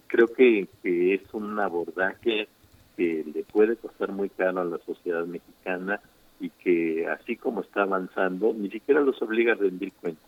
[0.07, 2.47] creo que, es un abordaje
[2.95, 5.99] que le puede costar muy caro a la sociedad mexicana
[6.39, 10.23] y que así como está avanzando, ni siquiera los obliga a rendir cuentas.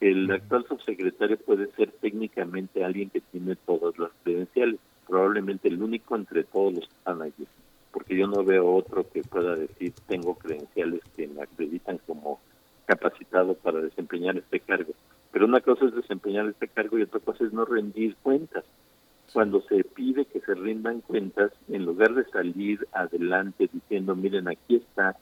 [0.00, 6.16] El actual subsecretario puede ser técnicamente alguien que tiene todas las credenciales, probablemente el único
[6.16, 7.46] entre todos los que están allí,
[7.92, 12.40] porque yo no veo otro que pueda decir tengo credenciales que me acreditan como
[12.86, 14.92] capacitado para desempeñar este cargo.
[15.32, 18.64] Pero una cosa es desempeñar este cargo y otra cosa es no rendir cuentas.
[19.32, 24.76] Cuando se pide que se rindan cuentas, en lugar de salir adelante diciendo, miren, aquí
[24.76, 25.16] está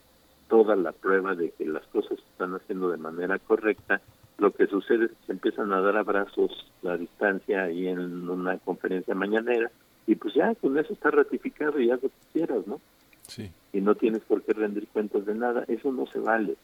[0.49, 4.01] toda la prueba de que las cosas se están haciendo de manera correcta,
[4.37, 6.51] lo que sucede es que se empiezan a dar abrazos
[6.85, 9.71] a distancia ahí en una conferencia mañanera
[10.07, 12.81] y pues ya con eso está ratificado y haz lo que quieras, ¿no?
[13.27, 13.49] Sí.
[13.71, 16.55] Y no tienes por qué rendir cuentas de nada, eso no se vale.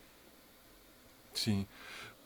[1.33, 1.65] Sí.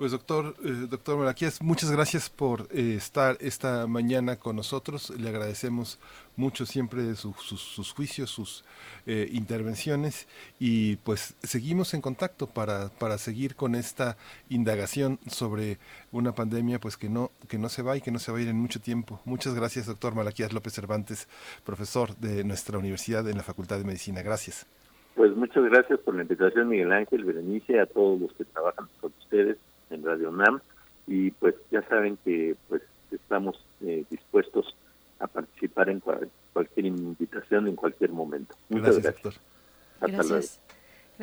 [0.01, 5.11] Pues doctor, eh, doctor Malaquías, muchas gracias por eh, estar esta mañana con nosotros.
[5.11, 5.99] Le agradecemos
[6.35, 8.65] mucho siempre sus juicios, sus
[9.05, 10.27] eh, intervenciones
[10.59, 14.17] y pues seguimos en contacto para, para seguir con esta
[14.49, 15.77] indagación sobre
[16.11, 18.41] una pandemia pues que no, que no se va y que no se va a
[18.41, 19.21] ir en mucho tiempo.
[19.23, 21.27] Muchas gracias, doctor Malaquías López Cervantes,
[21.63, 24.23] profesor de nuestra universidad en la Facultad de Medicina.
[24.23, 24.65] Gracias.
[25.13, 29.13] Pues muchas gracias por la invitación, Miguel Ángel, Berenice, a todos los que trabajan con
[29.19, 29.57] ustedes
[29.91, 30.59] en Radio NAM
[31.07, 32.81] y pues ya saben que pues
[33.11, 34.75] estamos eh, dispuestos
[35.19, 36.01] a participar en
[36.53, 38.55] cualquier invitación en cualquier momento.
[38.69, 39.23] Muchas gracias.
[39.23, 39.41] gracias.
[40.01, 40.59] Gracias,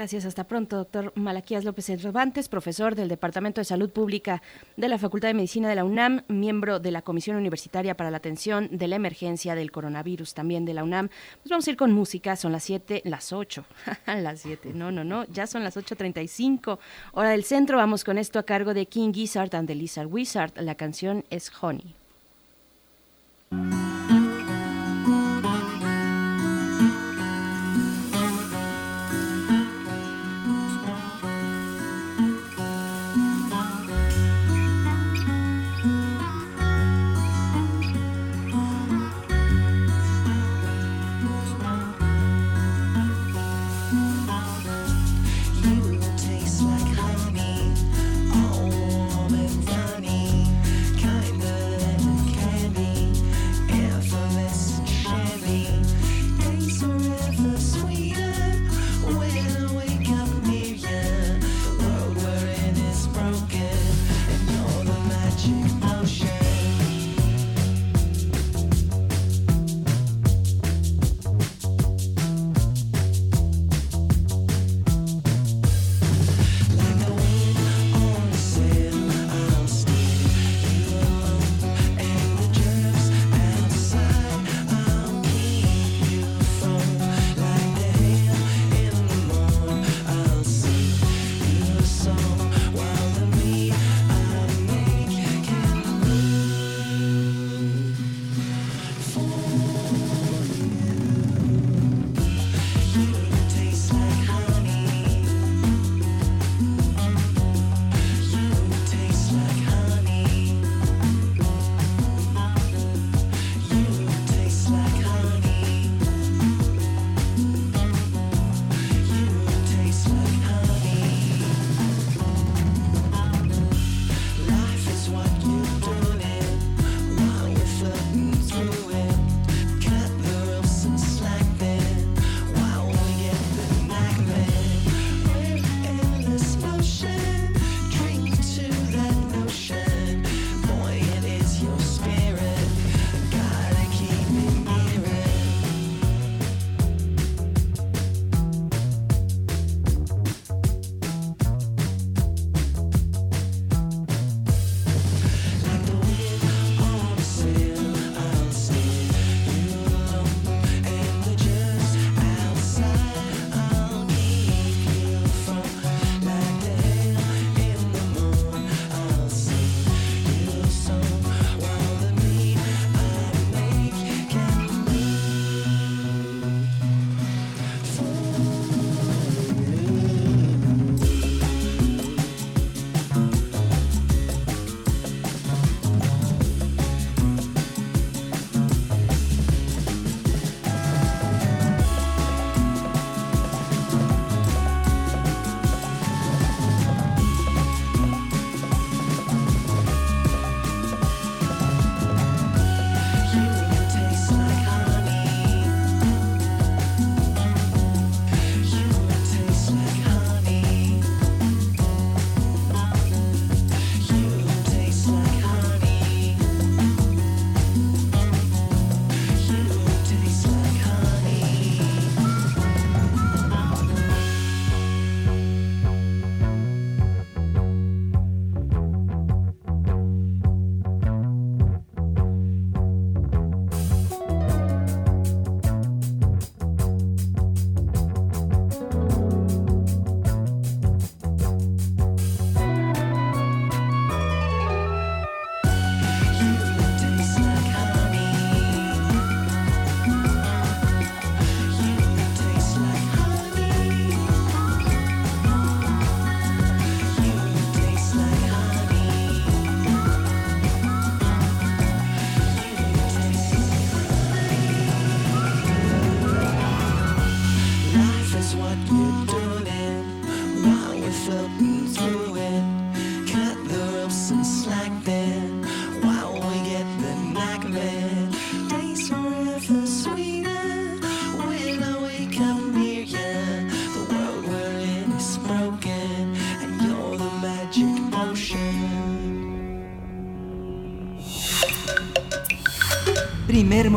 [0.01, 4.43] hasta pronto, doctor Malaquías López Cervantes, profesor del Departamento de Salud Pública
[4.77, 8.19] de la Facultad de Medicina de la UNAM, miembro de la Comisión Universitaria para la
[8.19, 11.09] Atención de la Emergencia del Coronavirus también de la UNAM.
[11.09, 13.65] Pues vamos a ir con música, son las 7, las 8,
[14.07, 16.79] las 7, no, no, no, ya son las 8.35,
[17.15, 20.53] hora del centro, vamos con esto a cargo de King Gizzard and the Lizard Wizard,
[20.61, 21.97] la canción es Honey.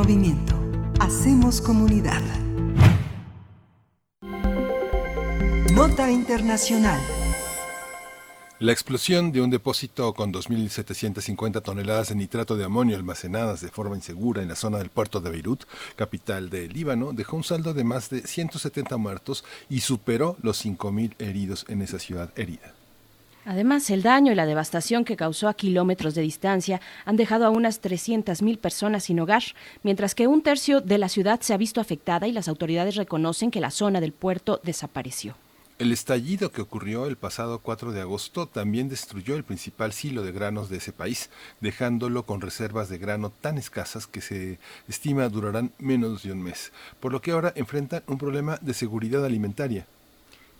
[0.02, 0.56] Movimiento.
[1.00, 2.24] Hacemos comunidad.
[5.76, 7.00] Nota Internacional.
[8.58, 13.96] La explosión de un depósito con 2.750 toneladas de nitrato de amonio almacenadas de forma
[13.96, 15.66] insegura en la zona del puerto de Beirut,
[15.96, 21.14] capital del Líbano, dejó un saldo de más de 170 muertos y superó los 5.000
[21.20, 22.74] heridos en esa ciudad herida.
[23.46, 27.50] Además, el daño y la devastación que causó a kilómetros de distancia han dejado a
[27.50, 29.44] unas 300.000 personas sin hogar,
[29.82, 33.50] mientras que un tercio de la ciudad se ha visto afectada y las autoridades reconocen
[33.50, 35.36] que la zona del puerto desapareció.
[35.80, 40.32] El estallido que ocurrió el pasado 4 de agosto también destruyó el principal silo de
[40.32, 45.72] granos de ese país, dejándolo con reservas de grano tan escasas que se estima durarán
[45.80, 49.88] menos de un mes, por lo que ahora enfrentan un problema de seguridad alimentaria.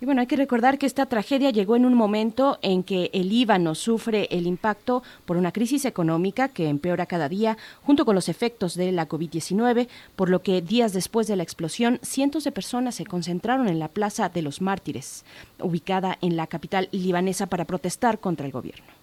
[0.02, 3.30] Y bueno, hay que recordar que esta tragedia llegó en un momento en que el
[3.30, 8.28] Líbano sufre el impacto por una crisis económica que empeora cada día, junto con los
[8.28, 12.96] efectos de la COVID-19, por lo que días después de la explosión, cientos de personas
[12.96, 15.24] se concentraron en la Plaza de los Mártires,
[15.60, 19.01] ubicada en la capital libanesa, para protestar contra el gobierno.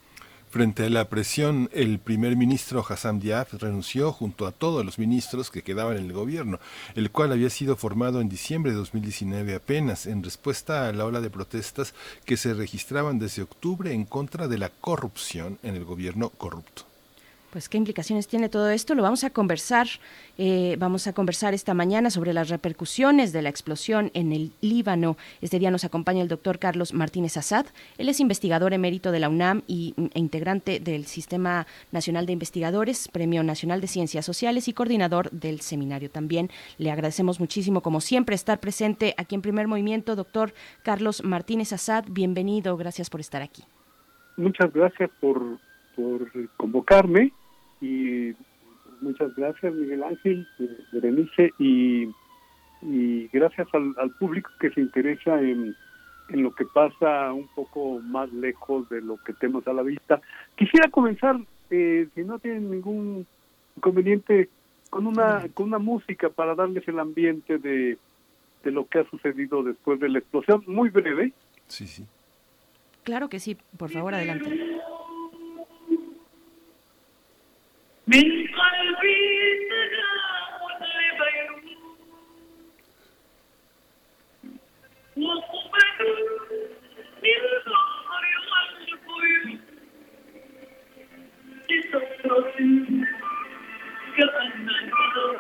[0.51, 5.51] Frente a la presión, el primer ministro Hassan Diab renunció junto a todos los ministros
[5.51, 6.59] que quedaban en el gobierno,
[6.95, 11.21] el cual había sido formado en diciembre de 2019 apenas, en respuesta a la ola
[11.21, 11.93] de protestas
[12.25, 16.88] que se registraban desde octubre en contra de la corrupción en el gobierno corrupto.
[17.51, 19.87] Pues qué implicaciones tiene todo esto, lo vamos a conversar,
[20.37, 25.17] eh, vamos a conversar esta mañana sobre las repercusiones de la explosión en el Líbano.
[25.41, 27.65] Este día nos acompaña el doctor Carlos Martínez Assad,
[27.97, 33.09] él es investigador emérito de la UNAM y, e integrante del Sistema Nacional de Investigadores,
[33.09, 36.51] Premio Nacional de Ciencias Sociales y coordinador del seminario también.
[36.77, 40.17] Le agradecemos muchísimo, como siempre, estar presente aquí en Primer Movimiento.
[40.17, 40.53] Doctor
[40.83, 43.65] Carlos Martínez Assad, bienvenido, gracias por estar aquí.
[44.37, 45.59] Muchas gracias por,
[45.99, 47.33] por convocarme
[47.81, 48.33] y
[49.01, 52.09] muchas gracias Miguel Ángel, eh, Berenice y,
[52.83, 55.75] y gracias al, al público que se interesa en,
[56.29, 60.21] en lo que pasa un poco más lejos de lo que tenemos a la vista.
[60.57, 61.37] Quisiera comenzar,
[61.71, 63.27] eh, si no tienen ningún
[63.77, 64.49] inconveniente,
[64.91, 67.99] con una con una música para darles el ambiente de,
[68.65, 71.33] de lo que ha sucedido después de la explosión, muy breve.
[71.67, 72.07] Sí, sí.
[73.05, 74.79] Claro que sí, por favor, adelante.
[78.09, 79.19] من قلبي
[79.69, 81.79] سلام لبيروت.
[85.17, 86.01] وقبل
[87.23, 89.61] للبحر والبيوت
[91.71, 92.55] لسفرة
[94.17, 95.39] كأنها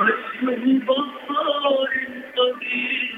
[0.00, 1.88] وجه بحار
[2.36, 3.11] قديم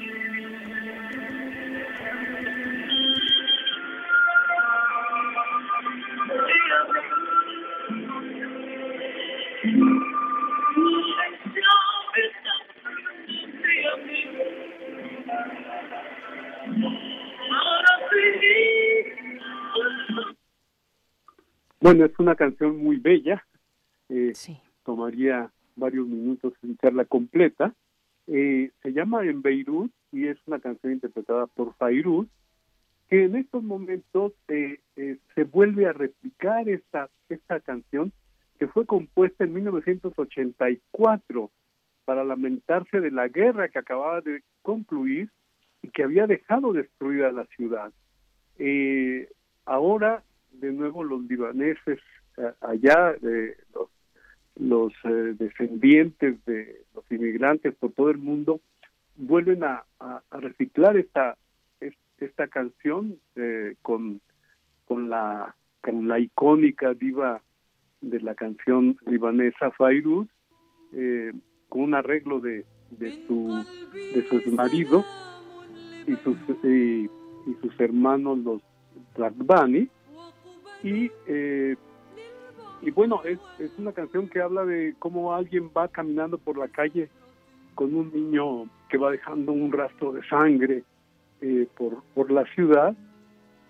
[21.85, 23.45] Bueno, es una canción muy bella.
[24.09, 24.33] Eh,
[24.83, 27.75] Tomaría varios minutos escucharla completa.
[28.25, 32.27] Eh, se llama En Beirut y es una canción interpretada por Fairuz,
[33.07, 38.11] que en estos momentos eh, eh, se vuelve a replicar esta, esta canción
[38.57, 41.51] que fue compuesta en 1984
[42.03, 45.29] para lamentarse de la guerra que acababa de concluir
[45.83, 47.93] y que había dejado destruida la ciudad.
[48.57, 49.29] Eh,
[49.65, 50.23] ahora,
[50.59, 51.99] de nuevo, los libaneses
[52.61, 53.15] allá,
[54.57, 58.61] los, eh, descendientes de los inmigrantes por todo el mundo,
[59.17, 61.37] vuelven a, a- reciclar esta
[61.79, 64.21] es- esta canción eh, con
[64.85, 67.41] con la con la icónica diva
[68.01, 70.27] de la canción libanesa Fairuz
[70.93, 71.31] eh,
[71.69, 73.63] con un arreglo de, de su
[73.93, 75.03] de su marido
[76.07, 77.09] y sus y,
[77.49, 78.61] y sus hermanos los
[79.15, 79.87] Ragbani
[80.85, 81.75] y eh,
[82.81, 86.67] y bueno es, es una canción que habla de cómo alguien va caminando por la
[86.67, 87.09] calle
[87.73, 90.83] con un niño que va dejando un rastro de sangre
[91.41, 92.95] eh, por por la ciudad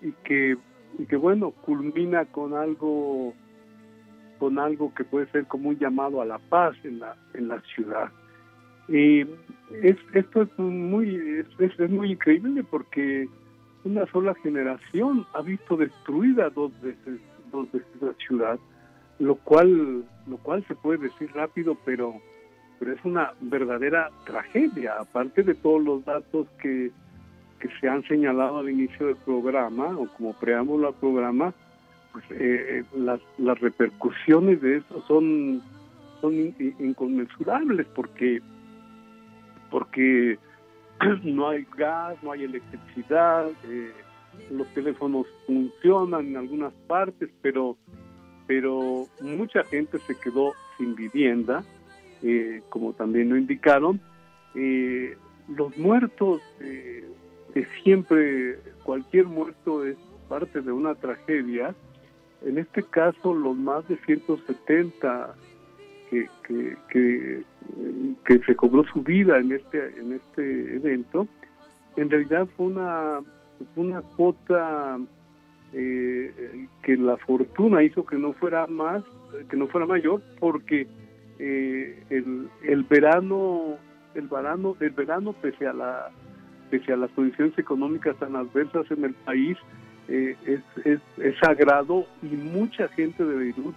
[0.02, 0.58] y que
[0.98, 3.32] y que bueno culmina con algo
[4.38, 7.60] con algo que puede ser como un llamado a la paz en la en la
[7.74, 8.12] ciudad.
[8.88, 9.22] Y
[9.82, 11.16] es, esto es muy,
[11.58, 13.28] es, es muy increíble porque
[13.86, 17.20] una sola generación ha visto destruida dos veces,
[17.52, 18.58] dos veces la ciudad,
[19.20, 22.14] lo cual, lo cual se puede decir rápido, pero,
[22.80, 26.90] pero es una verdadera tragedia, aparte de todos los datos que,
[27.60, 31.54] que se han señalado al inicio del programa o como preámbulo al programa,
[32.12, 35.62] pues eh, las, las repercusiones de eso son,
[36.20, 36.34] son
[37.94, 38.42] porque
[39.70, 40.38] porque
[41.22, 43.92] no hay gas, no hay electricidad, eh,
[44.50, 47.76] los teléfonos funcionan en algunas partes, pero
[48.46, 51.64] pero mucha gente se quedó sin vivienda,
[52.22, 54.00] eh, como también lo indicaron.
[54.54, 55.16] Eh,
[55.48, 59.96] los muertos, que siempre cualquier muerto es
[60.28, 61.74] parte de una tragedia.
[62.44, 65.34] En este caso, los más de 170
[66.10, 66.28] que,
[66.88, 67.42] que,
[68.24, 71.26] que, se cobró su vida en este en este evento,
[71.96, 73.20] en realidad fue una
[73.74, 74.98] una cuota
[75.72, 79.02] eh, que la fortuna hizo que no fuera más
[79.48, 80.86] que no fuera mayor porque
[81.38, 83.76] eh, el, el verano
[84.14, 86.10] el verano el verano pese a la
[86.70, 89.56] pese a las condiciones económicas tan adversas en el país
[90.08, 93.74] eh, es, es, es sagrado y mucha gente de Beirut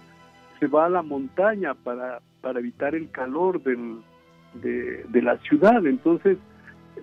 [0.60, 4.00] se va a la montaña para, para evitar el calor del,
[4.54, 5.84] de, la ciudad.
[5.86, 6.38] Entonces,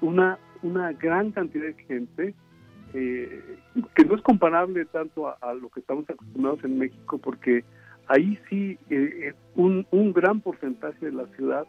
[0.02, 2.34] una, una gran cantidad de gente,
[2.94, 3.58] eh,
[3.96, 7.66] que no es comparable tanto a, lo que estamos acostumbrados en México, porque
[8.08, 11.66] ahí sí eh, un, un gran porcentaje de la ciudad,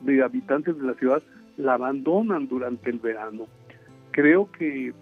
[0.00, 1.22] de habitantes de la ciudad,
[1.58, 3.46] la abandonan durante el verano.
[4.12, 4.92] Creo que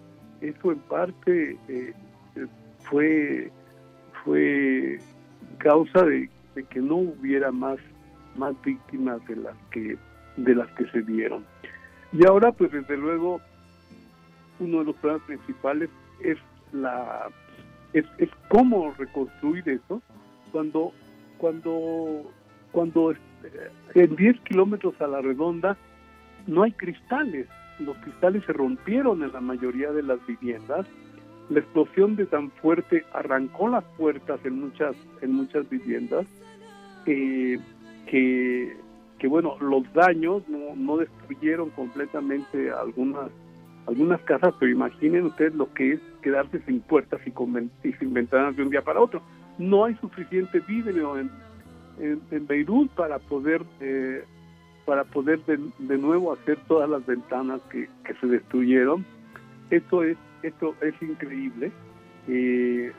[0.41, 1.93] eso en parte eh,
[2.89, 3.51] fue
[4.23, 4.99] fue
[5.61, 6.29] causa de,
[6.69, 7.77] que no hubiera más
[8.35, 9.97] más víctimas de las que
[10.37, 11.45] de las que se dieron.
[12.13, 13.41] Y ahora pues desde luego
[14.59, 15.89] uno de los problemas principales
[16.21, 16.37] es
[16.73, 17.29] la
[17.93, 20.01] es, es cómo reconstruir eso.
[20.51, 20.93] Cuando
[21.37, 22.31] cuando
[22.71, 23.13] cuando
[23.93, 25.77] en 10 kilómetros a la redonda
[26.47, 27.47] no hay cristales.
[27.79, 30.85] Los cristales se rompieron en la mayoría de las viviendas
[31.51, 36.25] la explosión de tan fuerte arrancó las puertas en muchas en muchas viviendas
[37.05, 37.59] que,
[38.07, 43.29] que bueno los daños no, no destruyeron completamente algunas
[43.85, 48.13] algunas casas pero imaginen ustedes lo que es quedarse sin puertas y, con, y sin
[48.13, 49.21] ventanas de un día para otro.
[49.57, 51.29] No hay suficiente vidrio en,
[51.99, 54.23] en, Beirut para poder eh,
[54.85, 59.05] para poder de, de, nuevo hacer todas las ventanas que, que se destruyeron.
[59.69, 61.71] Esto es esto es increíble.
[62.27, 62.91] Eh,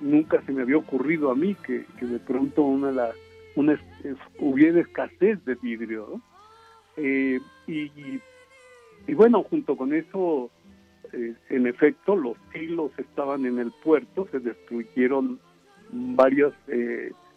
[0.00, 3.12] nunca se me había ocurrido a mí que, que de pronto una, la,
[3.56, 3.80] una
[4.38, 6.20] hubiera escasez de vidrio.
[6.96, 7.90] Eh, y,
[9.06, 10.50] y, bueno, junto con eso,
[11.12, 15.38] eh, en efecto, los hilos estaban en el puerto, se destruyeron
[15.90, 16.52] varias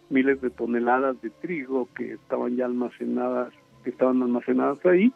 [0.09, 5.13] miles de toneladas de trigo que estaban ya almacenadas, que estaban almacenadas ahí.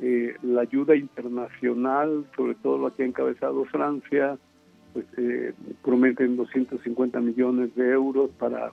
[0.00, 4.38] Eh, la ayuda internacional, sobre todo lo que ha encabezado Francia,
[4.92, 8.72] pues eh, prometen 250 millones de euros para,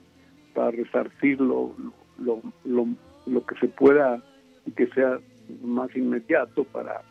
[0.54, 1.74] para resarcir lo,
[2.18, 2.86] lo, lo,
[3.26, 4.22] lo, que se pueda
[4.66, 5.18] y que sea
[5.62, 7.02] más inmediato para,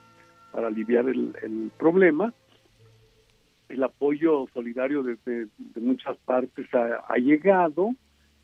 [0.51, 2.33] para aliviar el, el problema.
[3.67, 7.89] El apoyo solidario desde de muchas partes ha, ha llegado,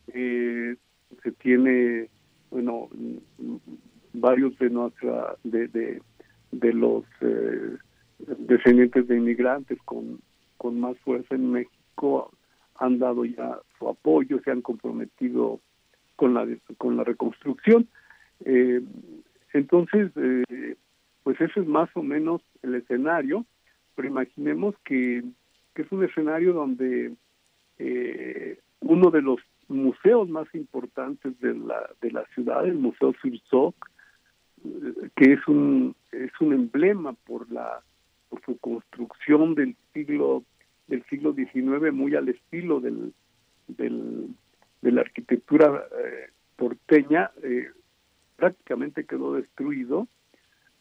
[0.08, 0.76] eh,
[1.24, 2.10] se tiene,
[2.50, 2.90] bueno,
[4.14, 5.68] varios de nuestra de,
[6.52, 7.78] de, los eh,
[8.38, 10.20] descendientes de inmigrantes con,
[10.58, 12.32] con más fuerza en México
[12.76, 15.60] han dado ya su apoyo, se han comprometido
[16.16, 16.48] con la
[16.78, 17.88] con la reconstrucción.
[18.46, 18.82] Eh,
[19.54, 20.76] entonces, eh,
[21.24, 23.46] pues ese es más o menos el escenario,
[23.96, 25.24] pero imaginemos que,
[25.76, 27.14] que es un escenario donde
[28.82, 33.76] uno de los museos más importantes de la de la ciudad, el Museo Sursoc,
[35.16, 37.82] que es un es un emblema por la
[38.30, 40.44] por su construcción del siglo
[40.88, 43.14] del siglo XIX muy al estilo del,
[43.68, 44.30] del
[44.82, 47.70] de la arquitectura eh, porteña eh,
[48.36, 50.08] prácticamente quedó destruido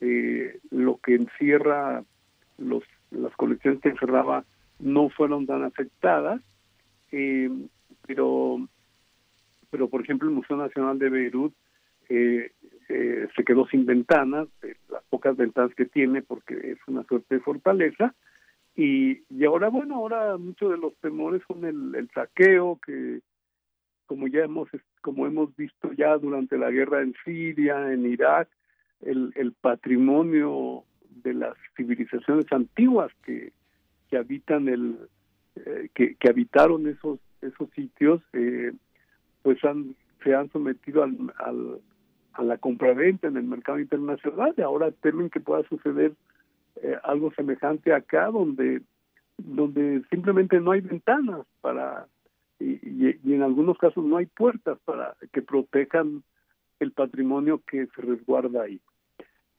[0.01, 2.05] eh, lo que encierra
[2.59, 4.45] los las colecciones que encerraba
[4.79, 6.41] no fueron tan afectadas
[8.07, 8.69] pero
[9.71, 11.55] pero por ejemplo el Museo Nacional de Beirut
[12.91, 14.49] eh, se quedó sin ventanas,
[14.89, 18.15] las pocas ventanas que tiene, porque es una suerte de fortaleza.
[18.75, 23.21] Y, y ahora, bueno, ahora muchos de los temores son el, el saqueo, que
[24.07, 24.69] como ya hemos,
[25.03, 28.49] como hemos visto ya durante la guerra en Siria, en Irak,
[29.03, 30.83] el, el patrimonio
[31.23, 33.53] de las civilizaciones antiguas que,
[34.09, 34.99] que habitan el
[35.57, 38.73] eh, que, que habitaron esos esos sitios eh,
[39.43, 41.81] pues han se han sometido al, al,
[42.41, 46.13] a la compraventa en el mercado internacional y ahora temen que pueda suceder
[46.83, 48.81] eh, algo semejante acá donde
[49.37, 52.07] donde simplemente no hay ventanas para
[52.59, 56.23] y, en algunos casos no hay puertas para que protejan
[56.79, 58.81] el patrimonio que se resguarda ahí.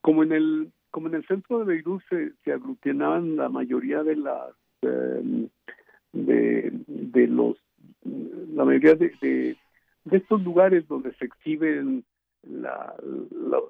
[0.02, 4.16] Como en el como en el centro de Beirut se, se aglutinaban la mayoría de
[4.16, 5.48] las eh,
[6.14, 7.58] de, de los
[8.56, 9.56] la mayoría de,
[10.06, 12.04] de estos lugares donde se exhiben
[12.44, 12.96] la,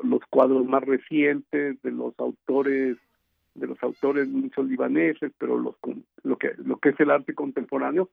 [0.03, 2.97] los cuadros más recientes de los autores
[3.53, 5.75] de los autores muchos libaneses pero los
[6.23, 8.09] lo que lo que es el arte contemporáneo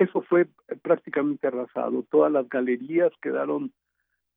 [0.00, 0.46] eso fue
[0.80, 2.06] prácticamente arrasado.
[2.10, 3.70] Todas las galerías quedaron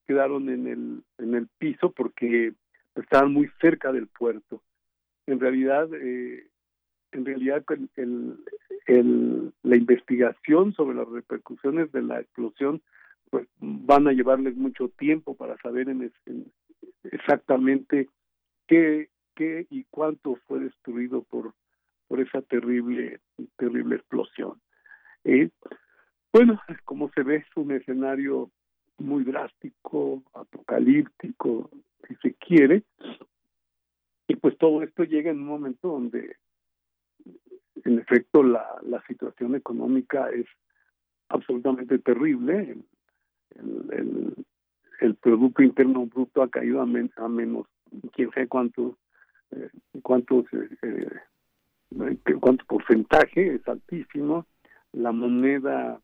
[0.06, 2.54] quedaron en el en el piso porque
[2.96, 4.62] estaban muy cerca del puerto.
[5.26, 6.48] En realidad eh,
[7.14, 7.64] en realidad
[7.96, 12.82] el, la investigación sobre las repercusiones de la explosión
[13.34, 16.52] pues van a llevarles mucho tiempo para saber en, en
[17.06, 18.08] exactamente
[18.68, 21.56] qué qué y cuánto fue destruido por
[22.08, 23.22] por esa terrible
[23.58, 24.62] terrible explosión
[25.24, 25.50] eh,
[26.32, 28.52] bueno como se ve es un escenario
[29.00, 31.72] muy drástico apocalíptico
[32.08, 32.84] si se quiere
[34.28, 36.36] y pues todo esto llega en un momento donde
[37.84, 40.46] en efecto la, la situación económica es
[41.30, 42.78] absolutamente terrible
[43.56, 44.46] el,
[45.00, 47.68] el, Producto Interno Bruto ha caído a, men, a menos
[48.14, 48.98] quién sabe cuánto,
[49.52, 49.70] eh,
[50.02, 54.46] cuántos, eh, eh, cuánto porcentaje, es altísimo.
[54.92, 56.00] La moneda,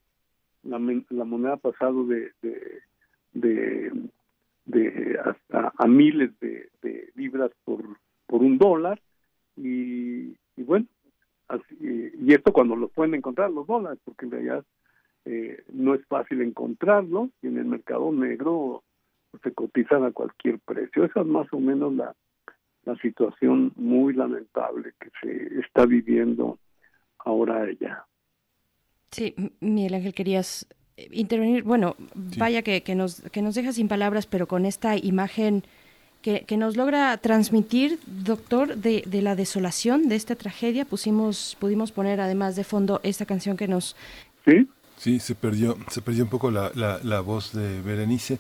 [0.63, 2.31] la, la moneda ha pasado de,
[3.33, 3.91] de,
[5.23, 6.69] hasta a miles de,
[7.15, 7.83] libras por,
[8.25, 8.99] por un dólar.
[9.55, 10.85] Y, y bueno,
[11.79, 14.65] y esto cuando los pueden encontrar los dólares, porque en realidad
[15.25, 18.83] eh, no es fácil encontrarlo y en el mercado negro
[19.31, 21.05] pues, se cotizan a cualquier precio.
[21.05, 22.15] Esa es más o menos la,
[22.85, 26.57] la situación muy lamentable que se está viviendo
[27.19, 28.05] ahora allá.
[29.11, 30.67] Sí, Miguel Ángel, querías
[31.11, 31.63] intervenir.
[31.63, 31.95] Bueno,
[32.31, 32.39] sí.
[32.39, 35.63] vaya que, que, nos, que nos deja sin palabras, pero con esta imagen
[36.21, 41.91] que, que nos logra transmitir, doctor, de, de, la desolación de esta tragedia, pusimos, pudimos
[41.91, 43.95] poner además de fondo esta canción que nos...
[44.45, 44.67] Sí.
[44.99, 48.37] Sí, se perdió, se perdió un poco la, la, la voz de Berenice.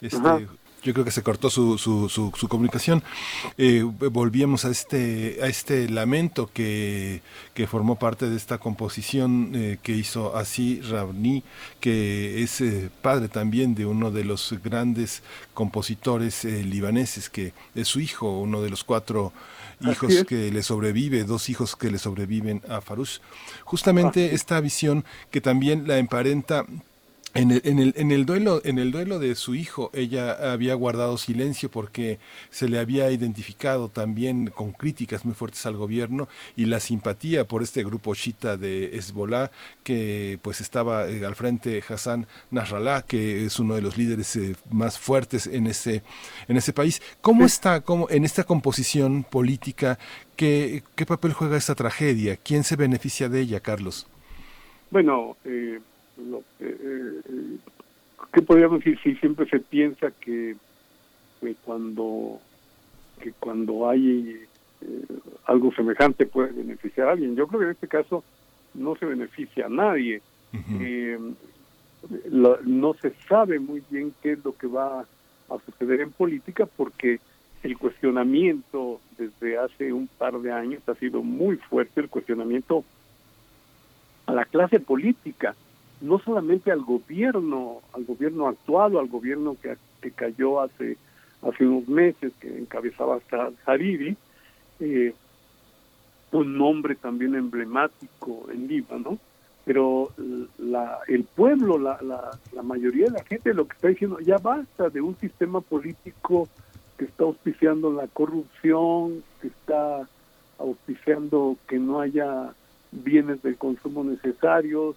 [0.00, 0.48] Este,
[0.82, 3.04] yo creo que se cortó su, su, su, su comunicación.
[3.56, 7.22] Eh, volvíamos a este, a este lamento que,
[7.54, 11.44] que formó parte de esta composición eh, que hizo así Ravni,
[11.78, 15.22] que es eh, padre también de uno de los grandes
[15.54, 19.32] compositores libaneses, que es su hijo, uno de los cuatro
[19.80, 23.20] hijos que le sobrevive, dos hijos que le sobreviven a Farouche.
[23.64, 26.66] Justamente esta visión que también la emparenta
[27.32, 30.74] en el, en, el, en, el duelo, en el duelo de su hijo, ella había
[30.74, 32.18] guardado silencio porque
[32.50, 37.62] se le había identificado también con críticas muy fuertes al gobierno y la simpatía por
[37.62, 39.52] este grupo chita de Hezbollah,
[39.84, 44.56] que pues estaba eh, al frente Hassan Nasrallah, que es uno de los líderes eh,
[44.70, 46.02] más fuertes en ese,
[46.48, 47.00] en ese país.
[47.20, 50.00] ¿Cómo está cómo, en esta composición política?
[50.34, 52.36] ¿qué, ¿Qué papel juega esta tragedia?
[52.36, 54.08] ¿Quién se beneficia de ella, Carlos?
[54.90, 55.78] Bueno, eh
[56.28, 57.58] lo que, eh,
[58.32, 58.98] ¿qué podríamos decir?
[59.02, 60.56] Si siempre se piensa que,
[61.40, 62.40] que cuando
[63.20, 64.46] que cuando hay
[64.80, 65.04] eh,
[65.46, 67.36] algo semejante puede beneficiar a alguien.
[67.36, 68.24] Yo creo que en este caso
[68.74, 70.22] no se beneficia a nadie.
[70.52, 70.78] Uh -huh.
[70.80, 71.18] eh,
[72.64, 75.04] no se sabe muy bien qué es lo que va
[75.50, 77.20] a suceder en política porque
[77.62, 82.84] el cuestionamiento desde hace un par de años ha sido muy fuerte, el cuestionamiento
[84.24, 85.54] a la clase política
[86.00, 90.96] no solamente al gobierno, al gobierno actual o al gobierno que, que cayó hace
[91.42, 94.16] hace unos meses, que encabezaba hasta Hariri,
[94.80, 95.14] eh,
[96.32, 99.18] un nombre también emblemático en Líbano,
[99.64, 100.10] pero
[100.58, 104.38] la, el pueblo, la, la, la mayoría de la gente lo que está diciendo, ya
[104.38, 106.48] basta de un sistema político
[106.96, 110.08] que está auspiciando la corrupción, que está
[110.58, 112.52] auspiciando que no haya
[112.92, 114.96] bienes de consumo necesarios,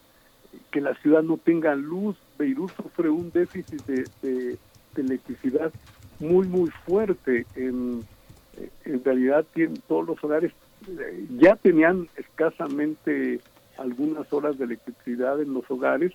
[0.71, 2.17] que la ciudad no tenga luz.
[2.37, 4.57] Beirut sufre un déficit de, de,
[4.95, 5.71] electricidad
[6.19, 7.45] muy, muy fuerte.
[7.55, 8.03] En,
[8.85, 10.51] en realidad, tienen, todos los hogares
[10.87, 13.39] eh, ya tenían escasamente
[13.77, 16.13] algunas horas de electricidad en los hogares.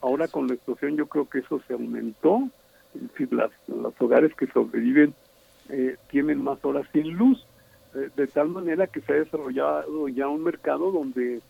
[0.00, 2.48] Ahora con la explosión yo creo que eso se aumentó.
[2.94, 5.14] Es decir, las, los hogares que sobreviven
[5.68, 7.46] eh, tienen más horas sin luz,
[7.94, 11.40] eh, de tal manera que se ha desarrollado ya un mercado donde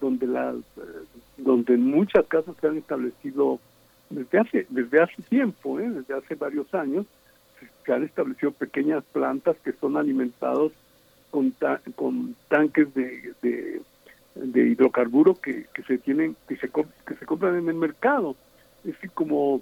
[0.00, 1.04] donde las eh,
[1.38, 3.58] donde muchas casas se han establecido
[4.10, 5.88] desde hace desde hace tiempo, ¿eh?
[5.90, 7.06] desde hace varios años,
[7.84, 10.72] se han establecido pequeñas plantas que son alimentados
[11.30, 13.82] con, ta- con tanques de, de,
[14.68, 18.36] hidrocarburo que, que se tienen que se que se compran en el mercado
[18.84, 19.60] es decir como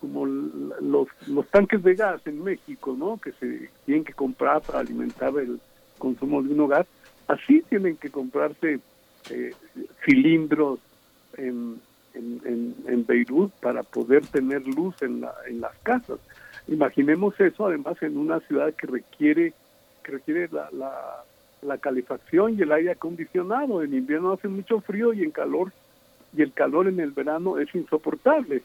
[0.00, 4.80] como los los tanques de gas en México no que se tienen que comprar para
[4.80, 5.60] alimentar el
[5.98, 6.86] consumo de un hogar
[7.26, 8.80] así tienen que comprarse
[9.30, 9.52] eh,
[10.04, 10.80] cilindros
[11.36, 11.80] en,
[12.14, 16.18] en, en, Beirut para poder tener luz en, la, en las casas.
[16.66, 19.52] Imaginemos eso además en una ciudad que requiere
[20.02, 21.24] que requiere la, la,
[21.62, 23.82] la calefacción y el aire acondicionado.
[23.82, 25.72] En invierno hace mucho frío y en calor
[26.36, 28.62] y el calor en el verano es insoportable.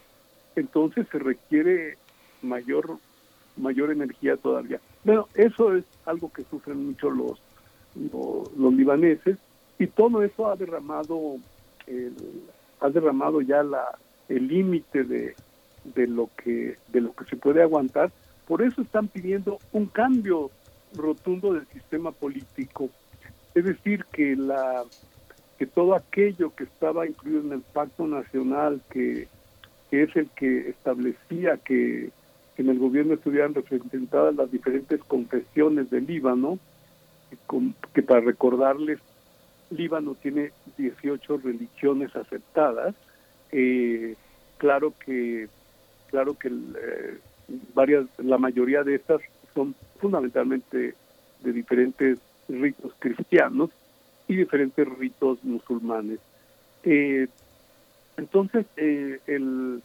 [0.56, 1.96] Entonces se requiere
[2.42, 2.98] mayor
[3.56, 4.80] mayor energía todavía.
[5.04, 7.40] Bueno, eso es algo que sufren mucho los
[7.94, 9.38] los, los libaneses
[9.78, 11.36] y todo eso ha derramado
[11.86, 12.14] el,
[12.80, 13.98] ha derramado ya la
[14.28, 15.34] el límite de,
[15.84, 18.10] de lo que de lo que se puede aguantar.
[18.46, 20.50] Por eso están pidiendo un cambio
[20.94, 22.90] rotundo del sistema político.
[23.54, 24.84] Es decir que la
[25.58, 29.28] que todo aquello que estaba incluido en el pacto nacional que,
[29.90, 32.10] que es el que establecía que,
[32.56, 36.58] en el gobierno estuvieran representadas las diferentes confesiones del Líbano
[37.92, 39.00] que para recordarles,
[39.76, 42.94] Líbano tiene 18 religiones aceptadas.
[43.52, 44.14] Eh,
[44.58, 45.48] claro que,
[46.10, 47.18] claro que eh,
[47.74, 49.20] varias, la mayoría de estas
[49.54, 50.94] son fundamentalmente
[51.42, 52.18] de diferentes
[52.48, 53.70] ritos cristianos
[54.28, 56.18] y diferentes ritos musulmanes.
[56.82, 57.28] Eh,
[58.16, 59.82] entonces, eh, el,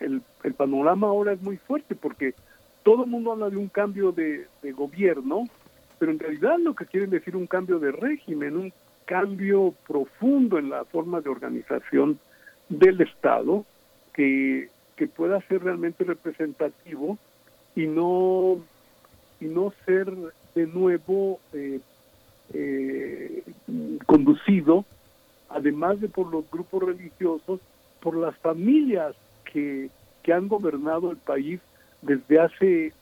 [0.00, 2.34] el, panorama ahora es muy fuerte porque
[2.82, 5.48] todo el mundo habla de un cambio de, de gobierno,
[5.98, 8.72] pero en realidad lo que quieren decir un cambio de régimen, un
[9.04, 12.18] cambio profundo en la forma de organización
[12.68, 13.64] del Estado
[14.12, 17.18] que, que pueda ser realmente representativo
[17.76, 18.58] y no
[19.40, 20.12] y no ser
[20.54, 21.80] de nuevo eh,
[22.52, 23.42] eh,
[24.06, 24.84] conducido,
[25.48, 27.60] además de por los grupos religiosos,
[28.00, 29.14] por las familias
[29.52, 29.90] que,
[30.22, 31.60] que han gobernado el país
[32.02, 32.92] desde hace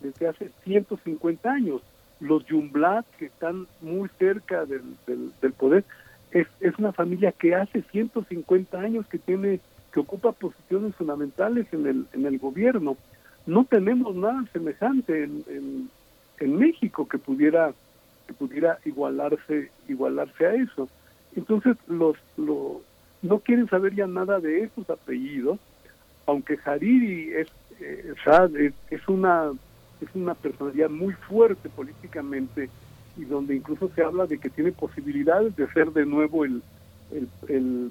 [0.00, 1.82] desde hace 150 años.
[2.20, 5.84] Los Yumblat, que están muy cerca del, del, poder,
[6.30, 9.60] es, es una familia que hace 150 años que tiene
[9.92, 12.98] que ocupa posiciones fundamentales en el, en el gobierno.
[13.46, 15.88] No tenemos nada semejante en,
[16.38, 17.72] en, México que pudiera
[18.26, 20.88] que pudiera igualarse igualarse a eso.
[21.34, 22.78] Entonces los, los
[23.22, 25.58] no quieren saber ya nada de esos apellidos,
[26.26, 27.48] aunque Hariri es
[27.80, 29.52] eh, es una
[30.00, 32.68] es una personalidad muy fuerte políticamente
[33.16, 36.62] y donde incluso se habla de que tiene posibilidades de ser de nuevo el,
[37.10, 37.90] el,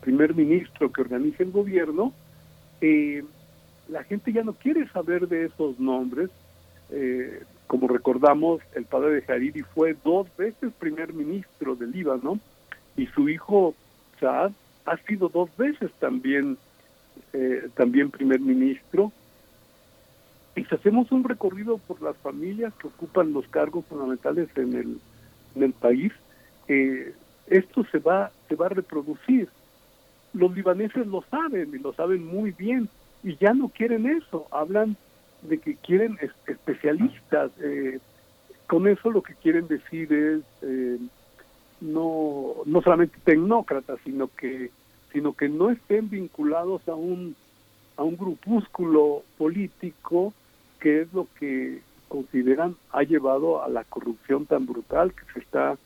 [0.00, 2.12] primer ministro que organice el gobierno,
[2.80, 3.24] eh,
[3.88, 6.30] la gente ya no quiere saber de esos nombres.
[6.90, 12.38] Eh, como recordamos, el padre de Hariri fue dos veces primer ministro del Líbano
[12.96, 13.74] y su hijo
[14.20, 14.52] Saad
[14.84, 16.56] ha sido dos veces también,
[17.32, 19.12] eh, también primer ministro.
[20.56, 24.98] Y si hacemos un recorrido por las familias que ocupan los cargos fundamentales en el,
[25.54, 26.12] en el país,
[26.66, 27.14] eh,
[27.46, 29.48] esto se va, se va a reproducir.
[30.32, 32.88] Los libaneses lo saben y lo saben muy bien
[33.22, 34.96] y ya no quieren eso, hablan
[35.42, 37.50] de que quieren es- especialistas.
[37.60, 38.00] eh,
[38.66, 40.98] con eso lo que quieren decir es eh,
[41.80, 44.70] no, no solamente tecnócratas, sino que,
[45.12, 47.36] sino que no estén vinculados a un,
[47.96, 50.32] a un grupúsculo político
[50.86, 55.76] que es lo que consideran ha llevado a la corrupción tan brutal que se está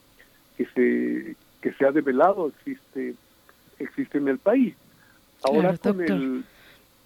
[0.59, 3.15] que se que se ha develado existe
[3.79, 4.75] existe en el país.
[5.43, 6.45] Ahora Claro, con el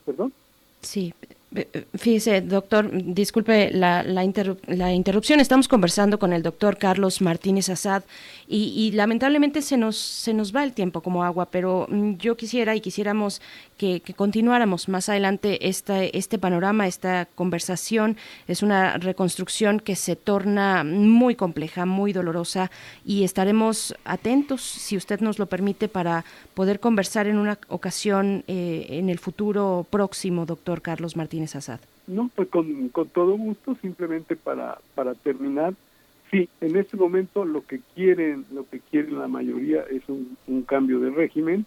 [0.05, 0.33] perdón
[0.81, 1.15] Sí,
[1.55, 5.41] eh, eh, fíjese, doctor, disculpe la, la, interru- la interrupción.
[5.41, 8.03] Estamos conversando con el doctor Carlos Martínez Azad
[8.47, 12.37] y, y lamentablemente se nos, se nos va el tiempo como agua, pero mm, yo
[12.37, 13.41] quisiera y quisiéramos
[13.77, 18.17] que, que continuáramos más adelante esta, este panorama, esta conversación.
[18.49, 22.71] Es una reconstrucción que se torna muy compleja, muy dolorosa
[23.05, 26.25] y estaremos atentos, si usted nos lo permite, para
[26.55, 31.81] poder conversar en una ocasión eh, en el futuro próximo, doctor Carlos Martínez Azad.
[32.07, 35.75] No, pues con, con todo gusto, simplemente para, para terminar,
[36.31, 40.63] sí, en este momento lo que quieren, lo que quieren la mayoría es un, un
[40.63, 41.65] cambio de régimen,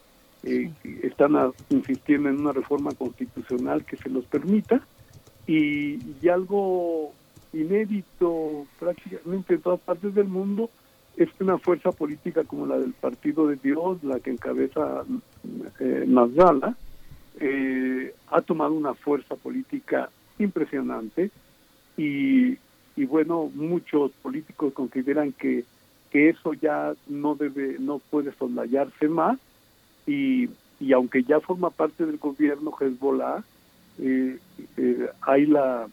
[0.48, 0.72] eh,
[1.04, 1.36] están
[1.70, 4.82] insistiendo en una reforma constitucional que se los permita
[5.46, 7.14] y, y algo
[7.54, 10.70] inédito prácticamente en todas partes del mundo
[11.18, 15.04] es que una fuerza política como la del Partido de Dios, la que encabeza
[15.80, 16.06] eh,
[17.40, 20.10] eh, ha tomado una fuerza política
[20.40, 21.32] impresionante
[21.98, 22.58] y,
[22.96, 25.66] y bueno, muchos políticos consideran que,
[26.12, 29.40] que eso ya no debe, no puede soslayarse más
[30.08, 33.44] y, y aunque ya forma parte del gobierno Hezbollah,
[34.00, 34.40] eh,
[34.78, 35.88] eh, hay la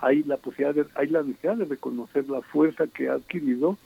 [0.00, 3.76] hay la posibilidad de- hay la necesidad de reconocer la fuerza que ha adquirido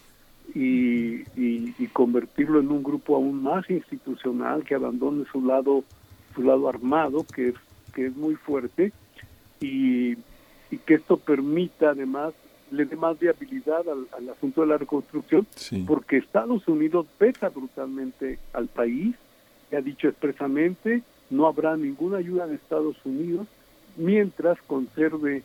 [0.55, 5.85] y, y, y convertirlo en un grupo aún más institucional que abandone su lado
[6.35, 7.55] su lado armado que es
[7.95, 8.93] que es muy fuerte
[9.61, 10.13] y,
[10.71, 12.33] y que esto permita además
[12.71, 15.47] le dé más viabilidad al, al asunto de la reconstrucción
[15.87, 19.15] porque Estados Unidos pesa brutalmente al país
[19.71, 23.47] y ha dicho expresamente no habrá ninguna ayuda de Estados Unidos
[23.97, 25.43] mientras conserve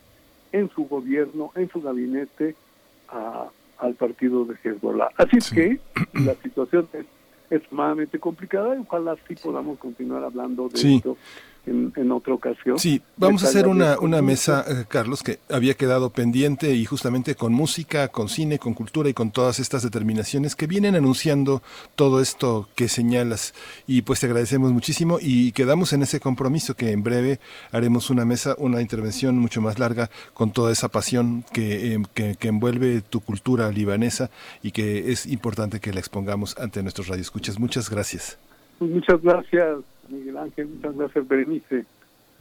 [0.52, 2.54] en su gobierno, en su gabinete,
[3.08, 5.08] a- al partido de Hezbollah.
[5.16, 5.80] Así es que
[6.14, 7.06] la situación es
[7.50, 10.96] extremadamente complicada y ojalá sí podamos continuar hablando de Sí.
[10.96, 11.16] esto
[11.66, 12.78] en, en otra ocasión.
[12.78, 17.34] Sí, vamos a hacer una, una mesa, eh, Carlos, que había quedado pendiente y justamente
[17.34, 21.62] con música, con cine, con cultura y con todas estas determinaciones que vienen anunciando
[21.94, 23.54] todo esto que señalas.
[23.86, 27.40] Y pues te agradecemos muchísimo y quedamos en ese compromiso que en breve
[27.70, 32.36] haremos una mesa, una intervención mucho más larga con toda esa pasión que, eh, que,
[32.36, 34.30] que envuelve tu cultura libanesa
[34.62, 37.58] y que es importante que la expongamos ante nuestros radioescuchas.
[37.58, 38.38] Muchas gracias.
[38.78, 39.78] Pues muchas gracias,
[40.12, 41.84] Miguel Ángel, muchas gracias, Berenice.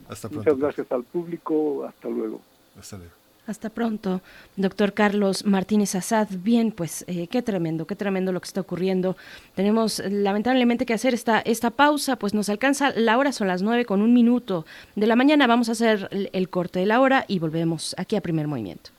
[0.09, 2.41] Hasta Muchas gracias al público, hasta luego.
[2.77, 3.13] Hasta luego.
[3.47, 4.21] Hasta pronto,
[4.55, 6.27] doctor Carlos Martínez Azad.
[6.43, 9.17] Bien, pues eh, qué tremendo, qué tremendo lo que está ocurriendo.
[9.55, 13.85] Tenemos lamentablemente que hacer esta, esta pausa, pues nos alcanza la hora, son las nueve
[13.85, 14.65] con un minuto
[14.95, 15.47] de la mañana.
[15.47, 18.91] Vamos a hacer el, el corte de la hora y volvemos aquí a primer movimiento.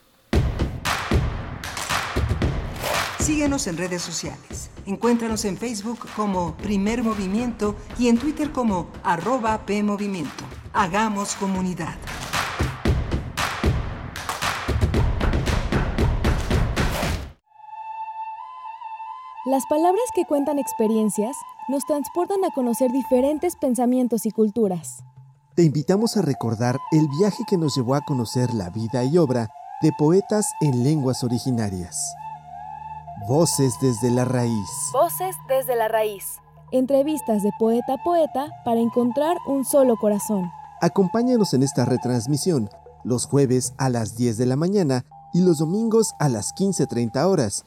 [3.23, 4.69] Síguenos en redes sociales.
[4.85, 10.43] Encuéntranos en Facebook como Primer Movimiento y en Twitter como arroba PMovimiento.
[10.73, 11.95] Hagamos comunidad.
[19.47, 21.37] Las palabras que cuentan experiencias
[21.69, 25.05] nos transportan a conocer diferentes pensamientos y culturas.
[25.55, 29.49] Te invitamos a recordar el viaje que nos llevó a conocer la vida y obra
[29.81, 32.17] de poetas en lenguas originarias.
[33.29, 34.69] Voces desde la raíz.
[34.93, 36.25] Voces desde la raíz.
[36.73, 40.51] Entrevistas de poeta a poeta para encontrar un solo corazón.
[40.81, 42.69] Acompáñanos en esta retransmisión
[43.05, 47.65] los jueves a las 10 de la mañana y los domingos a las 15.30 horas.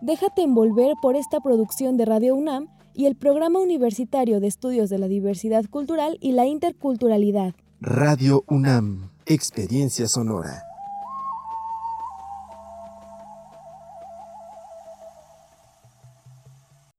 [0.00, 4.98] Déjate envolver por esta producción de Radio UNAM y el Programa Universitario de Estudios de
[4.98, 7.54] la Diversidad Cultural y la Interculturalidad.
[7.80, 10.67] Radio UNAM, Experiencia Sonora.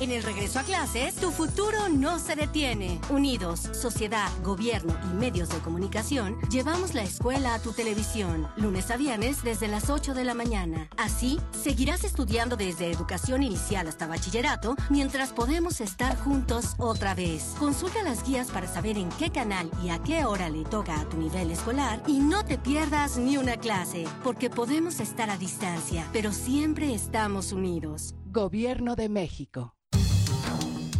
[0.00, 2.98] En el regreso a clases, tu futuro no se detiene.
[3.10, 8.96] Unidos, sociedad, gobierno y medios de comunicación, llevamos la escuela a tu televisión, lunes a
[8.96, 10.88] viernes desde las 8 de la mañana.
[10.96, 17.54] Así, seguirás estudiando desde educación inicial hasta bachillerato, mientras podemos estar juntos otra vez.
[17.60, 21.08] Consulta las guías para saber en qué canal y a qué hora le toca a
[21.08, 26.08] tu nivel escolar y no te pierdas ni una clase, porque podemos estar a distancia,
[26.12, 28.16] pero siempre estamos unidos.
[28.24, 29.76] Gobierno de México.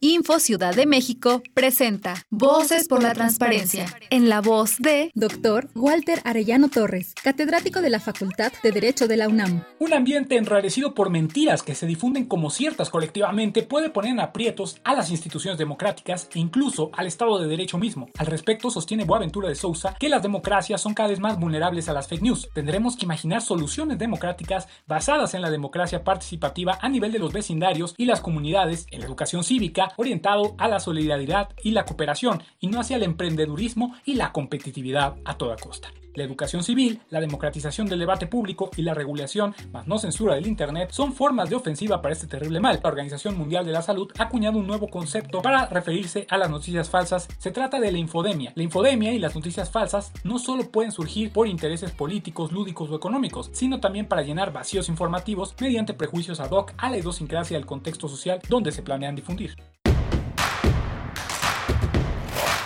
[0.00, 5.70] Info Ciudad de México presenta Voces por la Transparencia, en la voz de Dr.
[5.74, 9.64] Walter Arellano Torres, catedrático de la Facultad de Derecho de la UNAM.
[9.78, 14.76] Un ambiente enrarecido por mentiras que se difunden como ciertas colectivamente puede poner en aprietos
[14.84, 18.10] a las instituciones democráticas e incluso al Estado de Derecho mismo.
[18.18, 21.94] Al respecto, sostiene Boaventura de Sousa que las democracias son cada vez más vulnerables a
[21.94, 22.50] las fake news.
[22.52, 27.94] Tendremos que imaginar soluciones democráticas basadas en la democracia participativa a nivel de los vecindarios
[27.96, 32.68] y las comunidades, en la educación cívica, orientado a la solidaridad y la cooperación, y
[32.68, 35.90] no hacia el emprendedurismo y la competitividad a toda costa.
[36.16, 40.46] La educación civil, la democratización del debate público y la regulación, más no censura del
[40.46, 42.80] Internet, son formas de ofensiva para este terrible mal.
[42.82, 46.48] La Organización Mundial de la Salud ha acuñado un nuevo concepto para referirse a las
[46.48, 47.28] noticias falsas.
[47.36, 48.52] Se trata de la infodemia.
[48.54, 52.96] La infodemia y las noticias falsas no solo pueden surgir por intereses políticos, lúdicos o
[52.96, 57.66] económicos, sino también para llenar vacíos informativos mediante prejuicios ad hoc a la idiosincrasia del
[57.66, 59.54] contexto social donde se planean difundir.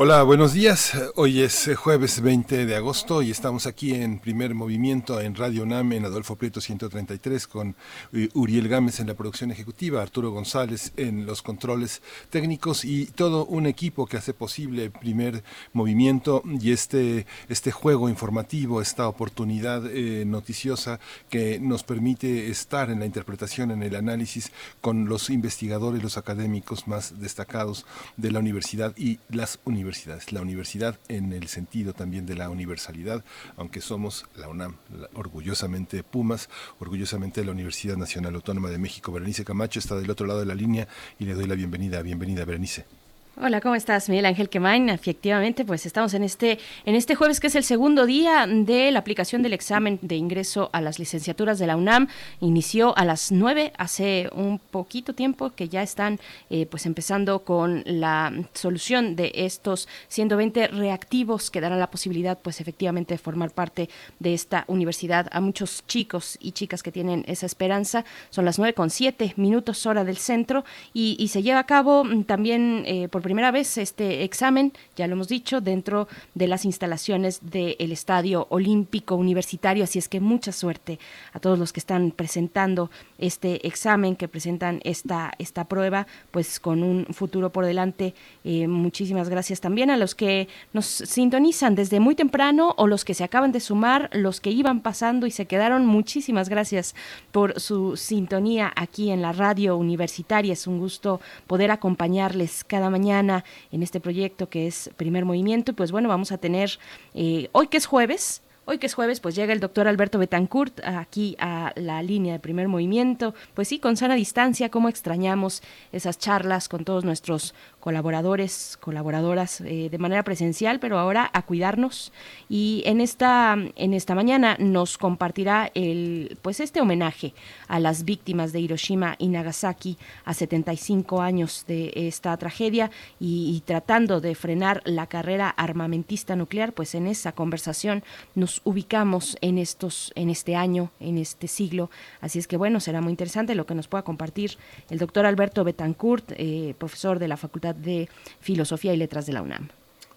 [0.00, 0.92] Hola, buenos días.
[1.16, 5.64] Hoy es eh, jueves 20 de agosto y estamos aquí en primer movimiento en Radio
[5.64, 7.74] UNAM en Adolfo Prieto 133 con
[8.12, 12.00] eh, Uriel Gámez en la producción ejecutiva, Arturo González en los controles
[12.30, 15.42] técnicos y todo un equipo que hace posible primer
[15.72, 23.00] movimiento y este, este juego informativo, esta oportunidad eh, noticiosa que nos permite estar en
[23.00, 27.84] la interpretación, en el análisis con los investigadores, los académicos más destacados
[28.16, 30.32] de la universidad y las universidades universidades.
[30.32, 33.24] La universidad en el sentido también de la universalidad,
[33.56, 34.76] aunque somos la UNAM,
[35.14, 36.48] orgullosamente Pumas,
[36.78, 39.12] orgullosamente la Universidad Nacional Autónoma de México.
[39.12, 40.88] Berenice Camacho está del otro lado de la línea
[41.18, 42.02] y le doy la bienvenida.
[42.02, 42.97] Bienvenida, Berenice.
[43.40, 44.88] Hola, ¿cómo estás, Miguel Ángel Quemain?
[44.88, 48.98] Efectivamente, pues estamos en este, en este jueves que es el segundo día de la
[48.98, 52.08] aplicación del examen de ingreso a las licenciaturas de la UNAM.
[52.40, 56.18] Inició a las nueve, hace un poquito tiempo que ya están
[56.50, 62.60] eh, pues empezando con la solución de estos 120 reactivos que darán la posibilidad pues
[62.60, 63.88] efectivamente de formar parte
[64.18, 68.04] de esta universidad a muchos chicos y chicas que tienen esa esperanza.
[68.30, 72.02] Son las nueve con siete minutos hora del centro y, y se lleva a cabo
[72.26, 77.40] también eh, por primera vez este examen, ya lo hemos dicho, dentro de las instalaciones
[77.42, 79.84] del Estadio Olímpico Universitario.
[79.84, 80.98] Así es que mucha suerte
[81.34, 86.82] a todos los que están presentando este examen, que presentan esta, esta prueba, pues con
[86.82, 88.14] un futuro por delante.
[88.44, 93.12] Eh, muchísimas gracias también a los que nos sintonizan desde muy temprano o los que
[93.12, 95.84] se acaban de sumar, los que iban pasando y se quedaron.
[95.84, 96.94] Muchísimas gracias
[97.30, 100.54] por su sintonía aquí en la radio universitaria.
[100.54, 105.72] Es un gusto poder acompañarles cada mañana en este proyecto que es Primer Movimiento.
[105.72, 106.78] Pues bueno, vamos a tener
[107.14, 110.80] eh, hoy que es jueves, Hoy que es jueves, pues llega el doctor Alberto Betancourt
[110.84, 113.34] aquí a la línea de primer movimiento.
[113.54, 119.88] Pues sí, con sana distancia, cómo extrañamos esas charlas con todos nuestros colaboradores, colaboradoras eh,
[119.90, 122.12] de manera presencial, pero ahora a cuidarnos.
[122.50, 127.32] Y en esta, en esta mañana nos compartirá el, pues este homenaje
[127.68, 129.96] a las víctimas de Hiroshima y Nagasaki
[130.26, 136.74] a 75 años de esta tragedia y, y tratando de frenar la carrera armamentista nuclear,
[136.74, 138.04] pues en esa conversación
[138.34, 141.90] nos ubicamos en estos, en este año, en este siglo.
[142.20, 144.58] Así es que bueno, será muy interesante lo que nos pueda compartir
[144.90, 148.08] el doctor Alberto Betancourt, eh, profesor de la Facultad de
[148.40, 149.68] Filosofía y Letras de la UNAM.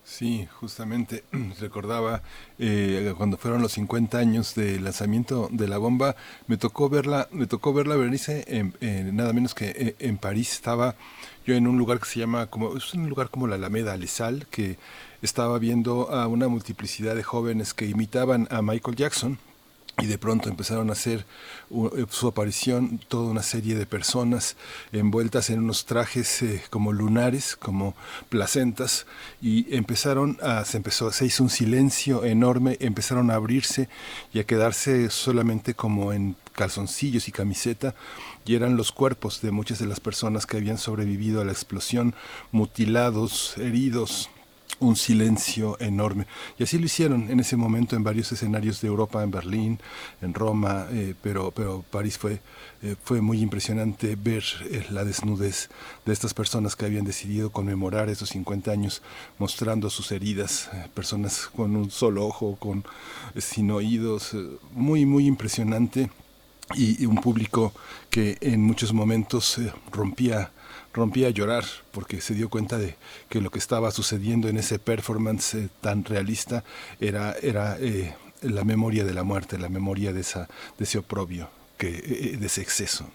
[0.03, 1.23] Sí, justamente
[1.59, 2.23] recordaba
[2.57, 6.15] eh, cuando fueron los 50 años del lanzamiento de la bomba,
[6.47, 10.53] me tocó verla, me tocó verla Berenice en, en, nada menos que en, en París
[10.53, 10.95] estaba
[11.45, 14.47] yo en un lugar que se llama como es un lugar como la Alameda Lesal
[14.47, 14.77] que
[15.21, 19.39] estaba viendo a una multiplicidad de jóvenes que imitaban a Michael Jackson
[19.99, 21.25] y de pronto empezaron a hacer
[22.09, 24.55] su aparición toda una serie de personas
[24.91, 27.93] envueltas en unos trajes eh, como lunares, como
[28.29, 29.05] placentas,
[29.41, 33.89] y empezaron a, se empezó, se hizo un silencio enorme, empezaron a abrirse
[34.33, 37.93] y a quedarse solamente como en calzoncillos y camiseta,
[38.45, 42.15] y eran los cuerpos de muchas de las personas que habían sobrevivido a la explosión,
[42.51, 44.29] mutilados, heridos,
[44.81, 46.25] un silencio enorme.
[46.57, 49.79] Y así lo hicieron en ese momento en varios escenarios de Europa, en Berlín,
[50.21, 52.41] en Roma, eh, pero, pero París fue,
[52.81, 55.69] eh, fue muy impresionante ver eh, la desnudez
[56.05, 59.01] de estas personas que habían decidido conmemorar esos 50 años
[59.37, 62.83] mostrando sus heridas, personas con un solo ojo, con
[63.37, 64.35] sin oídos,
[64.73, 66.09] muy, muy impresionante
[66.75, 67.73] y, un público
[68.09, 69.59] que en muchos momentos
[69.91, 70.51] rompía
[70.93, 72.95] rompía a llorar porque se dio cuenta de
[73.29, 76.63] que lo que estaba sucediendo en ese performance eh, tan realista
[76.99, 80.47] era, era eh, la memoria de la muerte, la memoria de, esa,
[80.77, 81.91] de ese oprobio, que,
[82.39, 83.07] de ese exceso.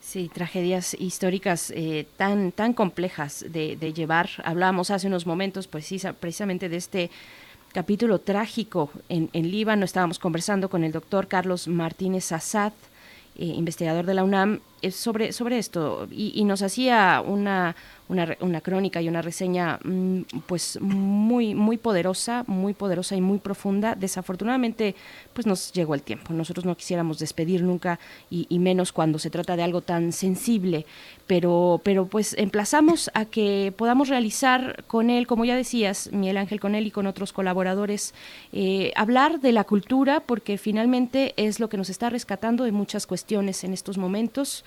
[0.00, 1.72] Sí, tragedias históricas
[2.16, 4.30] tan, tan complejas de, de, llevar.
[4.42, 5.86] Hablábamos hace unos momentos pues,
[6.18, 7.10] precisamente de este
[7.72, 9.84] capítulo trágico en, en Líbano.
[9.84, 12.72] Estábamos conversando con el doctor Carlos Martínez Assad,
[13.36, 17.76] eh, investigador de la UNAM, eh, sobre, sobre esto y, nos hacía una,
[18.08, 23.38] una, una, crónica y una reseña mm, pues muy, muy poderosa, muy poderosa y muy
[23.38, 23.94] profunda.
[23.94, 24.94] Desafortunadamente,
[25.34, 26.32] pues nos llegó el tiempo.
[26.32, 27.98] Nosotros no quisiéramos despedir nunca
[28.30, 30.86] y, y menos cuando se trata de algo tan sensible,
[31.26, 36.60] pero, pero pues emplazamos a que podamos realizar con él, como ya decías, Miguel Ángel,
[36.60, 38.14] con él y con otros colaboradores,
[38.52, 43.06] eh, hablar de la cultura, porque finalmente es lo que nos está rescatando de muchas
[43.06, 44.64] cuestiones en estos momentos.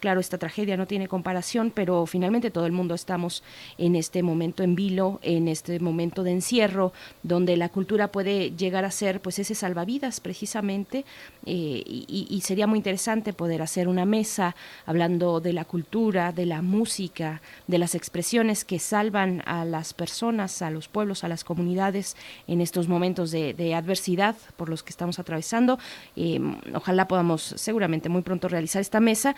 [0.00, 3.42] Claro, esta tragedia no tiene comparación, pero finalmente todo el mundo estamos
[3.78, 6.92] en este momento en vilo, en este momento de encierro,
[7.24, 11.04] donde la cultura puede llegar a ser pues ese salvavidas precisamente,
[11.46, 14.54] eh, y, sería muy interesante poder hacer una mesa
[14.86, 20.62] hablando de la cultura, de la música, de las expresiones que salvan a las personas,
[20.62, 22.16] a los pueblos, a las comunidades
[22.46, 25.78] en estos momentos de, adversidad por los que estamos atravesando.
[26.16, 26.40] Eh,
[26.74, 29.34] ojalá podamos seguramente muy pronto realizar esta mesa.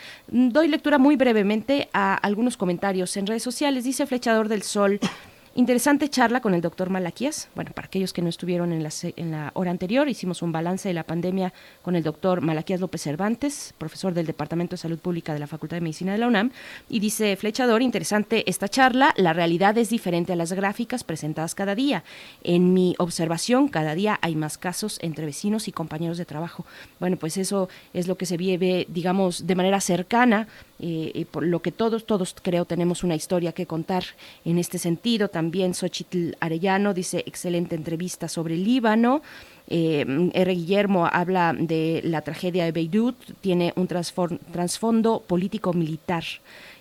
[0.50, 3.84] Doy lectura muy brevemente a algunos comentarios en redes sociales.
[3.84, 4.98] Dice Flechador del Sol.
[5.56, 7.48] Interesante charla con el doctor Malaquías.
[7.56, 10.88] Bueno, para aquellos que no estuvieron en la, en la hora anterior, hicimos un balance
[10.88, 11.52] de la pandemia
[11.82, 15.78] con el doctor Malaquías López Cervantes, profesor del Departamento de Salud Pública de la Facultad
[15.78, 16.52] de Medicina de la UNAM.
[16.88, 19.12] Y dice Flechador, interesante esta charla.
[19.16, 22.04] La realidad es diferente a las gráficas presentadas cada día.
[22.44, 26.64] En mi observación, cada día hay más casos entre vecinos y compañeros de trabajo.
[27.00, 30.46] Bueno, pues eso es lo que se vive, digamos, de manera cercana
[30.82, 34.04] y por lo que todos, todos creo tenemos una historia que contar
[34.44, 35.28] en este sentido.
[35.28, 39.22] También Xochitl Arellano dice excelente entrevista sobre Líbano.
[39.68, 40.54] Eh, R.
[40.54, 46.24] Guillermo habla de la tragedia de Beirut, tiene un trasfondo político-militar.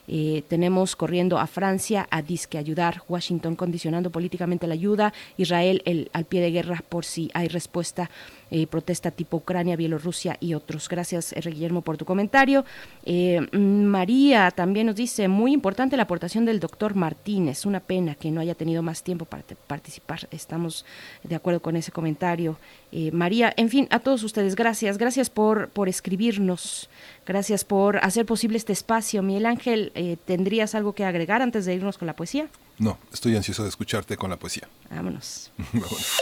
[0.07, 6.09] Eh, tenemos corriendo a Francia a disque ayudar, Washington condicionando políticamente la ayuda, Israel el,
[6.13, 8.09] al pie de guerra por si hay respuesta
[8.51, 10.89] eh, protesta tipo Ucrania, Bielorrusia y otros.
[10.89, 11.51] Gracias, R.
[11.51, 12.65] Guillermo, por tu comentario.
[13.05, 17.65] Eh, María también nos dice, muy importante la aportación del doctor Martínez.
[17.65, 20.27] Una pena que no haya tenido más tiempo para participar.
[20.31, 20.85] Estamos
[21.23, 22.57] de acuerdo con ese comentario.
[22.91, 24.97] Eh, María, en fin, a todos ustedes, gracias.
[24.97, 26.89] Gracias por, por escribirnos.
[27.26, 29.21] Gracias por hacer posible este espacio.
[29.21, 29.91] Miguel Ángel,
[30.26, 32.47] ¿tendrías algo que agregar antes de irnos con la poesía?
[32.80, 34.67] No, estoy ansioso de escucharte con la poesía.
[34.89, 35.51] Vámonos.
[35.73, 36.21] Vámonos.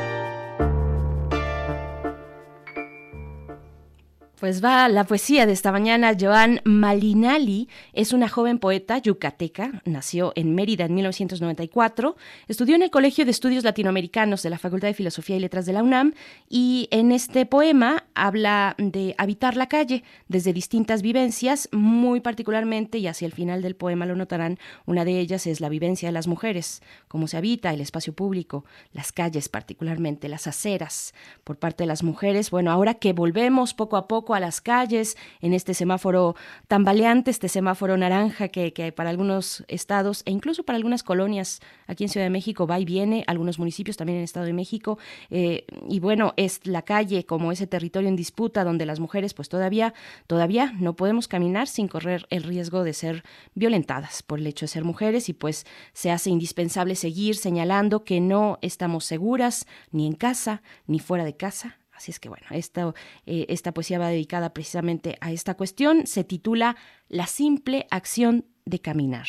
[4.41, 6.17] Pues va la poesía de esta mañana.
[6.19, 9.83] Joan Malinali es una joven poeta yucateca.
[9.85, 12.15] Nació en Mérida en 1994.
[12.47, 15.73] Estudió en el Colegio de Estudios Latinoamericanos de la Facultad de Filosofía y Letras de
[15.73, 16.15] la UNAM.
[16.49, 21.69] Y en este poema habla de habitar la calle desde distintas vivencias.
[21.71, 24.57] Muy particularmente, y hacia el final del poema lo notarán,
[24.87, 28.65] una de ellas es la vivencia de las mujeres, cómo se habita el espacio público,
[28.91, 31.13] las calles particularmente, las aceras
[31.43, 32.49] por parte de las mujeres.
[32.49, 36.35] Bueno, ahora que volvemos poco a poco a las calles, en este semáforo
[36.67, 42.09] tambaleante, este semáforo naranja que, para algunos estados e incluso para algunas colonias aquí en
[42.09, 44.97] Ciudad de México va y viene, algunos municipios también en Estado de México.
[45.29, 49.49] Eh, y bueno, es la calle como ese territorio en disputa donde las mujeres pues
[49.49, 49.93] todavía,
[50.27, 53.23] todavía no podemos caminar sin correr el riesgo de ser
[53.55, 58.21] violentadas por el hecho de ser mujeres y pues se hace indispensable seguir señalando que
[58.21, 62.95] no estamos seguras ni en casa ni fuera de casa Así es que bueno, esta,
[63.27, 66.07] eh, esta poesía va dedicada precisamente a esta cuestión.
[66.07, 66.75] Se titula
[67.09, 69.27] La simple acción de caminar.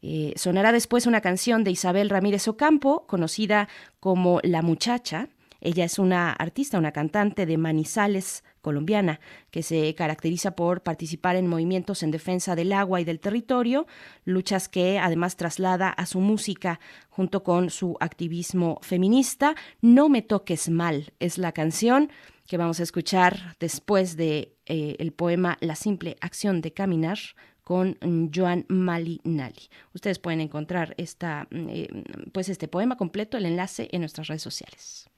[0.00, 3.68] Eh, sonará después una canción de Isabel Ramírez Ocampo, conocida
[3.98, 5.28] como La Muchacha.
[5.64, 9.18] Ella es una artista, una cantante de Manizales, colombiana,
[9.50, 13.86] que se caracteriza por participar en movimientos en defensa del agua y del territorio,
[14.24, 19.54] luchas que además traslada a su música junto con su activismo feminista.
[19.80, 22.10] No me toques mal es la canción
[22.46, 27.18] que vamos a escuchar después de eh, el poema La simple acción de caminar
[27.62, 27.96] con
[28.34, 29.70] Joan Malinali.
[29.94, 31.88] Ustedes pueden encontrar esta, eh,
[32.32, 35.08] pues este poema completo, el enlace en nuestras redes sociales.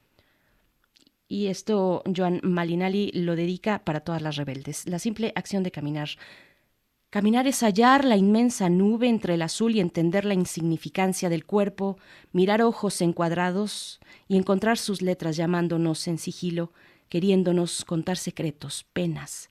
[1.29, 4.89] Y esto Joan Malinali lo dedica para todas las rebeldes.
[4.89, 6.11] La simple acción de caminar
[7.17, 11.99] Caminar es hallar la inmensa nube entre el azul y entender la insignificancia del cuerpo,
[12.33, 16.73] mirar ojos encuadrados y encontrar sus letras llamándonos en sigilo,
[17.09, 19.51] queriéndonos contar secretos, penas.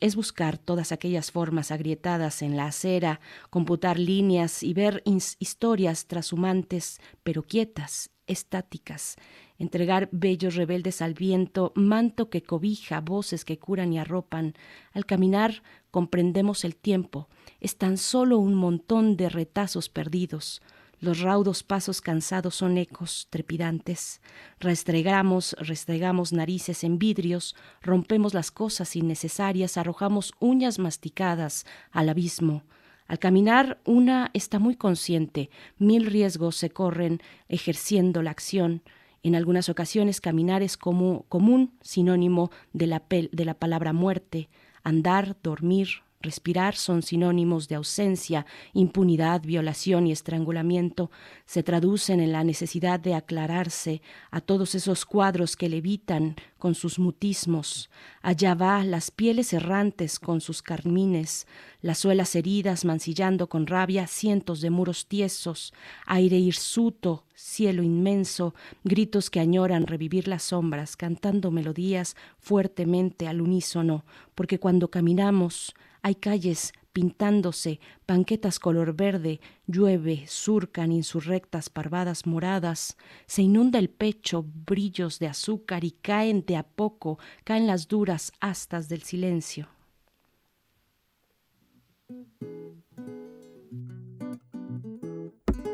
[0.00, 3.20] es buscar todas aquellas formas agrietadas en la acera,
[3.50, 5.02] computar líneas y ver
[5.40, 9.16] historias trashumantes, pero quietas, estáticas,
[9.58, 14.54] entregar bellos rebeldes al viento, manto que cobija, voces que curan y arropan.
[14.92, 17.28] Al caminar comprendemos el tiempo,
[17.60, 20.62] es tan solo un montón de retazos perdidos.
[21.00, 24.20] Los raudos pasos cansados son ecos trepidantes.
[24.58, 32.64] Restregamos, restregamos narices en vidrios, rompemos las cosas innecesarias, arrojamos uñas masticadas al abismo.
[33.08, 35.48] Al caminar, una está muy consciente,
[35.78, 38.82] mil riesgos se corren ejerciendo la acción.
[39.22, 44.50] En algunas ocasiones caminar es como común sinónimo de la, de la palabra muerte.
[44.84, 45.88] Andar, dormir,
[46.20, 51.10] respirar son sinónimos de ausencia, impunidad, violación y estrangulamiento,
[51.46, 56.98] se traducen en la necesidad de aclararse a todos esos cuadros que levitan con sus
[56.98, 57.88] mutismos.
[58.20, 61.46] Allá va las pieles errantes con sus carmines,
[61.80, 65.72] las suelas heridas mancillando con rabia cientos de muros tiesos,
[66.06, 74.04] aire hirsuto, cielo inmenso, gritos que añoran revivir las sombras, cantando melodías fuertemente al unísono,
[74.34, 82.96] porque cuando caminamos hay calles pintándose, banquetas color verde, llueve, surcan insurrectas parvadas moradas,
[83.26, 88.32] se inunda el pecho, brillos de azúcar y caen de a poco, caen las duras
[88.40, 89.68] astas del silencio.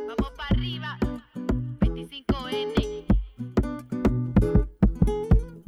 [0.08, 0.98] Vamos para arriba,
[1.80, 3.04] 25N.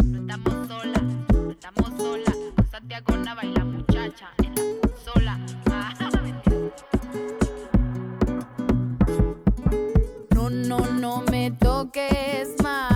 [0.05, 1.03] No estamos solas,
[1.33, 2.37] no estamos solas.
[2.71, 3.17] Santiago
[4.57, 5.39] y la muchacha en la consola.
[5.71, 5.95] Ah.
[10.35, 12.96] No, no, no me toques mal.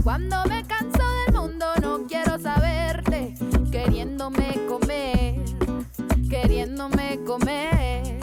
[0.00, 3.34] Cuando me canso del mundo no quiero saberte.
[3.70, 5.40] Queriéndome comer,
[6.28, 8.18] queriéndome comer,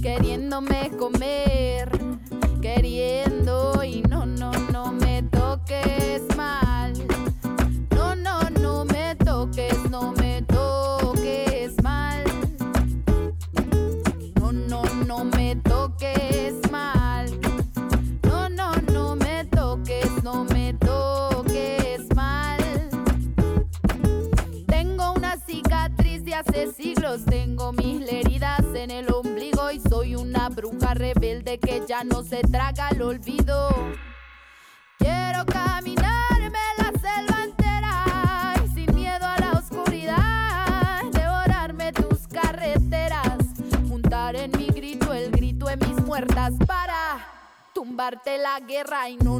[0.00, 1.90] queriéndome comer,
[32.08, 33.68] no se traga el olvido.
[34.98, 43.38] Quiero caminarme la selva entera y sin miedo a la oscuridad, devorarme tus carreteras,
[43.88, 47.18] juntar en mi grito el grito de mis muertas para
[47.74, 49.37] tumbarte la guerra y no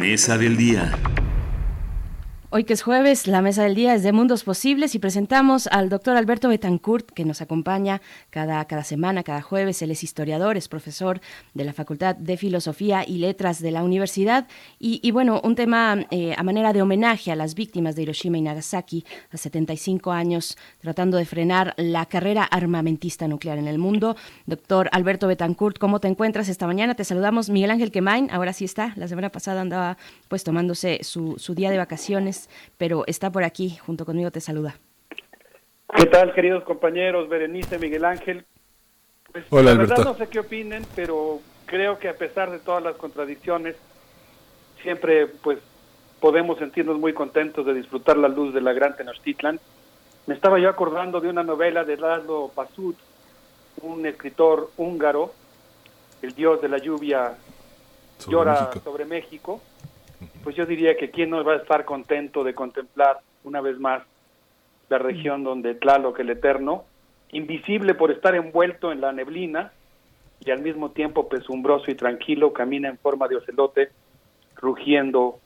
[0.00, 0.99] mesa del día.
[2.60, 5.88] Hoy que es jueves, la mesa del día es de Mundos Posibles y presentamos al
[5.88, 9.80] doctor Alberto Betancourt, que nos acompaña cada, cada semana, cada jueves.
[9.80, 11.22] Él es historiador, es profesor
[11.54, 14.46] de la Facultad de Filosofía y Letras de la Universidad.
[14.78, 18.42] Y, bueno, un tema eh, a manera de homenaje a las víctimas de Hiroshima y
[18.42, 24.16] Nagasaki, a 75 años, tratando de frenar la carrera armamentista nuclear en el mundo.
[24.44, 26.94] Doctor Alberto Betancourt, ¿cómo te encuentras esta mañana?
[26.94, 28.92] Te saludamos Miguel Ángel Quemain, ahora sí está.
[28.96, 29.96] La semana pasada andaba
[30.28, 34.76] pues tomándose su, su día de vacaciones pero está por aquí, junto conmigo te saluda.
[35.96, 37.28] ¿Qué tal, queridos compañeros?
[37.28, 38.44] Berenice, Miguel Ángel.
[39.32, 40.12] Pues, Hola, la verdad Alberto.
[40.12, 43.76] no sé qué opinen, pero creo que a pesar de todas las contradicciones,
[44.82, 45.58] siempre pues
[46.20, 49.58] podemos sentirnos muy contentos de disfrutar la luz de la gran Tenochtitlan.
[50.26, 52.96] Me estaba yo acordando de una novela de Laszlo Pasut,
[53.82, 55.32] un escritor húngaro,
[56.22, 57.34] el dios de la lluvia
[58.18, 58.80] Sobre llora México.
[58.84, 59.60] sobre México.
[60.42, 64.02] Pues yo diría que quién no va a estar contento de contemplar una vez más
[64.88, 66.84] la región donde Tlaloc el Eterno,
[67.30, 69.72] invisible por estar envuelto en la neblina
[70.44, 73.90] y al mismo tiempo pesumbroso y tranquilo, camina en forma de ocelote,
[74.56, 75.38] rugiendo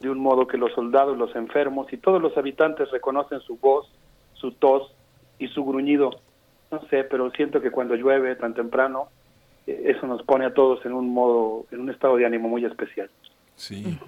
[0.00, 3.88] de un modo que los soldados, los enfermos y todos los habitantes reconocen su voz,
[4.34, 4.92] su tos
[5.38, 6.10] y su gruñido.
[6.70, 9.08] No sé, pero siento que cuando llueve tan temprano,
[9.66, 12.64] eh, eso nos pone a todos en un modo, en un estado de ánimo muy
[12.64, 13.10] especial.
[13.54, 13.98] Sí.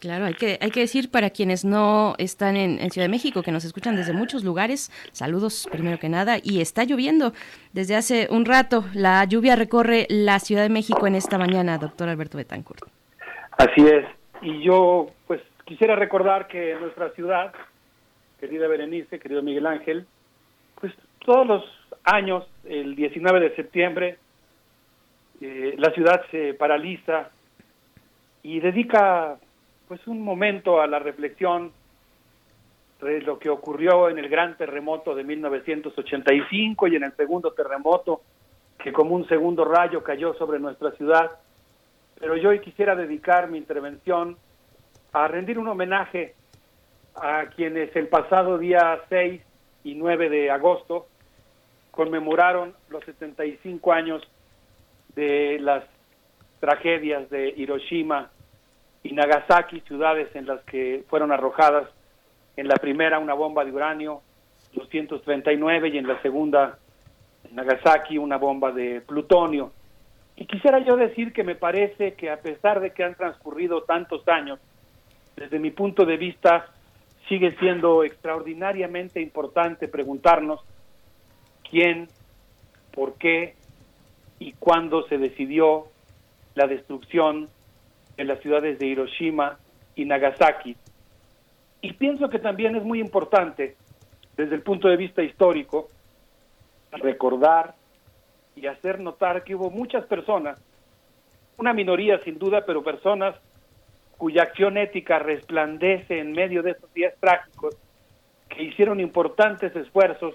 [0.00, 3.52] Claro, hay que, hay que decir para quienes no están en, Ciudad de México, que
[3.52, 7.32] nos escuchan desde muchos lugares, saludos primero que nada, y está lloviendo
[7.74, 8.84] desde hace un rato.
[8.94, 12.82] La lluvia recorre la Ciudad de México en esta mañana, doctor Alberto Betancourt.
[13.58, 14.06] Así es.
[14.40, 17.52] Y yo, pues, quisiera recordar que nuestra ciudad,
[18.40, 20.06] querida Berenice, querido Miguel Ángel,
[20.80, 21.64] pues todos los
[22.04, 24.16] años, el 19 de septiembre,
[25.42, 27.30] eh, la ciudad se paraliza
[28.42, 29.36] y dedica,
[29.90, 31.72] pues, un momento a la reflexión
[33.02, 38.20] de lo que ocurrió en el gran terremoto de 1985 y en el segundo terremoto
[38.78, 41.32] que como un segundo rayo cayó sobre nuestra ciudad.
[42.20, 44.36] Pero yo hoy quisiera dedicar mi intervención
[45.12, 46.36] a rendir un homenaje
[47.16, 49.42] a quienes el pasado día 6
[49.82, 51.08] y 9 de agosto
[51.90, 54.22] conmemoraron los 75 años
[55.16, 55.82] de las
[56.60, 58.30] tragedias de Hiroshima
[59.02, 61.88] y Nagasaki, ciudades en las que fueron arrojadas
[62.56, 64.22] en la primera una bomba de uranio
[64.74, 66.78] 239 y en la segunda
[67.44, 69.72] en Nagasaki una bomba de plutonio.
[70.36, 74.26] Y quisiera yo decir que me parece que a pesar de que han transcurrido tantos
[74.28, 74.58] años,
[75.36, 76.66] desde mi punto de vista
[77.28, 80.60] sigue siendo extraordinariamente importante preguntarnos
[81.68, 82.08] quién,
[82.92, 83.54] por qué
[84.38, 85.86] y cuándo se decidió
[86.54, 87.48] la destrucción
[88.20, 89.58] en las ciudades de Hiroshima
[89.94, 90.76] y Nagasaki.
[91.80, 93.76] Y pienso que también es muy importante,
[94.36, 95.88] desde el punto de vista histórico,
[96.92, 97.74] recordar
[98.54, 100.62] y hacer notar que hubo muchas personas,
[101.56, 103.36] una minoría sin duda, pero personas
[104.18, 107.74] cuya acción ética resplandece en medio de estos días trágicos,
[108.50, 110.34] que hicieron importantes esfuerzos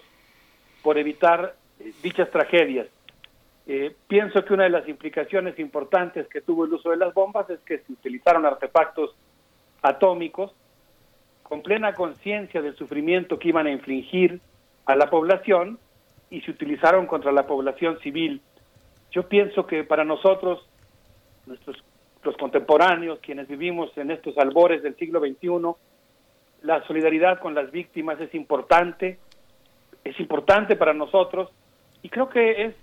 [0.82, 1.54] por evitar
[2.02, 2.88] dichas tragedias.
[3.68, 7.50] Eh, pienso que una de las implicaciones importantes que tuvo el uso de las bombas
[7.50, 9.16] es que se utilizaron artefactos
[9.82, 10.54] atómicos
[11.42, 14.40] con plena conciencia del sufrimiento que iban a infligir
[14.86, 15.80] a la población
[16.30, 18.42] y se utilizaron contra la población civil.
[19.12, 20.68] Yo pienso que para nosotros,
[21.46, 21.84] nuestros
[22.26, 25.76] los contemporáneos, quienes vivimos en estos albores del siglo XXI,
[26.64, 29.20] la solidaridad con las víctimas es importante,
[30.04, 31.52] es importante para nosotros
[32.02, 32.76] y creo que es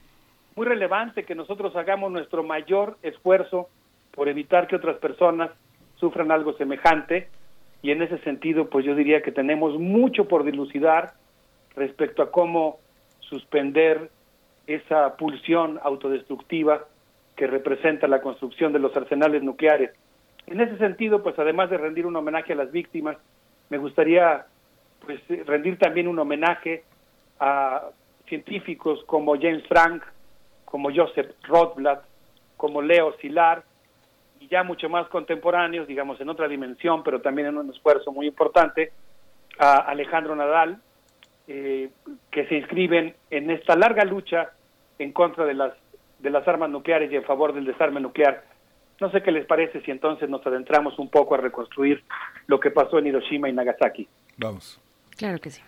[0.56, 3.68] muy relevante que nosotros hagamos nuestro mayor esfuerzo
[4.12, 5.50] por evitar que otras personas
[5.96, 7.28] sufran algo semejante
[7.82, 11.14] y en ese sentido pues yo diría que tenemos mucho por dilucidar
[11.74, 12.78] respecto a cómo
[13.20, 14.10] suspender
[14.66, 16.84] esa pulsión autodestructiva
[17.36, 19.90] que representa la construcción de los arsenales nucleares.
[20.46, 23.16] En ese sentido, pues además de rendir un homenaje a las víctimas,
[23.70, 24.46] me gustaría
[25.04, 26.84] pues rendir también un homenaje
[27.40, 27.88] a
[28.28, 30.02] científicos como James Frank,
[30.72, 32.02] como Joseph Rothblatt,
[32.56, 33.62] como Leo Szilard,
[34.40, 38.26] y ya mucho más contemporáneos, digamos en otra dimensión, pero también en un esfuerzo muy
[38.26, 38.90] importante,
[39.58, 40.80] a Alejandro Nadal,
[41.46, 41.90] eh,
[42.30, 44.52] que se inscriben en esta larga lucha
[44.98, 45.74] en contra de las
[46.20, 48.42] de las armas nucleares y en favor del desarme nuclear.
[48.98, 52.02] No sé qué les parece si entonces nos adentramos un poco a reconstruir
[52.46, 54.08] lo que pasó en Hiroshima y Nagasaki.
[54.38, 54.80] Vamos.
[55.18, 55.60] Claro que sí.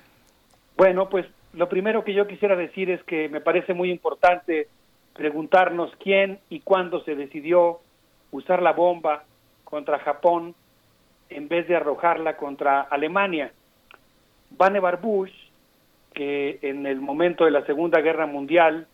[0.79, 4.69] Bueno, pues lo primero que yo quisiera decir es que me parece muy importante
[5.15, 7.81] preguntarnos quién y cuándo se decidió
[8.31, 9.25] usar la bomba
[9.65, 10.55] contra Japón
[11.31, 13.53] en vez de arrojarla contra Alemania.
[14.51, 15.33] Vannevar Bush,
[16.13, 18.87] que en el momento de la Segunda Guerra Mundial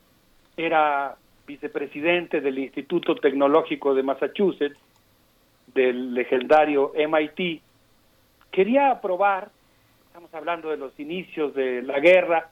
[0.56, 1.16] era
[1.46, 4.78] vicepresidente del Instituto Tecnológico de Massachusetts,
[5.74, 7.62] del legendario MIT,
[8.50, 9.50] quería aprobar,
[10.06, 12.50] estamos hablando de los inicios de la guerra,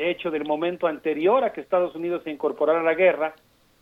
[0.00, 3.34] de hecho del momento anterior a que Estados Unidos se incorporara a la guerra,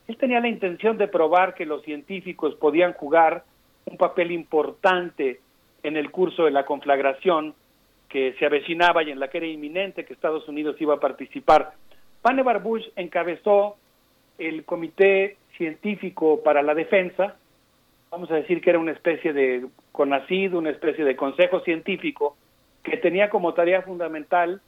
[0.08, 3.44] él tenía la intención de probar que los científicos podían jugar
[3.84, 5.38] un papel importante
[5.84, 7.54] en el curso de la conflagración
[8.08, 11.74] que se avecinaba y en la que era inminente que Estados Unidos iba a participar.
[12.20, 13.76] Vannevar Bush encabezó
[14.38, 17.36] el Comité Científico para la Defensa,
[18.10, 22.36] vamos a decir que era una especie de CONACID, una especie de consejo científico
[22.82, 24.60] que tenía como tarea fundamental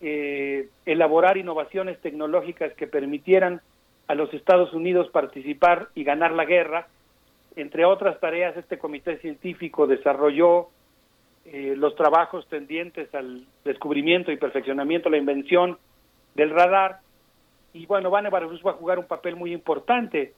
[0.00, 3.60] eh, elaborar innovaciones tecnológicas que permitieran
[4.08, 6.88] a los Estados Unidos participar y ganar la guerra.
[7.56, 10.68] Entre otras tareas, este comité científico desarrolló
[11.46, 15.78] eh, los trabajos tendientes al descubrimiento y perfeccionamiento, la invención
[16.34, 17.00] del radar.
[17.72, 20.34] Y bueno, Van Barbush va a jugar un papel muy importante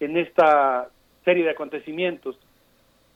[0.00, 0.88] en esta
[1.24, 2.38] serie de acontecimientos.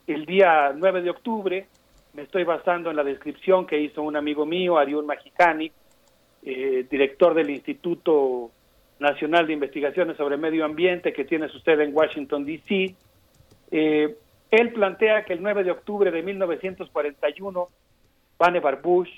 [0.07, 1.67] El día 9 de octubre,
[2.15, 5.71] me estoy basando en la descripción que hizo un amigo mío, Ariel Magicani,
[6.45, 8.51] eh, director del Instituto
[8.99, 12.95] Nacional de Investigaciones sobre Medio Ambiente que tiene su sede en Washington, D.C.
[13.71, 14.17] Eh,
[14.51, 17.69] él plantea que el 9 de octubre de 1941,
[18.39, 19.11] Vannevar Bush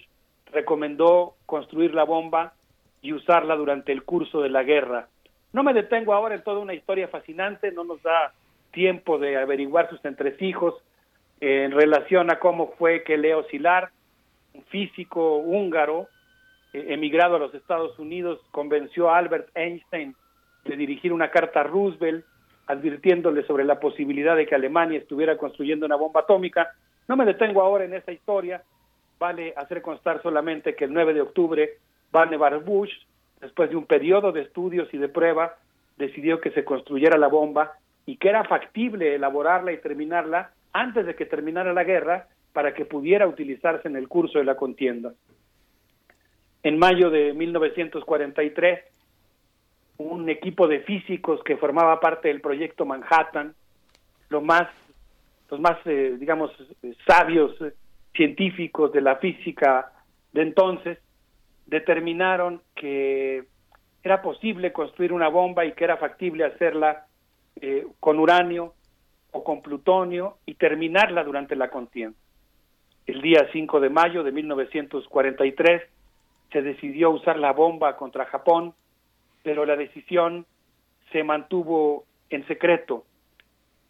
[0.53, 2.55] recomendó construir la bomba
[3.03, 5.09] y usarla durante el curso de la guerra.
[5.53, 8.33] No me detengo ahora en toda una historia fascinante, no nos da
[8.71, 10.75] tiempo de averiguar sus entresijos
[11.41, 13.91] en relación a cómo fue que Leo Szilard,
[14.53, 16.09] un físico húngaro,
[16.75, 20.15] emigrado a los Estados Unidos, convenció a Albert Einstein
[20.65, 22.25] de dirigir una carta a Roosevelt
[22.67, 26.73] advirtiéndole sobre la posibilidad de que Alemania estuviera construyendo una bomba atómica.
[27.07, 28.63] No me detengo ahora en esa historia,
[29.19, 31.79] vale hacer constar solamente que el 9 de octubre
[32.11, 32.93] Vannevar Bush,
[33.41, 35.57] después de un periodo de estudios y de prueba,
[35.97, 37.75] decidió que se construyera la bomba
[38.07, 42.85] y que era factible elaborarla y terminarla antes de que terminara la guerra para que
[42.85, 45.13] pudiera utilizarse en el curso de la contienda.
[46.65, 48.81] En mayo de 1943,
[49.99, 53.55] un equipo de físicos que formaba parte del proyecto Manhattan,
[54.31, 54.69] los más,
[55.51, 56.51] los más eh, digamos,
[57.07, 57.75] sabios eh,
[58.15, 59.93] científicos de la física
[60.33, 60.99] de entonces,
[61.67, 63.45] determinaron que
[64.03, 67.07] era posible construir una bomba y que era factible hacerla
[67.61, 68.73] eh, con uranio
[69.33, 72.17] o con plutonio y terminarla durante la contienda.
[73.07, 75.94] El día 5 de mayo de 1943
[76.53, 78.75] se decidió usar la bomba contra Japón,
[79.43, 80.47] pero la decisión
[81.13, 83.05] se mantuvo en secreto.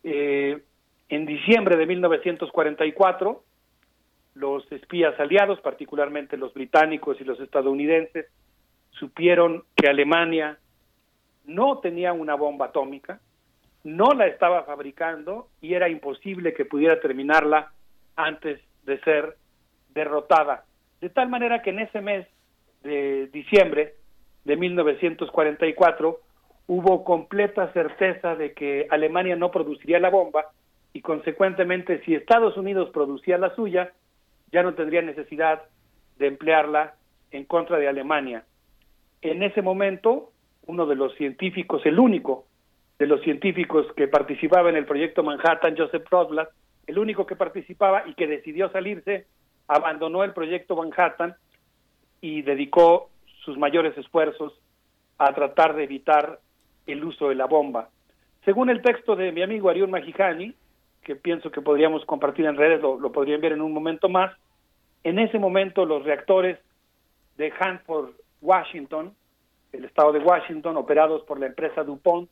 [0.02, 0.62] Eh,
[1.08, 3.42] en diciembre de 1944,
[4.34, 8.26] los espías aliados, particularmente los británicos y los estadounidenses,
[8.90, 10.58] supieron que Alemania
[11.44, 13.20] no tenía una bomba atómica,
[13.84, 17.72] no la estaba fabricando y era imposible que pudiera terminarla
[18.16, 19.36] antes de ser
[19.90, 20.64] derrotada.
[21.00, 22.26] De tal manera que en ese mes
[22.84, 23.94] de diciembre
[24.44, 26.20] de 1944
[26.66, 30.46] hubo completa certeza de que Alemania no produciría la bomba
[30.92, 33.92] y consecuentemente si Estados Unidos producía la suya,
[34.52, 35.62] ya no tendría necesidad
[36.18, 36.94] de emplearla
[37.32, 38.44] en contra de Alemania.
[39.20, 40.30] En ese momento,
[40.66, 42.46] uno de los científicos, el único
[42.98, 46.50] de los científicos que participaba en el proyecto Manhattan, Joseph Rothblatt,
[46.86, 49.26] el único que participaba y que decidió salirse,
[49.66, 51.34] abandonó el proyecto Manhattan
[52.24, 53.10] y dedicó
[53.44, 54.58] sus mayores esfuerzos
[55.18, 56.40] a tratar de evitar
[56.86, 57.90] el uso de la bomba.
[58.46, 60.54] Según el texto de mi amigo Ariel Magijani,
[61.02, 64.34] que pienso que podríamos compartir en redes, lo, lo podrían ver en un momento más,
[65.02, 66.58] en ese momento los reactores
[67.36, 69.12] de Hanford, Washington,
[69.72, 72.30] el estado de Washington, operados por la empresa DuPont,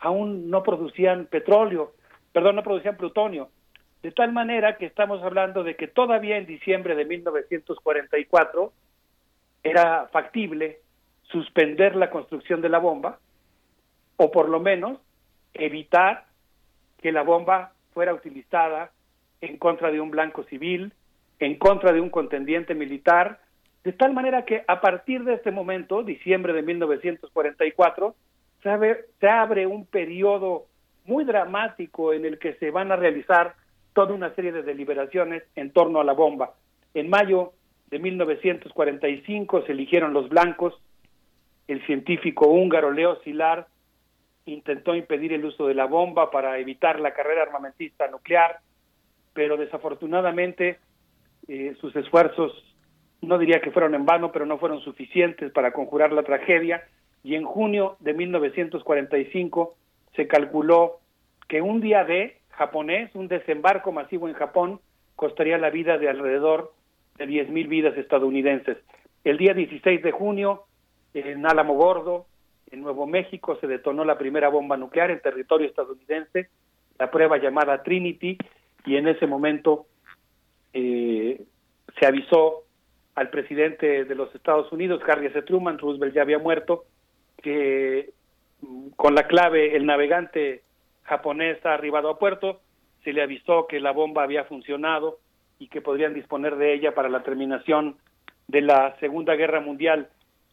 [0.00, 1.92] aún no producían petróleo,
[2.30, 3.48] perdón, no producían plutonio.
[4.02, 8.70] De tal manera que estamos hablando de que todavía en diciembre de 1944
[9.64, 10.80] era factible
[11.22, 13.18] suspender la construcción de la bomba
[14.16, 15.00] o por lo menos
[15.54, 16.26] evitar
[17.00, 18.92] que la bomba fuera utilizada
[19.40, 20.92] en contra de un blanco civil,
[21.38, 23.40] en contra de un contendiente militar,
[23.82, 28.14] de tal manera que a partir de este momento, diciembre de 1944,
[28.62, 30.66] se abre, se abre un periodo
[31.04, 33.54] muy dramático en el que se van a realizar
[33.92, 36.54] toda una serie de deliberaciones en torno a la bomba.
[36.94, 37.52] En mayo
[37.94, 40.74] de 1945 se eligieron los blancos,
[41.68, 43.66] el científico húngaro Leo Szilard
[44.46, 48.58] intentó impedir el uso de la bomba para evitar la carrera armamentista nuclear,
[49.32, 50.80] pero desafortunadamente
[51.46, 52.52] eh, sus esfuerzos
[53.22, 56.82] no diría que fueron en vano, pero no fueron suficientes para conjurar la tragedia.
[57.22, 59.76] Y en junio de 1945
[60.16, 60.98] se calculó
[61.46, 64.80] que un día de japonés, un desembarco masivo en Japón,
[65.14, 66.73] costaría la vida de alrededor
[67.16, 68.78] de 10.000 vidas estadounidenses.
[69.22, 70.64] El día 16 de junio,
[71.14, 72.26] en Álamo Gordo,
[72.70, 76.48] en Nuevo México, se detonó la primera bomba nuclear en territorio estadounidense,
[76.98, 78.36] la prueba llamada Trinity,
[78.84, 79.86] y en ese momento
[80.72, 81.42] eh,
[81.98, 82.64] se avisó
[83.14, 85.40] al presidente de los Estados Unidos, Harry S.
[85.42, 86.84] Truman, Roosevelt ya había muerto,
[87.40, 88.10] que
[88.60, 90.62] mm, con la clave el navegante
[91.04, 92.60] japonés ha arribado a puerto,
[93.04, 95.18] se le avisó que la bomba había funcionado
[95.58, 97.96] y que podrían disponer de ella para la terminación
[98.48, 100.08] de la Segunda Guerra Mundial.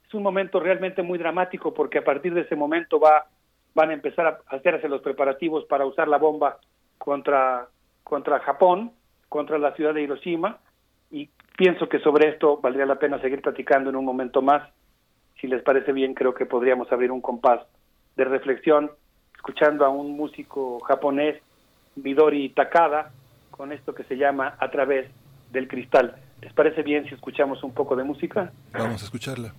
[0.08, 3.28] Es un momento realmente muy dramático porque a partir de ese momento va,
[3.74, 6.58] van a empezar a hacerse los preparativos para usar la bomba
[6.98, 7.68] contra,
[8.04, 8.92] contra Japón,
[9.30, 10.60] contra la ciudad de Hiroshima,
[11.10, 14.70] y pienso que sobre esto valdría la pena seguir platicando en un momento más.
[15.40, 17.62] Si les parece bien, creo que podríamos abrir un compás
[18.16, 18.92] de reflexión
[19.36, 21.42] escuchando a un músico japonés,
[21.96, 23.12] Midori Takada,
[23.62, 25.08] con esto que se llama A través
[25.52, 26.16] del cristal.
[26.42, 28.52] ¿Les parece bien si escuchamos un poco de música?
[28.74, 29.54] Vamos a escucharla.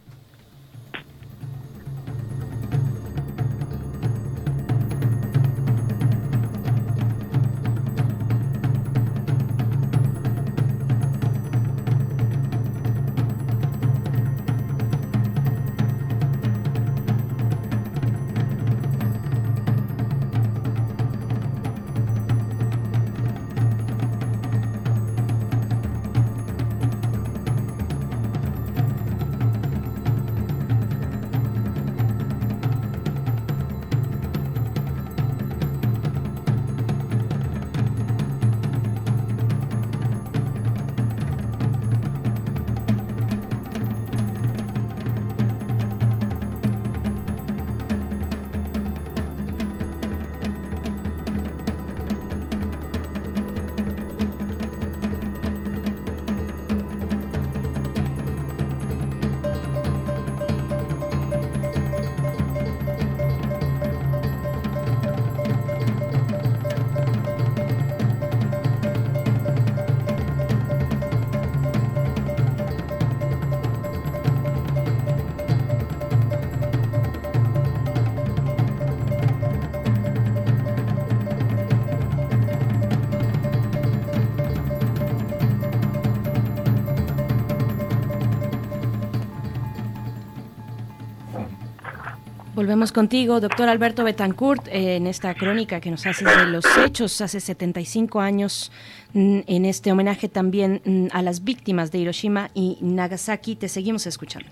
[92.72, 97.38] Volvemos contigo, doctor Alberto Betancourt, en esta crónica que nos haces de los hechos hace
[97.38, 98.72] 75 años,
[99.12, 103.56] mm, en este homenaje también mm, a las víctimas de Hiroshima y Nagasaki.
[103.56, 104.48] Te seguimos escuchando.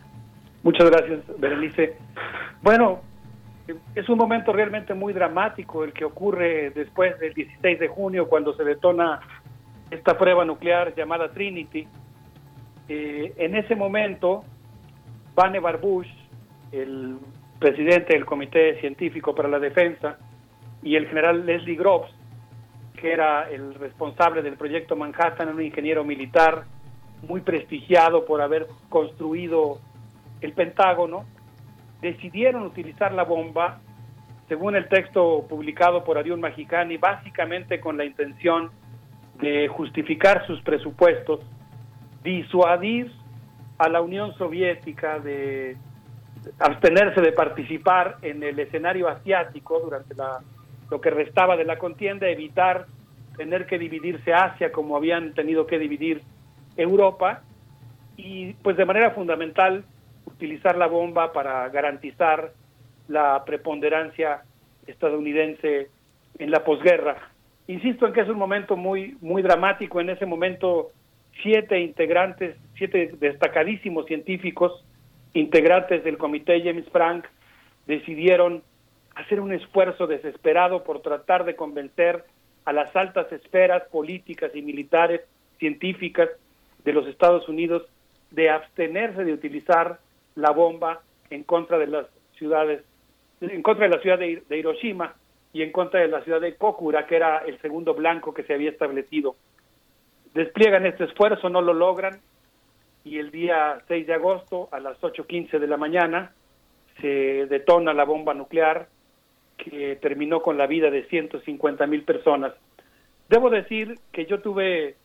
[0.62, 1.96] Muchas gracias, Berenice.
[2.60, 3.00] Bueno,
[3.94, 8.54] es un momento realmente muy dramático el que ocurre después del 16 de junio, cuando
[8.54, 9.20] se detona
[9.90, 11.88] esta prueba nuclear llamada Trinity.
[12.86, 14.44] Eh, en ese momento,
[15.34, 16.08] Vannevar Bush,
[16.70, 17.16] el
[17.60, 20.18] presidente del Comité Científico para la Defensa,
[20.82, 22.10] y el general Leslie Groves,
[22.96, 26.64] que era el responsable del proyecto Manhattan, un ingeniero militar
[27.28, 29.78] muy prestigiado por haber construido
[30.40, 31.26] el Pentágono,
[32.00, 33.80] decidieron utilizar la bomba,
[34.48, 38.70] según el texto publicado por Ariun Magicani, básicamente con la intención
[39.38, 41.40] de justificar sus presupuestos,
[42.22, 43.12] disuadir
[43.76, 45.76] a la Unión Soviética de
[46.58, 50.40] abstenerse de participar en el escenario asiático durante la,
[50.90, 52.86] lo que restaba de la contienda, evitar
[53.36, 56.22] tener que dividirse Asia como habían tenido que dividir
[56.76, 57.42] Europa
[58.16, 59.84] y pues de manera fundamental
[60.26, 62.52] utilizar la bomba para garantizar
[63.08, 64.42] la preponderancia
[64.86, 65.88] estadounidense
[66.38, 67.16] en la posguerra.
[67.66, 70.00] Insisto en que es un momento muy, muy dramático.
[70.00, 70.90] En ese momento,
[71.42, 74.84] siete integrantes, siete destacadísimos científicos,
[75.34, 77.24] integrantes del comité James Frank,
[77.86, 78.62] decidieron
[79.14, 82.24] hacer un esfuerzo desesperado por tratar de convencer
[82.64, 85.22] a las altas esferas políticas y militares,
[85.58, 86.28] científicas
[86.84, 87.86] de los Estados Unidos
[88.30, 89.98] de abstenerse de utilizar
[90.34, 91.00] la bomba
[91.30, 92.82] en contra de las ciudades,
[93.40, 95.14] en contra de la ciudad de, de Hiroshima
[95.52, 98.54] y en contra de la ciudad de Kokura, que era el segundo blanco que se
[98.54, 99.36] había establecido.
[100.32, 102.20] Despliegan este esfuerzo, no lo logran,
[103.04, 106.32] y el día 6 de agosto a las 8.15 de la mañana
[107.00, 108.88] se detona la bomba nuclear
[109.56, 112.52] que terminó con la vida de 150 mil personas.
[113.28, 114.96] Debo decir que yo tuve,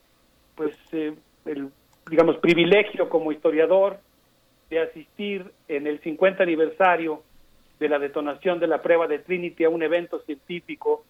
[0.56, 1.14] pues, eh,
[1.46, 1.70] el,
[2.10, 4.00] digamos, privilegio como historiador
[4.70, 7.22] de asistir en el 50 aniversario
[7.80, 11.04] de la detonación de la prueba de Trinity a un evento científico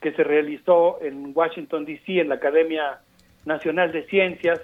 [0.00, 3.00] que se realizó en Washington, D.C., en la Academia
[3.44, 4.60] Nacional de Ciencias,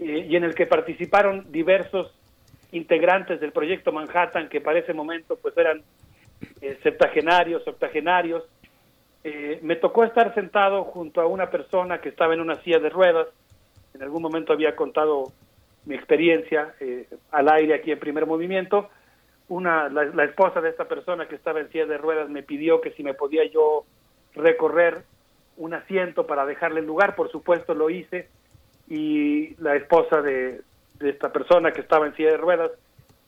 [0.00, 2.12] eh, y en el que participaron diversos
[2.72, 5.82] integrantes del proyecto Manhattan, que para ese momento pues eran
[6.60, 8.44] eh, septagenarios, octogenarios.
[9.24, 12.90] Eh, me tocó estar sentado junto a una persona que estaba en una silla de
[12.90, 13.28] ruedas.
[13.94, 15.32] En algún momento había contado
[15.86, 18.88] mi experiencia eh, al aire aquí en primer movimiento.
[19.48, 22.80] Una, la, la esposa de esta persona que estaba en silla de ruedas me pidió
[22.80, 23.84] que si me podía yo
[24.34, 25.02] recorrer
[25.56, 27.16] un asiento para dejarle el lugar.
[27.16, 28.28] Por supuesto lo hice
[28.88, 30.62] y la esposa de,
[31.00, 32.72] esta persona que estaba en silla de ruedas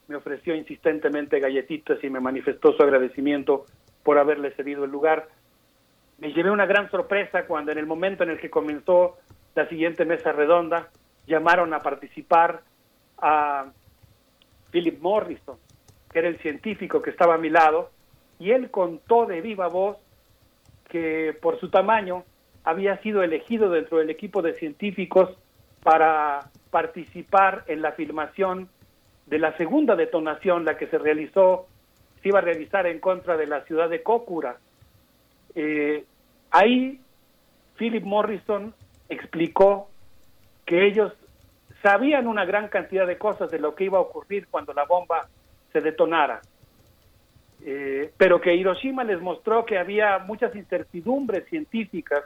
[0.07, 3.65] me ofreció insistentemente galletitas y me manifestó su agradecimiento
[4.03, 5.29] por haberle cedido el lugar.
[6.17, 9.17] Me llevé una gran sorpresa cuando en el momento en el que comenzó
[9.55, 10.89] la siguiente mesa redonda
[11.27, 12.61] llamaron a participar
[13.19, 13.71] a
[14.71, 15.57] Philip Morrison,
[16.11, 17.91] que era el científico que estaba a mi lado,
[18.39, 19.97] y él contó de viva voz
[20.89, 22.25] que por su tamaño
[22.63, 25.29] había sido elegido dentro del equipo de científicos
[25.83, 28.69] para participar en la filmación
[29.25, 31.67] de la segunda detonación, la que se realizó,
[32.21, 34.57] se iba a realizar en contra de la ciudad de Kokura.
[35.55, 36.05] Eh,
[36.51, 36.99] ahí
[37.77, 38.73] Philip Morrison
[39.09, 39.89] explicó
[40.65, 41.13] que ellos
[41.81, 45.27] sabían una gran cantidad de cosas de lo que iba a ocurrir cuando la bomba
[45.73, 46.41] se detonara,
[47.63, 52.23] eh, pero que Hiroshima les mostró que había muchas incertidumbres científicas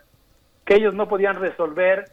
[0.66, 2.06] que ellos no podían resolver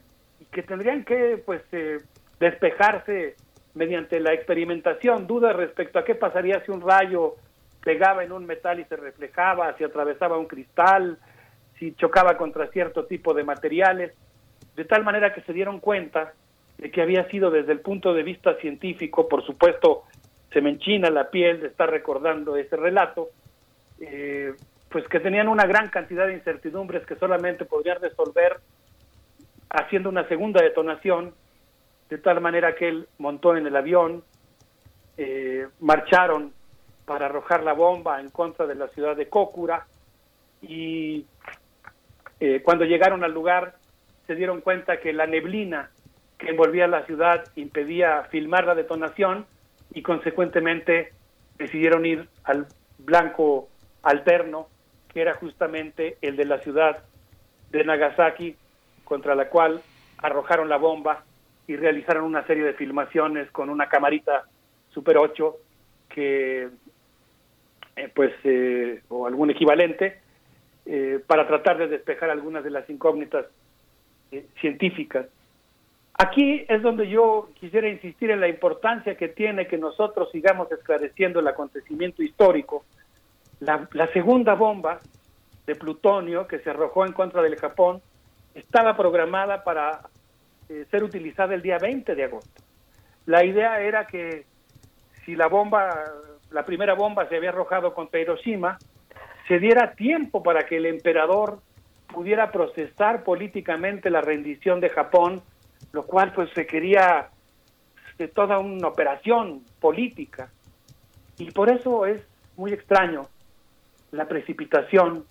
[0.52, 1.98] que tendrían que pues eh,
[2.39, 3.34] despejarse
[3.74, 7.36] mediante la experimentación, dudas respecto a qué pasaría si un rayo
[7.82, 11.18] pegaba en un metal y se reflejaba, si atravesaba un cristal,
[11.78, 14.12] si chocaba contra cierto tipo de materiales,
[14.76, 16.34] de tal manera que se dieron cuenta
[16.78, 20.05] de que había sido desde el punto de vista científico, por supuesto,
[20.52, 23.31] se me enchina la piel de estar recordando ese relato,
[24.00, 24.52] eh,
[24.90, 28.58] pues que tenían una gran cantidad de incertidumbres que solamente podrían resolver
[29.73, 31.34] haciendo una segunda detonación
[32.10, 34.23] de tal manera que él montó en el avión,
[35.17, 36.52] eh, marcharon
[37.07, 39.86] para arrojar la bomba en contra de la ciudad de Kokura
[40.60, 41.25] y
[42.39, 43.76] eh, cuando llegaron al lugar
[44.26, 45.91] se dieron cuenta que la neblina
[46.39, 49.47] que envolvía la ciudad impedía filmar la detonación
[49.94, 51.12] y consecuentemente
[51.57, 52.67] decidieron ir al
[52.99, 53.68] blanco
[54.02, 54.68] alterno
[55.09, 57.02] que era justamente el de la ciudad
[57.70, 58.57] de Nagasaki
[59.05, 59.82] contra la cual
[60.18, 61.24] arrojaron la bomba
[61.66, 64.44] y realizaron una serie de filmaciones con una camarita
[64.90, 65.56] Super 8
[66.08, 66.68] que
[67.97, 70.20] eh, pues eh, o algún equivalente
[70.86, 73.47] eh, para tratar de despejar algunas de las incógnitas
[74.60, 75.26] científicas.
[76.14, 81.40] Aquí es donde yo quisiera insistir en la importancia que tiene que nosotros sigamos esclareciendo
[81.40, 82.84] el acontecimiento histórico.
[83.60, 85.00] La segunda bomba
[85.66, 88.00] de plutonio que se arrojó en contra del Japón
[88.55, 90.00] estaba programada para
[90.68, 92.62] eh, ser utilizada el día 20 de agosto.
[93.26, 94.47] La idea era que
[95.24, 96.05] si la bomba,
[96.50, 98.78] la primera bomba se había arrojado contra Hiroshima,
[99.48, 101.60] se diera tiempo para que el emperador
[102.12, 105.42] pudiera procesar políticamente la rendición de Japón,
[105.92, 107.31] lo cual pues requería
[108.18, 110.50] de toda una operación política.
[111.39, 112.22] Y por eso es
[112.56, 113.26] muy extraño
[114.10, 115.24] la precipitación,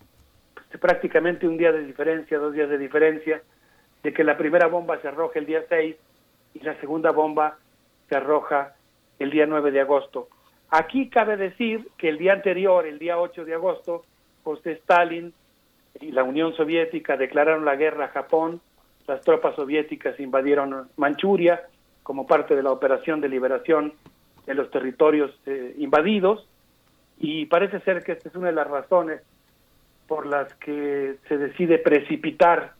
[0.53, 3.41] pues, prácticamente un día de diferencia, dos días de diferencia,
[4.03, 5.95] de que la primera bomba se arroja el día 6
[6.55, 7.57] y la segunda bomba
[8.09, 8.73] se arroja
[9.19, 10.27] el día 9 de agosto.
[10.69, 14.03] Aquí cabe decir que el día anterior, el día 8 de agosto,
[14.43, 15.33] José Stalin
[15.99, 18.61] y la Unión Soviética declararon la guerra a Japón,
[19.07, 21.61] las tropas soviéticas invadieron Manchuria
[22.03, 23.93] como parte de la operación de liberación
[24.45, 26.47] de los territorios eh, invadidos
[27.19, 29.21] y parece ser que esta es una de las razones
[30.07, 32.73] por las que se decide precipitar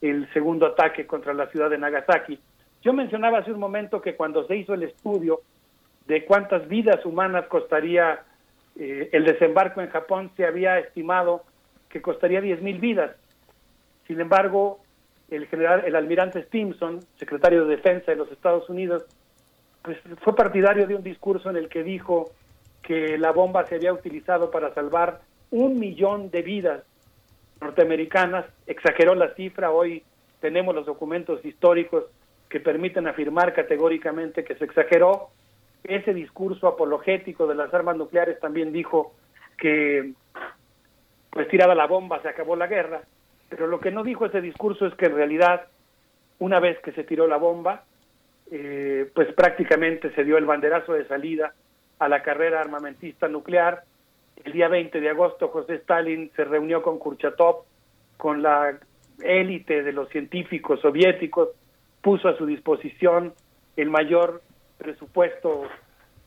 [0.00, 2.38] el segundo ataque contra la ciudad de Nagasaki.
[2.82, 5.40] Yo mencionaba hace un momento que cuando se hizo el estudio
[6.06, 8.22] de cuántas vidas humanas costaría
[8.76, 11.44] eh, el desembarco en Japón, se había estimado
[11.88, 13.16] que costaría 10.000 vidas.
[14.06, 14.80] Sin embargo,
[15.30, 19.04] el general, el almirante Stimson, secretario de Defensa de los Estados Unidos,
[19.82, 22.32] pues fue partidario de un discurso en el que dijo
[22.82, 25.20] que la bomba se había utilizado para salvar
[25.52, 26.82] un millón de vidas
[27.60, 30.02] norteamericanas, exageró la cifra, hoy
[30.40, 32.04] tenemos los documentos históricos
[32.48, 35.28] que permiten afirmar categóricamente que se exageró.
[35.84, 39.14] Ese discurso apologético de las armas nucleares también dijo
[39.58, 40.12] que
[41.30, 43.02] pues tirada la bomba se acabó la guerra,
[43.48, 45.66] pero lo que no dijo ese discurso es que en realidad
[46.38, 47.84] una vez que se tiró la bomba,
[48.50, 51.54] eh, pues prácticamente se dio el banderazo de salida
[51.98, 53.84] a la carrera armamentista nuclear.
[54.44, 57.64] El día 20 de agosto José Stalin se reunió con Kurchatov,
[58.16, 58.78] con la
[59.20, 61.50] élite de los científicos soviéticos,
[62.00, 63.34] puso a su disposición
[63.76, 64.42] el mayor
[64.78, 65.62] presupuesto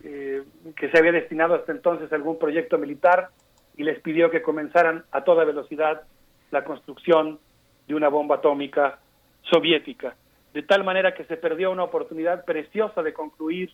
[0.03, 0.44] eh,
[0.77, 3.30] que se había destinado hasta entonces a algún proyecto militar
[3.76, 6.03] y les pidió que comenzaran a toda velocidad
[6.52, 7.40] la construcción
[7.88, 9.00] de una bomba atómica
[9.42, 10.16] soviética,
[10.53, 13.72] de tal manera que se perdió una oportunidad preciosa de concluir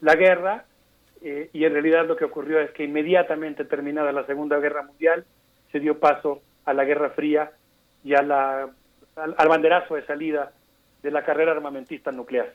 [0.00, 0.66] la guerra
[1.24, 5.24] eh, y en realidad lo que ocurrió es que inmediatamente terminada la Segunda Guerra Mundial
[5.70, 7.52] se dio paso a la Guerra Fría
[8.04, 8.68] y a la,
[9.16, 10.52] al, banderazo de salida
[11.02, 12.52] de la carrera armamentista nuclear.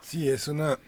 [0.00, 0.78] Sí, es una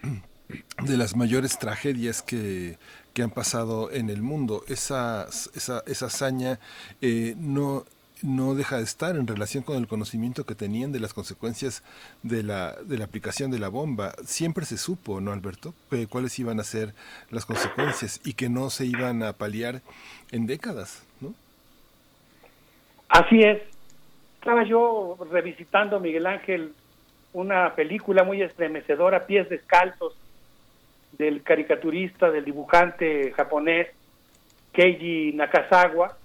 [0.83, 2.79] de las mayores tragedias que,
[3.13, 4.63] que han pasado en el mundo.
[4.69, 6.59] Esa, esa, esa hazaña
[7.01, 7.85] eh, no,
[8.23, 11.83] no deja de estar en relación con el conocimiento que tenían de las consecuencias
[12.23, 14.13] de la, de la aplicación de la bomba.
[14.25, 16.95] Siempre se supo, ¿no, Alberto?, que cuáles iban a ser
[17.31, 19.83] las consecuencias y que no se iban a paliar
[20.31, 21.35] en décadas, ¿no?
[23.09, 23.63] Así es.
[24.41, 26.73] Estaba yo revisitando, Miguel Ángel,
[27.33, 30.15] una película muy estremecedora, Pies Descalzos,
[31.13, 33.89] del caricaturista, del dibujante japonés
[34.73, 36.17] Keiji Nakazawa.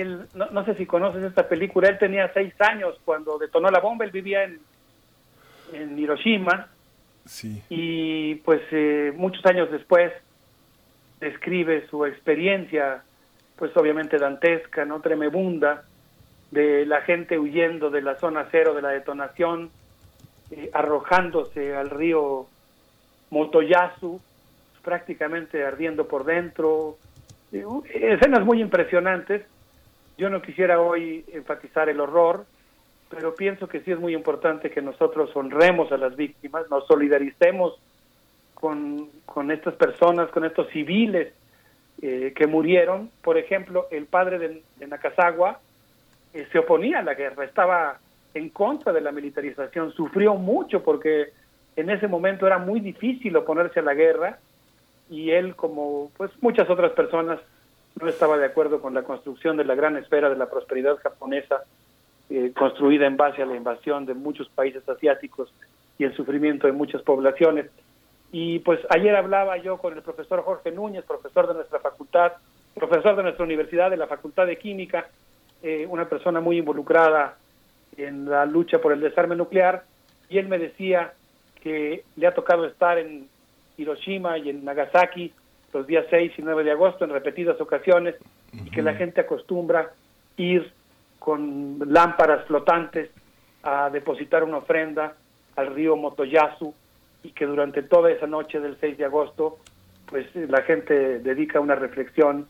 [0.00, 3.80] Él, no, no, sé si conoces esta película, él tenía seis años cuando detonó la
[3.80, 4.60] bomba, él vivía en,
[5.72, 6.68] en Hiroshima.
[7.24, 7.62] Sí.
[7.68, 10.12] Y pues eh, muchos años después
[11.20, 13.02] describe su experiencia,
[13.56, 15.84] pues obviamente dantesca, no tremebunda,
[16.50, 19.70] de la gente huyendo de la zona cero de la detonación,
[20.50, 22.46] eh, arrojándose al río
[23.30, 24.20] Motoyasu,
[24.82, 26.98] prácticamente ardiendo por dentro.
[27.52, 29.42] Eh, escenas muy impresionantes.
[30.18, 32.44] Yo no quisiera hoy enfatizar el horror,
[33.08, 37.78] pero pienso que sí es muy importante que nosotros honremos a las víctimas, nos solidaricemos
[38.54, 41.32] con, con estas personas, con estos civiles
[42.00, 43.10] eh, que murieron.
[43.22, 45.60] Por ejemplo, el padre de, de Nakazawa
[46.32, 47.98] eh, se oponía a la guerra, estaba
[48.34, 51.32] en contra de la militarización, sufrió mucho porque
[51.76, 54.38] en ese momento era muy difícil oponerse a la guerra
[55.10, 57.38] y él, como pues muchas otras personas,
[58.00, 61.64] no estaba de acuerdo con la construcción de la gran esfera de la prosperidad japonesa,
[62.30, 65.52] eh, construida en base a la invasión de muchos países asiáticos
[65.98, 67.66] y el sufrimiento de muchas poblaciones.
[68.32, 72.32] Y pues ayer hablaba yo con el profesor Jorge Núñez, profesor de nuestra facultad,
[72.74, 75.08] profesor de nuestra universidad, de la Facultad de Química,
[75.62, 77.36] eh, una persona muy involucrada
[77.96, 79.84] en la lucha por el desarme nuclear,
[80.30, 81.12] y él me decía
[81.62, 83.28] que le ha tocado estar en
[83.76, 85.32] Hiroshima y en Nagasaki
[85.72, 88.14] los días 6 y 9 de agosto en repetidas ocasiones
[88.52, 89.92] y que la gente acostumbra
[90.36, 90.72] ir
[91.18, 93.10] con lámparas flotantes
[93.62, 95.14] a depositar una ofrenda
[95.56, 96.74] al río Motoyasu
[97.22, 99.58] y que durante toda esa noche del 6 de agosto
[100.06, 102.46] pues la gente dedica una reflexión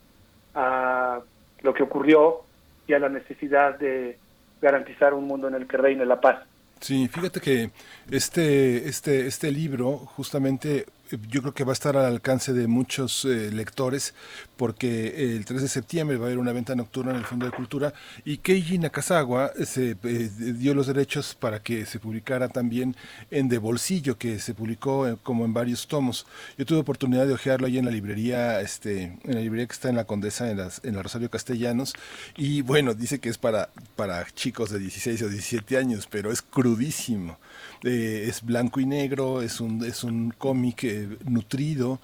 [0.55, 1.21] a
[1.61, 2.43] lo que ocurrió
[2.87, 4.19] y a la necesidad de
[4.61, 6.45] garantizar un mundo en el que reine la paz.
[6.81, 7.71] Sí, fíjate que
[8.11, 10.87] este, este, este libro justamente
[11.29, 14.15] yo creo que va a estar al alcance de muchos eh, lectores
[14.57, 17.53] porque el 3 de septiembre va a haber una venta nocturna en el Fondo de
[17.53, 17.93] Cultura
[18.25, 22.97] y Keiji Nakazawa se eh, dio los derechos para que se publicara también
[23.31, 26.27] en De Bolsillo, que se publicó eh, como en varios tomos.
[26.57, 29.89] Yo tuve oportunidad de hojearlo ahí en la librería, este, en la librería que está
[29.89, 31.95] en la Condesa, en, las, en la Rosario Castellanos,
[32.37, 36.43] y bueno, dice que es para, para chicos de 16 o 17 años, pero es
[36.43, 37.39] crudísimo.
[37.85, 41.99] Eh, es blanco y negro, es un, es un cómic eh, nutrido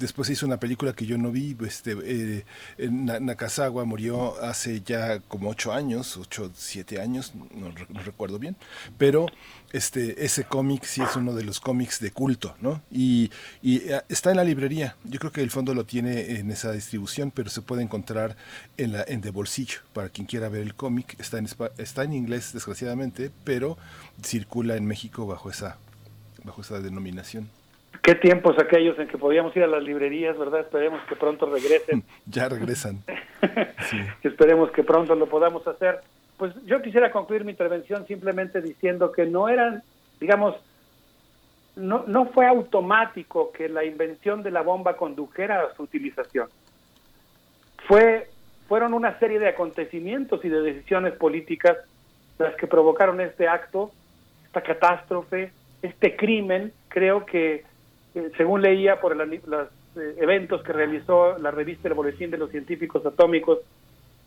[0.00, 2.44] Después hizo una película que yo no vi, este, eh,
[2.90, 8.38] Na- Nakazawa murió hace ya como ocho años, ocho, siete años, no, re- no recuerdo
[8.38, 8.56] bien,
[8.96, 9.26] pero
[9.72, 12.80] este, ese cómic sí es uno de los cómics de culto, ¿no?
[12.90, 13.30] Y,
[13.62, 17.30] eh, está en la librería, yo creo que el fondo lo tiene en esa distribución,
[17.30, 18.36] pero se puede encontrar
[18.78, 21.46] en, la, de bolsillo, para quien quiera ver el cómic, está en,
[21.76, 23.76] está en inglés desgraciadamente, pero
[24.24, 25.76] circula en México bajo esa,
[26.42, 27.50] bajo esa denominación.
[28.02, 30.60] Qué tiempos aquellos en que podíamos ir a las librerías, ¿verdad?
[30.60, 32.02] Esperemos que pronto regresen.
[32.26, 33.02] Ya regresan.
[34.22, 36.00] Esperemos que pronto lo podamos hacer.
[36.38, 39.82] Pues yo quisiera concluir mi intervención simplemente diciendo que no eran,
[40.20, 40.56] digamos,
[41.76, 46.48] no, no fue automático que la invención de la bomba condujera a su utilización.
[47.86, 48.30] Fue,
[48.68, 51.76] fueron una serie de acontecimientos y de decisiones políticas
[52.38, 53.90] las que provocaron este acto,
[54.46, 55.52] esta catástrofe,
[55.82, 56.72] este crimen.
[56.88, 57.64] Creo que,
[58.14, 62.50] eh, según leía por los eh, eventos que realizó la revista El Boletín de los
[62.50, 63.58] Científicos Atómicos,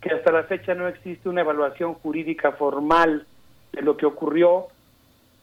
[0.02, 3.26] que hasta la fecha no existe una evaluación jurídica formal
[3.72, 4.68] de lo que ocurrió,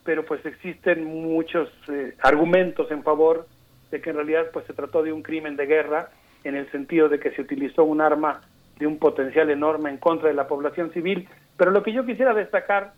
[0.04, 3.46] pero pues existen muchos eh, argumentos en favor
[3.90, 6.10] de que en realidad pues se trató de un crimen de guerra
[6.44, 8.40] en el sentido de que se utilizó un arma
[8.78, 12.32] de un potencial enorme en contra de la población civil, pero lo que yo quisiera
[12.32, 12.94] destacar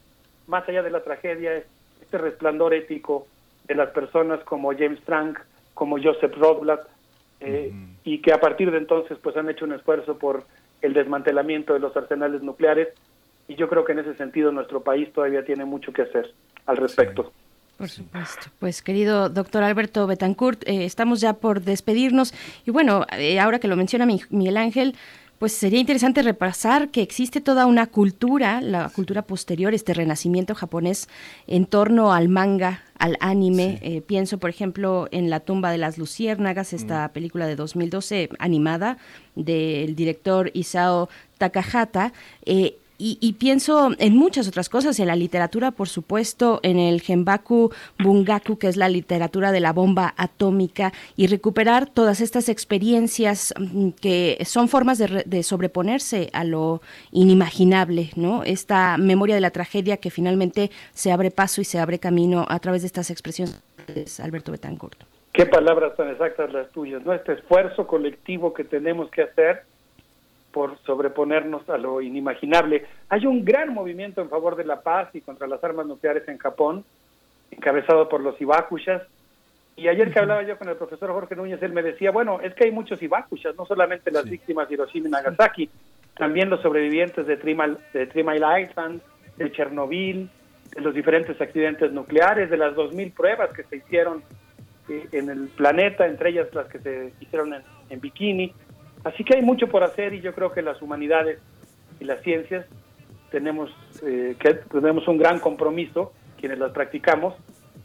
[0.46, 1.64] más allá de la tragedia es
[2.00, 3.26] este resplandor ético
[3.64, 5.38] de las personas como James Frank,
[5.74, 6.80] como Joseph Rothblatt,
[7.40, 7.72] eh,
[8.04, 10.44] y que a partir de entonces pues han hecho un esfuerzo por
[10.80, 12.88] el desmantelamiento de los arsenales nucleares
[13.48, 16.32] y yo creo que en ese sentido nuestro país todavía tiene mucho que hacer
[16.66, 17.32] al respecto.
[17.78, 18.48] Por supuesto.
[18.60, 22.32] Pues querido doctor Alberto Betancourt, eh, estamos ya por despedirnos
[22.64, 24.94] y bueno, eh, ahora que lo menciona Mi- Miguel Ángel,
[25.42, 31.08] pues sería interesante repasar que existe toda una cultura, la cultura posterior, este renacimiento japonés
[31.48, 33.80] en torno al manga, al anime.
[33.82, 38.98] Eh, pienso, por ejemplo, en La tumba de las luciérnagas, esta película de 2012 animada
[39.34, 42.12] del director Isao Takahata.
[42.46, 47.00] Eh, y, y pienso en muchas otras cosas, en la literatura, por supuesto, en el
[47.00, 53.52] Genbaku Bungaku, que es la literatura de la bomba atómica, y recuperar todas estas experiencias
[53.58, 58.44] mm, que son formas de, de sobreponerse a lo inimaginable, ¿no?
[58.44, 62.60] Esta memoria de la tragedia que finalmente se abre paso y se abre camino a
[62.60, 63.60] través de estas expresiones,
[64.22, 65.02] Alberto Betancourt.
[65.32, 67.14] Qué palabras tan exactas las tuyas, ¿no?
[67.14, 69.64] Este esfuerzo colectivo que tenemos que hacer
[70.52, 72.86] por sobreponernos a lo inimaginable.
[73.08, 76.38] Hay un gran movimiento en favor de la paz y contra las armas nucleares en
[76.38, 76.84] Japón,
[77.50, 79.02] encabezado por los Ibakushas.
[79.74, 82.54] Y ayer que hablaba yo con el profesor Jorge Núñez, él me decía, bueno, es
[82.54, 85.70] que hay muchos Ibakushas, no solamente las víctimas de Hiroshima y Nagasaki,
[86.16, 89.00] también los sobrevivientes de Three Mile, de Three Mile Island,
[89.38, 90.28] de Chernobyl,
[90.74, 94.22] de los diferentes accidentes nucleares, de las 2.000 pruebas que se hicieron
[94.88, 98.52] eh, en el planeta, entre ellas las que se hicieron en, en Bikini.
[99.04, 101.40] Así que hay mucho por hacer y yo creo que las humanidades
[102.00, 102.66] y las ciencias
[103.30, 103.70] tenemos
[104.04, 104.36] eh,
[104.70, 107.34] tenemos un gran compromiso quienes las practicamos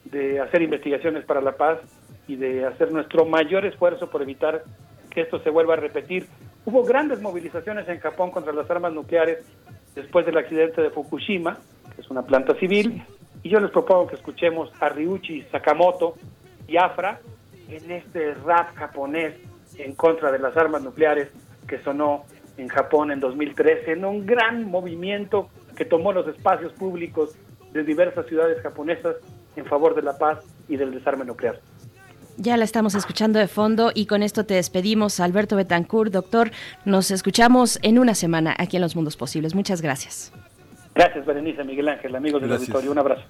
[0.05, 1.79] de hacer investigaciones para la paz
[2.27, 4.63] y de hacer nuestro mayor esfuerzo por evitar
[5.09, 6.27] que esto se vuelva a repetir.
[6.65, 9.45] Hubo grandes movilizaciones en Japón contra las armas nucleares
[9.95, 11.57] después del accidente de Fukushima,
[11.95, 13.03] que es una planta civil,
[13.43, 16.15] y yo les propongo que escuchemos a Ryuichi Sakamoto
[16.67, 17.19] y Afra
[17.69, 19.35] en este rap japonés
[19.77, 21.29] en contra de las armas nucleares
[21.67, 22.25] que sonó
[22.57, 27.35] en Japón en 2013, en un gran movimiento que tomó los espacios públicos
[27.71, 29.15] de diversas ciudades japonesas
[29.55, 31.59] en favor de la paz y del desarme nuclear.
[32.37, 36.51] Ya la estamos escuchando de fondo y con esto te despedimos, Alberto Betancourt, doctor.
[36.85, 39.55] Nos escuchamos en una semana aquí en Los Mundos Posibles.
[39.55, 40.31] Muchas gracias.
[40.93, 42.91] Gracias, Berenice, Miguel Ángel, amigos del auditorio.
[42.91, 43.23] Un abrazo.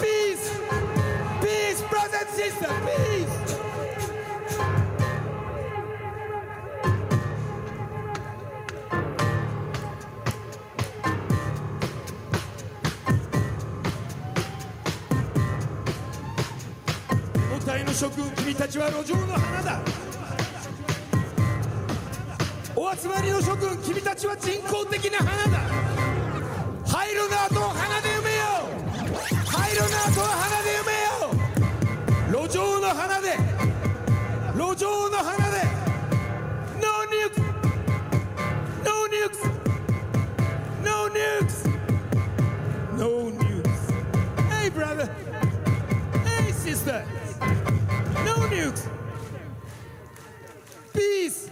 [0.00, 0.50] Peace
[1.40, 3.55] peace brothers and sisters peace
[17.96, 19.80] 色君たちは路上の花だ。
[22.76, 25.60] お集まりの諸君君たちは人工的な花だ。
[26.86, 29.36] 灰色の後を花で埋めよう。
[29.46, 32.46] 灰色の後を花で埋めよう。
[32.46, 33.38] 路上の花で。
[34.54, 35.64] 路上の花で。
[36.82, 37.40] No nukes
[38.84, 39.40] No nukes
[40.84, 41.64] No nukes
[42.98, 43.80] No nukes
[44.50, 45.08] Hey brother.
[46.26, 47.02] Hey sister.
[48.26, 48.82] No nukes.
[50.92, 51.48] Peace.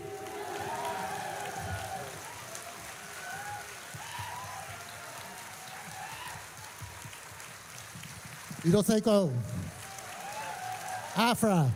[8.65, 9.31] Hiroseiko.
[11.15, 11.67] Afra.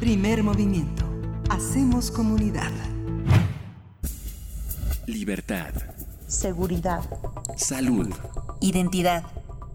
[0.00, 1.04] Primer movimiento.
[1.50, 2.72] Hacemos comunidad.
[5.06, 5.72] Libertad.
[6.26, 7.02] Seguridad.
[7.56, 8.12] Salud.
[8.60, 9.22] Identidad.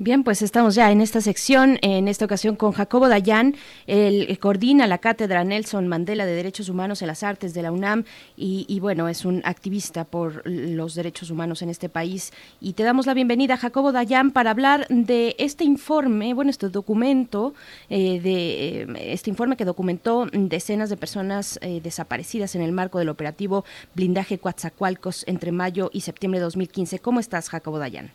[0.00, 3.56] Bien, pues estamos ya en esta sección, en esta ocasión con Jacobo Dayan,
[3.88, 8.04] él coordina la Cátedra Nelson Mandela de Derechos Humanos en las Artes de la UNAM
[8.36, 12.32] y, y, bueno, es un activista por los derechos humanos en este país.
[12.60, 17.54] Y te damos la bienvenida, Jacobo Dayan, para hablar de este informe, bueno, este documento,
[17.90, 23.00] eh, de eh, este informe que documentó decenas de personas eh, desaparecidas en el marco
[23.00, 23.64] del operativo
[23.96, 27.00] Blindaje Coatzacoalcos entre mayo y septiembre de 2015.
[27.00, 28.12] ¿Cómo estás, Jacobo Dayan?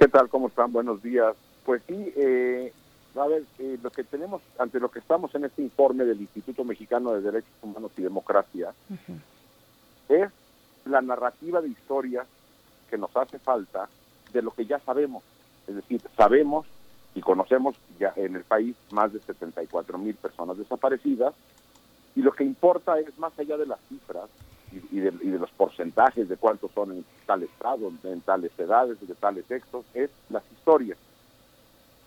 [0.00, 0.30] ¿Qué tal?
[0.30, 0.72] ¿Cómo están?
[0.72, 1.36] Buenos días.
[1.62, 2.72] Pues sí, eh,
[3.14, 6.64] a ver, eh, lo que tenemos, ante lo que estamos en este informe del Instituto
[6.64, 9.20] Mexicano de Derechos Humanos y Democracia, uh -huh.
[10.08, 10.30] es
[10.86, 12.24] la narrativa de historia
[12.88, 13.90] que nos hace falta
[14.32, 15.22] de lo que ya sabemos.
[15.68, 16.66] Es decir, sabemos
[17.14, 21.34] y conocemos ya en el país más de 74 mil personas desaparecidas
[22.16, 24.30] y lo que importa es más allá de las cifras,
[24.72, 28.96] y, de, y, de, los porcentajes de cuántos son en tal estado, en tales edades,
[29.00, 30.98] de tales sexos, es las historias,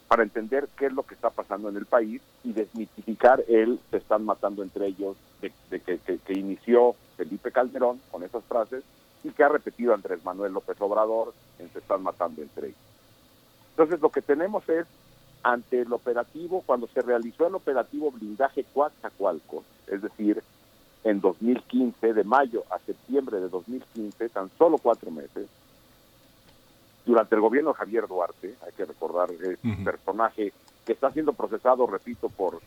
[0.08, 3.98] para entender qué es lo que está pasando en el país y desmitificar el se
[3.98, 8.83] están matando entre ellos de, que, inició Felipe Calderón con esas frases
[9.24, 12.80] y que ha repetido Andrés Manuel López Obrador en se están matando entre ellos.
[13.72, 14.85] Entonces lo que tenemos es,
[15.42, 20.43] ante el operativo, cuando se realizó el operativo blindaje Coatzacoalcos, es decir,
[21.03, 25.48] en 2015, de mayo a septiembre de 2015, tan solo cuatro meses,
[27.06, 29.83] durante el gobierno de Javier Duarte, hay que recordar, es un uh -huh.
[29.83, 30.53] personaje
[30.85, 32.61] que está siendo procesado, repito, por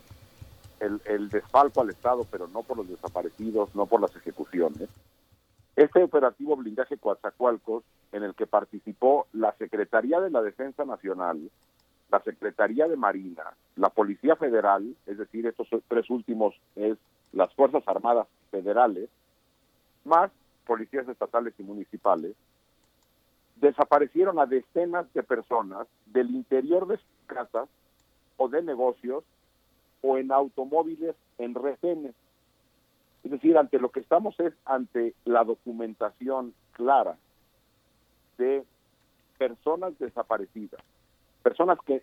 [0.81, 4.89] el, el, desfalco al Estado, pero no por los desaparecidos, no por las ejecuciones.
[5.75, 11.51] Este operativo blindaje Coatzacoalcos, en el que participó la Secretaría de la Defensa Nacional,
[12.11, 13.45] la Secretaría de Marina,
[13.77, 16.99] la Policía Federal, es decir, estos tres últimos es
[17.33, 19.09] las Fuerzas Armadas Federales,
[20.05, 20.31] más
[20.67, 22.35] policías estatales y municipales,
[23.57, 27.69] desaparecieron a decenas de personas del interior de sus casas
[28.37, 29.25] o de negocios
[30.03, 32.15] o en automóviles en retenes.
[33.25, 37.17] Es decir, ante lo que estamos es ante la documentación clara
[38.39, 38.65] de
[39.39, 40.81] personas desaparecidas,
[41.43, 42.03] personas que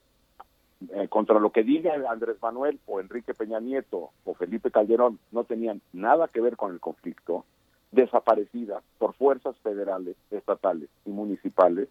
[0.91, 5.43] eh, contra lo que diga Andrés Manuel o Enrique Peña Nieto o Felipe Calderón no
[5.43, 7.45] tenían nada que ver con el conflicto,
[7.91, 11.89] desaparecidas por fuerzas federales, estatales y municipales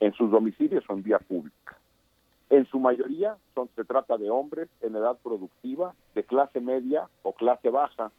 [0.00, 1.76] en sus domicilios o en vía pública.
[2.50, 7.32] En su mayoría son, se trata de hombres en edad productiva, de clase media o
[7.32, 8.10] clase baja.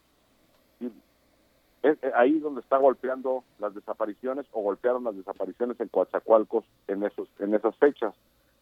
[1.83, 7.27] Es ahí donde está golpeando las desapariciones o golpearon las desapariciones en Coatzacoalcos en, esos,
[7.39, 8.13] en esas fechas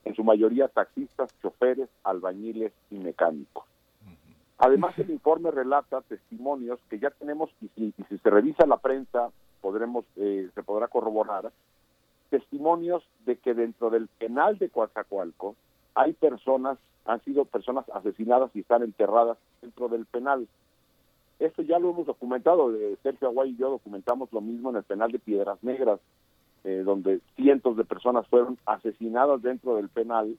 [0.05, 3.65] en su mayoría taxistas, choferes, albañiles y mecánicos.
[4.57, 8.77] Además, el informe relata testimonios que ya tenemos, y si, y si se revisa la
[8.77, 9.29] prensa,
[9.61, 11.51] podremos, eh, se podrá corroborar,
[12.29, 15.55] testimonios de que dentro del penal de Coatzacoalcos
[15.95, 20.47] hay personas, han sido personas asesinadas y están enterradas dentro del penal.
[21.39, 22.71] Esto ya lo hemos documentado,
[23.01, 25.99] Sergio Aguay y yo documentamos lo mismo en el penal de Piedras Negras,
[26.63, 30.37] eh, donde cientos de personas fueron asesinadas dentro del penal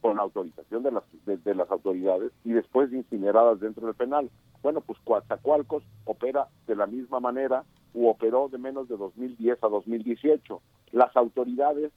[0.00, 4.30] con autorización de las, de, las autoridades y después incineradas dentro del penal.
[4.62, 9.68] Bueno, pues Coatzacoalcos opera de la misma manera u operó de menos de 2010 a
[9.68, 10.60] 2018.
[10.92, 11.92] Las autoridades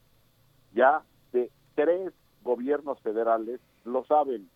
[0.74, 2.14] ya de tres
[2.44, 4.50] gobiernos federales lo saben.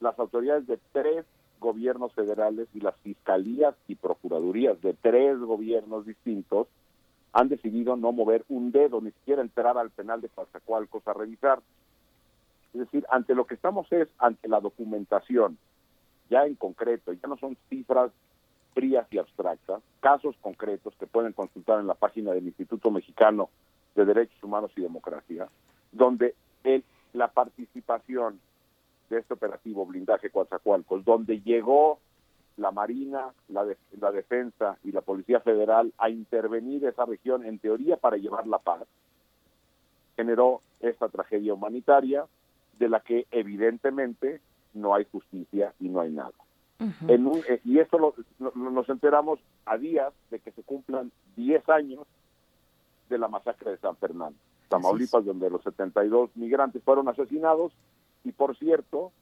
[0.00, 1.24] Las autoridades de tres
[1.60, 6.68] gobiernos federales y las fiscalías y procuradurías de tres gobiernos distintos
[7.34, 11.60] han decidido no mover un dedo, ni siquiera entrar al penal de Coatzacoalcos a revisar.
[12.72, 15.58] Es decir, ante lo que estamos es ante la documentación,
[16.30, 18.12] ya en concreto, ya no son cifras
[18.72, 23.50] frías y abstractas, casos concretos que pueden consultar en la página del Instituto Mexicano
[23.96, 25.48] de Derechos Humanos y Democracia,
[25.90, 28.40] donde el, la participación
[29.10, 31.98] de este operativo blindaje Coatzacoalcos, donde llegó
[32.56, 37.58] la Marina, la, de, la Defensa y la Policía Federal a intervenir esa región en
[37.58, 38.86] teoría para llevar la paz,
[40.16, 42.26] generó esta tragedia humanitaria
[42.78, 44.40] de la que evidentemente
[44.74, 46.32] no hay justicia y no hay nada.
[46.80, 47.14] Uh -huh.
[47.14, 51.12] en un, eh, y esto lo, lo, nos enteramos a días de que se cumplan
[51.36, 52.06] 10 años
[53.08, 54.36] de la masacre de San Fernando,
[54.68, 57.72] Tamaulipas, donde los 72 migrantes fueron asesinados
[58.24, 59.12] Y por cierto,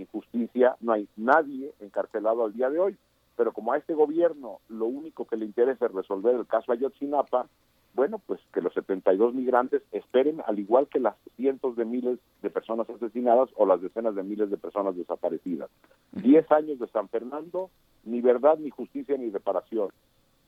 [0.00, 2.96] injusticia, no hay nadie encarcelado al día de hoy.
[3.36, 7.46] Pero como a este gobierno lo único que le interesa es resolver el caso Ayotzinapa,
[7.94, 12.50] bueno, pues que los 72 migrantes esperen, al igual que las cientos de miles de
[12.50, 15.70] personas asesinadas o las decenas de miles de personas desaparecidas.
[16.12, 17.70] Diez años de San Fernando,
[18.04, 19.88] ni verdad, ni justicia, ni reparación.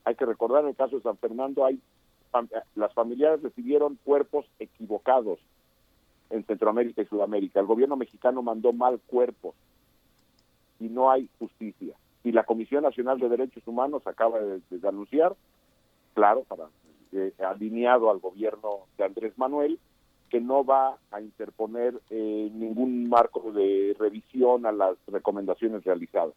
[0.05, 1.81] Hay que recordar en el caso de San Fernando, hay
[2.75, 5.39] las familiares recibieron cuerpos equivocados
[6.33, 7.61] en Centroamérica y Sudamérica.
[7.61, 9.55] El gobierno mexicano mandó mal cuerpos
[10.81, 11.95] y no hay justicia.
[12.25, 15.35] Y la Comisión Nacional de Derechos Humanos acaba de, de anunciar,
[16.15, 16.65] claro, para
[17.13, 19.79] eh, alineado al gobierno de Andrés Manuel,
[20.31, 26.35] que no va a interponer eh, ningún marco de revisión a las recomendaciones realizadas.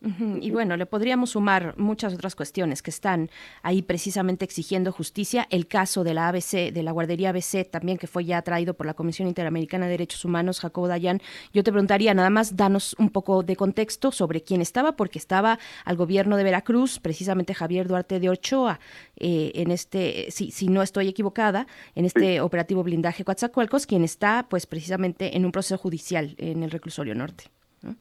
[0.00, 3.30] Y bueno, le podríamos sumar muchas otras cuestiones que están
[3.62, 5.48] ahí precisamente exigiendo justicia.
[5.50, 8.86] El caso de la ABC, de la guardería ABC, también que fue ya traído por
[8.86, 11.20] la Comisión Interamericana de Derechos Humanos, Jacobo Dayan.
[11.52, 15.58] Yo te preguntaría, nada más, danos un poco de contexto sobre quién estaba, porque estaba
[15.84, 18.78] al gobierno de Veracruz, precisamente Javier Duarte de Ochoa,
[19.16, 24.46] eh, en este, si, si no estoy equivocada, en este operativo blindaje Coatzacoalcos, quien está,
[24.48, 27.50] pues, precisamente en un proceso judicial en el reclusorio norte.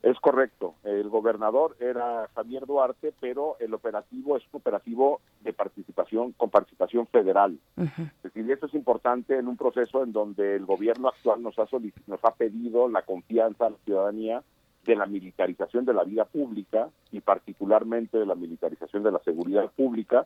[0.01, 6.31] Es correcto, el gobernador era Javier Duarte, pero el operativo es un operativo de participación
[6.31, 7.59] con participación federal.
[7.77, 11.67] Es decir, eso es importante en un proceso en donde el gobierno actual nos ha
[12.07, 14.43] nos ha pedido la confianza a la ciudadanía
[14.87, 19.69] de la militarización de la vida pública y particularmente de la militarización de la seguridad
[19.75, 20.25] pública.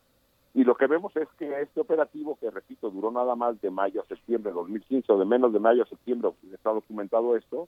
[0.54, 4.02] Y lo que vemos es que este operativo, que repito, duró nada más de mayo
[4.02, 7.68] a septiembre de 2015 o de menos de mayo a septiembre, está documentado esto,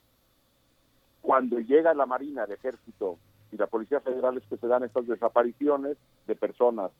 [1.23, 3.17] cuando llega la Marina, el Ejército
[3.53, 6.91] y la Policía Federal es que se dan estas desapariciones de personas,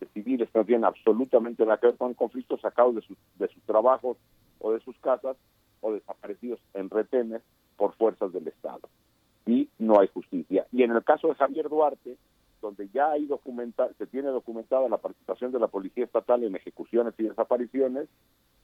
[0.00, 3.18] de civiles que no tienen absolutamente nada que ver con el conflicto, sacados de sus,
[3.38, 4.16] de sus trabajos
[4.58, 5.36] o de sus casas
[5.82, 7.42] o desaparecidos en retenes
[7.76, 8.88] por fuerzas del Estado.
[9.44, 10.66] Y no hay justicia.
[10.72, 12.16] Y en el caso de Javier Duarte,
[12.62, 17.12] donde ya hay documenta, se tiene documentada la participación de la Policía Estatal en ejecuciones
[17.18, 18.08] y desapariciones,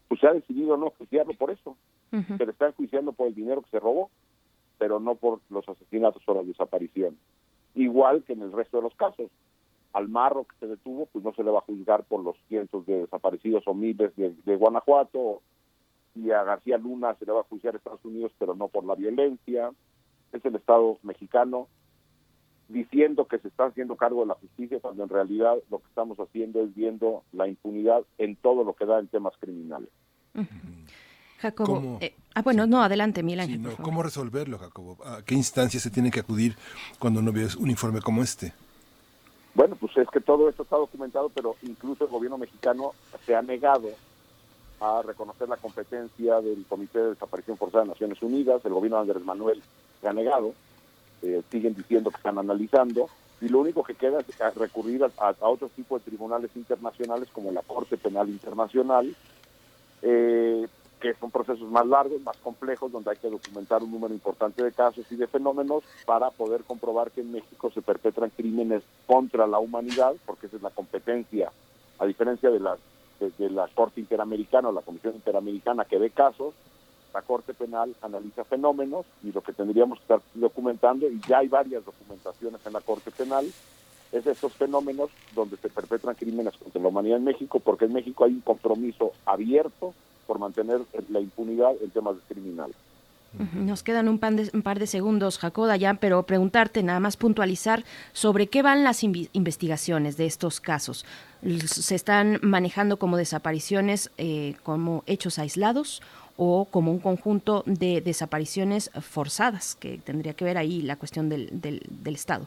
[0.08, 1.76] pues se ha decidido no juiciarlo por eso.
[2.10, 4.10] Se le está enjuiciando por el dinero que se robó
[4.78, 7.18] pero no por los asesinatos o las desapariciones.
[7.74, 9.30] Igual que en el resto de los casos.
[9.92, 12.84] Al marro que se detuvo, pues no se le va a juzgar por los cientos
[12.84, 15.40] de desaparecidos o miles de, Guanajuato,
[16.16, 18.84] y a García Luna se le va a juzgar a Estados Unidos, pero no por
[18.84, 19.70] la violencia.
[20.32, 21.68] Es el Estado mexicano
[22.68, 26.18] diciendo que se está haciendo cargo de la justicia, cuando en realidad lo que estamos
[26.18, 29.90] haciendo es viendo la impunidad en todo lo que da en temas criminales.
[31.44, 31.74] Jacobo.
[31.74, 31.98] ¿Cómo?
[32.00, 33.20] eh, ah, bueno, no, adelante.
[33.22, 33.76] Sí, no.
[33.76, 34.96] ¿Cómo resolverlo, Jacobo?
[35.04, 36.56] ¿A qué instancias se tiene que acudir
[36.98, 38.52] cuando no ves un informe como este?
[39.54, 42.92] Bueno, pues es que todo esto está documentado, pero incluso el gobierno mexicano
[43.24, 43.88] se ha negado
[44.80, 48.64] a reconocer la competencia del Comité de Desaparición Forzada de Naciones Unidas.
[48.64, 49.62] El gobierno de Andrés Manuel
[50.00, 50.52] se ha negado.
[51.22, 53.08] eh, siguen diciendo que están analizando.
[53.40, 57.28] Y lo único que queda es recurrir a, a, a otro tipo de tribunales internacionales
[57.32, 59.14] como la Corte Penal Internacional,
[60.02, 60.66] eh,
[61.04, 64.72] que son procesos más largos, más complejos, donde hay que documentar un número importante de
[64.72, 69.58] casos y de fenómenos para poder comprobar que en México se perpetran crímenes contra la
[69.58, 71.52] humanidad, porque esa es la competencia,
[71.98, 72.78] a diferencia de la,
[73.20, 76.54] de, la Corte Interamericana o la Comisión Interamericana que ve casos,
[77.12, 81.48] la Corte Penal analiza fenómenos y lo que tendríamos que estar documentando, y ya hay
[81.48, 83.44] varias documentaciones en la Corte Penal,
[84.10, 88.24] es estos fenómenos donde se perpetran crímenes contra la humanidad en México, porque en México
[88.24, 89.92] hay un compromiso abierto
[90.26, 92.76] por mantener la impunidad en temas criminales.
[93.54, 97.16] Nos quedan un, pan de- un par de segundos, Jacob Dayan, pero preguntarte, nada más
[97.16, 101.04] puntualizar sobre qué van las investigaciones de estos casos.
[101.66, 106.00] ¿Se están manejando como desapariciones, eh, como hechos aislados
[106.36, 111.48] o como un conjunto de desapariciones forzadas, que tendría que ver ahí la cuestión del,
[111.60, 112.46] del, del Estado?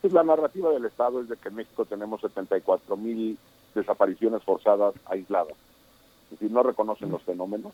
[0.00, 3.36] Pues la narrativa del Estado es de que en México tenemos 74 mil
[3.74, 5.54] desapariciones forzadas aisladas.
[6.32, 7.72] Es decir, no reconocen los fenómenos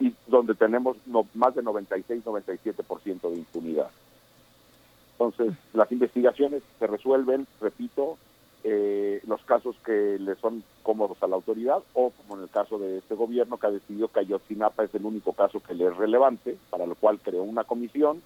[0.00, 3.90] y donde tenemos no- más de 96-97% de impunidad.
[5.12, 8.18] Entonces, las investigaciones se resuelven, repito,
[8.64, 12.78] eh, los casos que le son cómodos a la autoridad o como en el caso
[12.78, 15.96] de este gobierno que ha decidido que Ayotzinapa es el único caso que le es
[15.96, 18.22] relevante, para lo cual creó una comisión,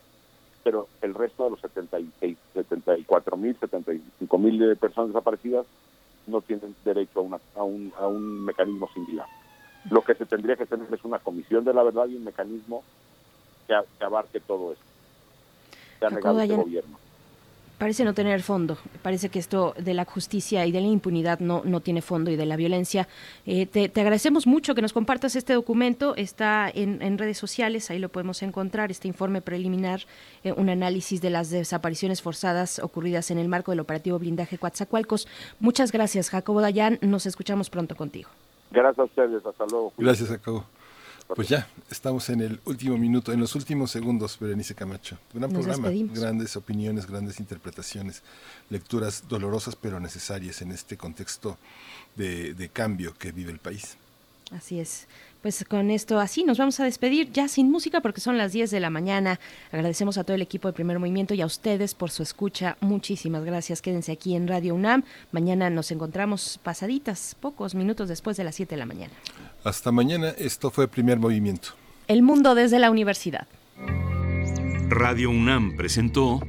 [0.64, 5.66] pero el resto de los 76, 74 mil, 75 mil personas desaparecidas
[6.26, 9.26] no tienen derecho a, una- a un, a un mecanismo similar.
[9.90, 12.82] Lo que se tendría que tener es una comisión de la verdad y un mecanismo
[13.66, 14.84] que, abarque todo esto.
[15.98, 16.98] Se ha negado este gobierno.
[17.78, 18.78] parece no tener fondo.
[19.02, 22.36] Parece que esto de la justicia y de la impunidad no, no tiene fondo y
[22.36, 23.08] de la violencia.
[23.44, 26.14] Eh, te, agradecemos mucho que nos compartas este documento.
[26.16, 30.02] Está en, redes sociales, ahí lo podemos encontrar, este informe preliminar,
[30.44, 35.26] eh, un análisis de las desapariciones forzadas ocurridas en el marco del operativo blindaje Coatzacoalcos.
[35.58, 36.98] Muchas gracias, Jacobo Dayan.
[37.00, 38.30] Nos escuchamos pronto contigo.
[38.72, 39.44] Gracias a ustedes.
[39.44, 39.92] Hasta luego.
[39.96, 40.64] Gracias, Jacobo.
[41.34, 45.16] Pues ya, estamos en el último minuto, en los últimos segundos, Berenice Camacho.
[45.32, 48.22] Gran programa, grandes opiniones, grandes interpretaciones,
[48.68, 51.56] lecturas dolorosas pero necesarias en este contexto
[52.16, 53.96] de, de cambio que vive el país.
[54.50, 55.06] Así es.
[55.42, 58.70] Pues con esto así nos vamos a despedir ya sin música porque son las 10
[58.70, 59.40] de la mañana.
[59.72, 62.76] Agradecemos a todo el equipo de Primer Movimiento y a ustedes por su escucha.
[62.80, 63.82] Muchísimas gracias.
[63.82, 65.02] Quédense aquí en Radio UNAM.
[65.32, 69.12] Mañana nos encontramos pasaditas, pocos minutos después de las 7 de la mañana.
[69.64, 70.28] Hasta mañana.
[70.38, 71.70] Esto fue Primer Movimiento.
[72.06, 73.48] El mundo desde la universidad.
[74.90, 76.40] Radio UNAM presentó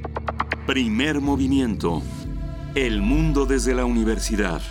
[0.67, 2.03] Primer Movimiento.
[2.75, 4.61] El mundo desde la universidad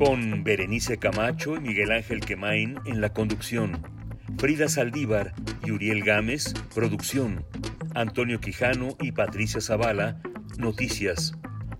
[0.00, 3.82] con Berenice Camacho y Miguel Ángel Quemain en la conducción,
[4.38, 7.44] Frida Saldívar y Uriel Gámez, producción,
[7.94, 10.22] Antonio Quijano y Patricia Zavala,
[10.56, 11.34] noticias,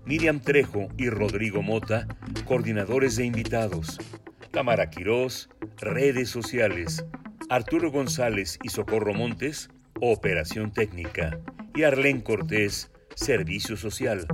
[0.05, 2.07] Miriam Trejo y Rodrigo Mota,
[2.45, 3.97] coordinadores de invitados,
[4.51, 7.03] Tamara Quirós, redes sociales,
[7.49, 11.39] Arturo González y Socorro Montes, operación técnica,
[11.73, 14.27] y Arlén Cortés, servicio social.